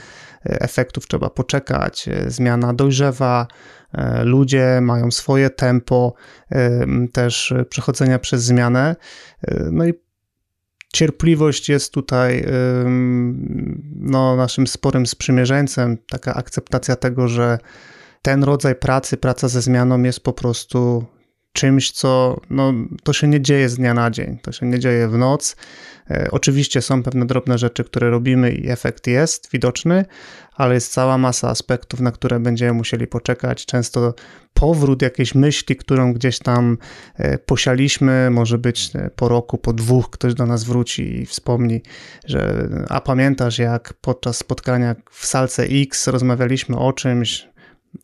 efektów 0.43 1.07
trzeba 1.07 1.29
poczekać, 1.29 2.09
zmiana 2.27 2.73
dojrzewa, 2.73 3.47
E, 3.93 4.23
ludzie 4.23 4.79
mają 4.81 5.11
swoje 5.11 5.49
tempo 5.49 6.13
e, 6.51 6.85
też 7.13 7.53
przechodzenia 7.69 8.19
przez 8.19 8.43
zmianę. 8.43 8.95
E, 9.41 9.69
no 9.71 9.85
i 9.85 9.93
cierpliwość 10.93 11.69
jest 11.69 11.93
tutaj 11.93 12.45
no, 13.95 14.35
naszym 14.35 14.67
sporym 14.67 15.05
sprzymierzeńcem, 15.05 15.97
taka 16.09 16.33
akceptacja 16.33 16.95
tego, 16.95 17.27
że 17.27 17.57
ten 18.21 18.43
rodzaj 18.43 18.75
pracy, 18.75 19.17
praca 19.17 19.47
ze 19.47 19.61
zmianą 19.61 20.03
jest 20.03 20.23
po 20.23 20.33
prostu 20.33 21.05
czymś, 21.53 21.91
co 21.91 22.41
no, 22.49 22.73
to 23.03 23.13
się 23.13 23.27
nie 23.27 23.41
dzieje 23.41 23.69
z 23.69 23.75
dnia 23.75 23.93
na 23.93 24.11
dzień, 24.11 24.37
to 24.41 24.51
się 24.51 24.65
nie 24.65 24.79
dzieje 24.79 25.07
w 25.07 25.17
noc. 25.17 25.55
E, 26.09 26.27
oczywiście 26.31 26.81
są 26.81 27.03
pewne 27.03 27.25
drobne 27.25 27.57
rzeczy, 27.57 27.83
które 27.83 28.09
robimy 28.09 28.51
i 28.51 28.69
efekt 28.69 29.07
jest 29.07 29.51
widoczny, 29.51 30.05
ale 30.53 30.73
jest 30.73 30.93
cała 30.93 31.17
masa 31.17 31.49
aspektów, 31.49 31.99
na 31.99 32.11
które 32.11 32.39
będziemy 32.39 32.73
musieli 32.73 33.07
poczekać. 33.07 33.65
Często 33.65 34.13
powrót 34.53 35.01
jakiejś 35.01 35.35
myśli, 35.35 35.75
którą 35.75 36.13
gdzieś 36.13 36.39
tam 36.39 36.77
e, 37.15 37.37
posialiśmy, 37.37 38.29
może 38.29 38.57
być 38.57 38.91
e, 38.95 39.09
po 39.15 39.29
roku, 39.29 39.57
po 39.57 39.73
dwóch, 39.73 40.09
ktoś 40.09 40.33
do 40.33 40.45
nas 40.45 40.63
wróci 40.63 41.21
i 41.21 41.25
wspomni, 41.25 41.81
że 42.25 42.69
a 42.89 43.01
pamiętasz 43.01 43.59
jak 43.59 43.93
podczas 44.01 44.37
spotkania 44.37 44.95
w 45.11 45.25
salce 45.25 45.63
X 45.63 46.07
rozmawialiśmy 46.07 46.77
o 46.77 46.93
czymś, 46.93 47.49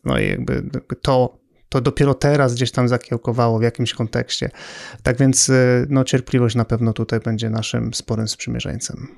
no 0.04 0.18
i 0.18 0.28
jakby 0.28 0.62
to 1.02 1.45
to 1.68 1.80
dopiero 1.80 2.14
teraz 2.14 2.54
gdzieś 2.54 2.70
tam 2.70 2.88
zakiełkowało 2.88 3.58
w 3.58 3.62
jakimś 3.62 3.94
kontekście. 3.94 4.50
Tak 5.02 5.18
więc 5.18 5.48
y, 5.48 5.86
no, 5.90 6.04
cierpliwość 6.04 6.56
na 6.56 6.64
pewno 6.64 6.92
tutaj 6.92 7.20
będzie 7.20 7.50
naszym 7.50 7.94
sporym 7.94 8.28
sprzymierzeńcem. 8.28 9.08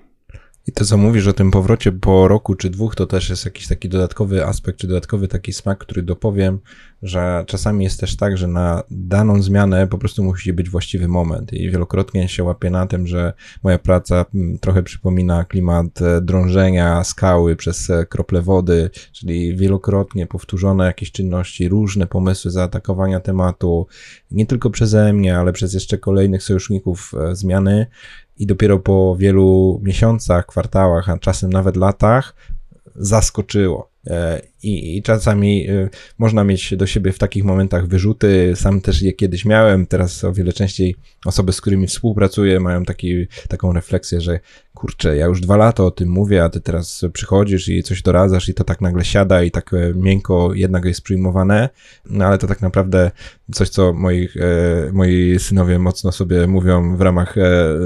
I 0.67 0.73
to, 0.73 0.85
co 0.85 0.97
mówisz 0.97 1.27
o 1.27 1.33
tym 1.33 1.51
powrocie 1.51 1.93
po 1.93 2.29
roku 2.29 2.55
czy 2.55 2.71
dwóch, 2.71 2.95
to 2.95 3.07
też 3.07 3.31
jest 3.31 3.45
jakiś 3.45 3.69
taki 3.69 3.89
dodatkowy 3.89 4.47
aspekt, 4.47 4.79
czy 4.79 4.87
dodatkowy 4.87 5.29
taki 5.29 5.53
smak, 5.53 5.79
który 5.79 6.03
dopowiem, 6.03 6.59
że 7.03 7.45
czasami 7.47 7.85
jest 7.85 8.01
też 8.01 8.17
tak, 8.17 8.39
że 8.39 8.47
na 8.47 8.83
daną 8.91 9.43
zmianę 9.43 9.87
po 9.87 9.99
prostu 9.99 10.25
musi 10.25 10.53
być 10.53 10.71
właściwy 10.71 11.09
moment. 11.09 11.53
I 11.53 11.71
wielokrotnie 11.71 12.29
się 12.29 12.45
łapię 12.45 12.71
na 12.71 12.87
tym, 12.87 13.07
że 13.07 13.33
moja 13.63 13.79
praca 13.79 14.25
mm, 14.35 14.59
trochę 14.59 14.83
przypomina 14.83 15.45
klimat 15.45 16.03
e, 16.03 16.21
drążenia 16.21 17.05
skały 17.05 17.57
przez 17.57 17.91
e, 17.91 18.07
krople 18.07 18.43
wody, 18.43 18.91
czyli 19.13 19.57
wielokrotnie 19.57 20.27
powtórzone 20.27 20.87
jakieś 20.87 21.13
czynności, 21.13 21.69
różne 21.69 22.07
pomysły 22.07 22.51
zaatakowania 22.51 23.21
tematu, 23.21 23.87
nie 24.31 24.47
tylko 24.47 24.71
przeze 24.71 25.13
mnie, 25.13 25.39
ale 25.39 25.53
przez 25.53 25.75
jeszcze 25.75 25.99
kolejnych 25.99 26.43
sojuszników 26.43 27.13
e, 27.15 27.37
zmiany 27.37 27.87
i 28.39 28.47
dopiero 28.47 28.79
po 28.79 29.17
wielu 29.19 29.81
miesiącach, 29.83 30.47
kwartałach, 30.47 31.09
a 31.09 31.19
czasem 31.19 31.51
nawet 31.51 31.77
latach 31.77 32.35
zaskoczyło. 32.97 33.91
E, 34.09 34.41
I, 34.63 34.97
I, 34.97 35.03
czasami 35.03 35.69
e, 35.69 35.89
można 36.19 36.45
mieć 36.45 36.77
do 36.77 36.87
siebie 36.87 37.13
w 37.13 37.19
takich 37.19 37.45
momentach 37.45 37.87
wyrzuty. 37.87 38.53
Sam 38.57 38.81
też 38.81 39.03
je 39.03 39.13
kiedyś 39.13 39.45
miałem. 39.45 39.87
Teraz 39.87 40.25
o 40.25 40.33
wiele 40.33 40.53
częściej 40.53 40.97
osoby, 41.25 41.53
z 41.53 41.61
którymi 41.61 41.87
współpracuję, 41.87 42.61
mają 42.61 42.85
taki, 42.85 43.27
taką 43.49 43.73
refleksję, 43.73 44.21
że 44.21 44.41
kurczę, 44.75 45.17
ja 45.17 45.27
już 45.27 45.41
dwa 45.41 45.57
lata 45.57 45.85
o 45.85 45.91
tym 45.91 46.09
mówię, 46.09 46.45
a 46.45 46.49
ty 46.49 46.61
teraz 46.61 47.05
przychodzisz 47.13 47.69
i 47.69 47.83
coś 47.83 48.03
doradzasz 48.03 48.49
i 48.49 48.55
to 48.55 48.65
tak 48.65 48.81
nagle 48.81 49.05
siada 49.05 49.43
i 49.43 49.51
tak 49.51 49.75
e, 49.75 49.95
miękko 49.95 50.55
jednak 50.55 50.85
jest 50.85 51.03
przyjmowane. 51.03 51.69
No 52.11 52.25
ale 52.25 52.39
to 52.39 52.47
tak 52.47 52.63
naprawdę 52.63 53.11
coś, 53.53 53.69
co 53.69 53.93
moi, 53.93 54.29
e, 54.37 54.93
moi 54.93 55.39
synowie 55.39 55.79
mocno 55.79 56.13
sobie 56.13 56.47
mówią 56.47 56.97
w 56.97 57.01
ramach 57.01 57.35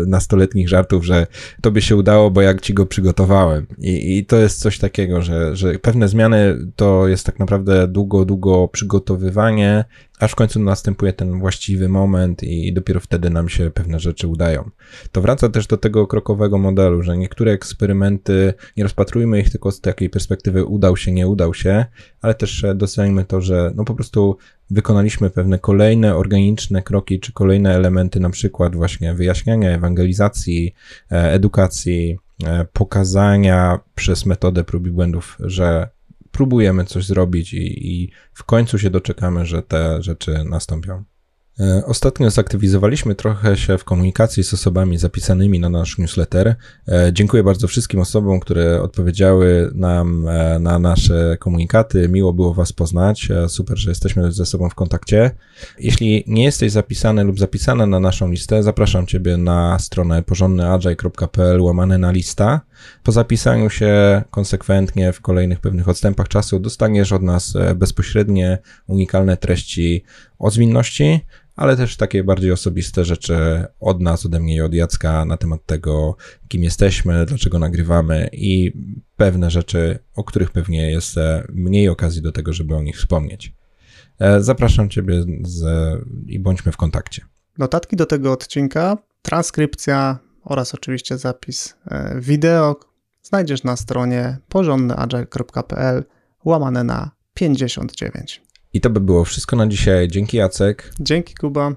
nastoletnich 0.06 0.68
żartów, 0.68 1.04
że 1.04 1.26
tobie 1.60 1.82
się 1.82 1.96
udało, 1.96 2.30
bo 2.30 2.42
jak 2.42 2.60
ci 2.60 2.74
go 2.74 2.86
przygotowałem. 2.86 3.66
I, 3.78 4.18
i 4.18 4.26
to 4.26 4.36
jest 4.36 4.60
coś 4.60 4.78
takiego, 4.78 5.22
że, 5.22 5.56
że 5.56 5.78
pewne 5.78 6.08
zmiany 6.12 6.58
to 6.76 7.08
jest 7.08 7.26
tak 7.26 7.38
naprawdę 7.38 7.88
długo, 7.88 8.24
długo 8.24 8.68
przygotowywanie, 8.68 9.84
aż 10.20 10.32
w 10.32 10.34
końcu 10.34 10.60
następuje 10.60 11.12
ten 11.12 11.38
właściwy 11.38 11.88
moment 11.88 12.42
i 12.42 12.72
dopiero 12.72 13.00
wtedy 13.00 13.30
nam 13.30 13.48
się 13.48 13.70
pewne 13.70 14.00
rzeczy 14.00 14.28
udają. 14.28 14.70
To 15.12 15.20
wraca 15.20 15.48
też 15.48 15.66
do 15.66 15.76
tego 15.76 16.06
krokowego 16.06 16.58
modelu, 16.58 17.02
że 17.02 17.16
niektóre 17.16 17.52
eksperymenty, 17.52 18.54
nie 18.76 18.82
rozpatrujmy 18.82 19.40
ich 19.40 19.50
tylko 19.50 19.70
z 19.70 19.80
takiej 19.80 20.10
perspektywy 20.10 20.64
udał 20.64 20.96
się, 20.96 21.12
nie 21.12 21.28
udał 21.28 21.54
się, 21.54 21.84
ale 22.20 22.34
też 22.34 22.66
docenimy 22.74 23.24
to, 23.24 23.40
że 23.40 23.72
no 23.74 23.84
po 23.84 23.94
prostu 23.94 24.36
wykonaliśmy 24.70 25.30
pewne 25.30 25.58
kolejne 25.58 26.16
organiczne 26.16 26.82
kroki, 26.82 27.20
czy 27.20 27.32
kolejne 27.32 27.74
elementy, 27.74 28.20
na 28.20 28.30
przykład 28.30 28.76
właśnie 28.76 29.14
wyjaśniania, 29.14 29.70
ewangelizacji, 29.70 30.74
e, 31.12 31.32
edukacji, 31.32 32.18
e, 32.44 32.66
pokazania 32.72 33.80
przez 33.94 34.26
metodę 34.26 34.64
prób 34.64 34.86
i 34.86 34.90
błędów, 34.90 35.38
że 35.40 35.88
próbujemy 36.33 36.85
coś 36.85 37.07
zrobić 37.07 37.55
i, 37.55 37.93
i 37.93 38.11
w 38.35 38.45
końcu 38.45 38.78
się 38.78 38.91
doczekamy, 38.91 39.47
że 39.47 39.62
te 39.62 40.03
rzeczy 40.03 40.45
nastąpią. 40.45 41.05
E, 41.61 41.83
ostatnio 41.87 42.30
zaktywizowaliśmy 42.30 43.14
trochę 43.14 43.57
się 43.57 43.78
w 43.78 43.85
komunikacji 43.85 44.45
z 44.45 44.55
osobami 44.55 44.99
zapisanymi 44.99 45.61
na 45.61 45.68
nasz 45.68 45.99
newsletter. 45.99 46.57
E, 46.89 47.11
dziękuję 47.12 47.43
bardzo 47.43 47.68
wszystkim 47.68 48.01
osobom, 48.01 48.41
które 48.41 48.83
odpowiedziały 48.83 49.70
nam 49.74 50.28
e, 50.28 50.59
na 50.59 50.78
nasze 50.78 51.37
komunikaty. 51.41 52.09
Miło 52.09 52.33
było 52.33 52.55
Was 52.55 52.72
poznać. 52.72 53.28
Super, 53.49 53.78
że 53.78 53.91
jesteśmy 53.91 54.33
ze 54.33 54.47
sobą 54.47 54.68
w 54.68 54.74
kontakcie. 54.74 55.30
Jeśli 55.78 56.24
nie 56.26 56.45
jesteś 56.45 56.72
zapisany 56.72 57.24
lub 57.24 57.39
zapisana 57.39 57.87
na 57.87 58.01
naszą 58.01 58.30
listę, 58.30 58.62
zapraszam 58.62 59.07
Ciebie 59.07 59.37
na 59.37 59.78
stronę 59.78 60.22
porządnyagile.pl 60.22 61.61
łamane 61.61 61.99
na 61.99 62.11
lista. 62.11 62.61
Po 63.03 63.12
zapisaniu 63.12 63.70
się 63.70 64.22
konsekwentnie 64.30 65.12
w 65.12 65.20
kolejnych 65.20 65.61
pewnych 65.61 65.89
odstępach 65.89 66.28
czasu 66.28 66.59
dostaniesz 66.59 67.12
od 67.12 67.22
nas 67.22 67.55
bezpośrednie, 67.74 68.59
unikalne 68.87 69.37
treści 69.37 70.05
o 70.39 70.51
zwinności, 70.51 71.20
ale 71.57 71.76
też 71.76 71.97
takie 71.97 72.24
bardziej 72.24 72.53
osobiste 72.53 73.05
rzeczy 73.05 73.64
od 73.80 74.01
nas, 74.01 74.26
ode 74.26 74.41
mnie 74.41 74.57
i 74.57 74.61
od 74.61 74.74
Jacka 74.74 75.24
na 75.24 75.37
temat 75.37 75.66
tego, 75.66 76.16
kim 76.49 76.62
jesteśmy, 76.62 77.26
dlaczego 77.26 77.59
nagrywamy 77.59 78.28
i 78.33 78.72
pewne 79.16 79.51
rzeczy, 79.51 79.99
o 80.14 80.24
których 80.24 80.51
pewnie 80.51 80.91
jest 80.91 81.18
e, 81.18 81.47
mniej 81.53 81.89
okazji 81.89 82.22
do 82.22 82.33
tego, 82.33 82.53
żeby 82.53 82.76
o 82.76 82.83
nich 82.83 82.97
wspomnieć. 82.97 83.55
E, 84.18 84.43
zapraszam 84.43 84.89
Ciebie 84.89 85.22
z, 85.45 85.64
i 86.26 86.39
bądźmy 86.39 86.72
w 86.72 86.76
kontakcie. 86.76 87.24
Notatki 87.59 87.97
do 87.97 88.07
tego 88.07 88.33
odcinka, 88.33 88.97
transkrypcja 89.22 90.18
oraz 90.45 90.74
oczywiście 90.74 91.18
zapis 91.18 91.74
e, 91.90 92.16
wideo 92.20 92.76
znajdziesz 93.22 93.62
na 93.62 93.76
stronie 93.76 94.38
porządnyagile.pl 94.49 96.05
łamane 96.45 96.84
na 96.84 97.11
59. 97.34 98.43
I 98.72 98.80
to 98.80 98.90
by 98.90 99.01
było 99.01 99.24
wszystko 99.24 99.57
na 99.57 99.66
dzisiaj. 99.66 100.09
Dzięki 100.09 100.36
Jacek. 100.36 100.93
Dzięki 101.01 101.34
Kuba. 101.34 101.72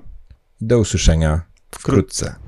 Do 0.61 0.79
usłyszenia 0.79 1.41
wkrótce. 1.71 2.44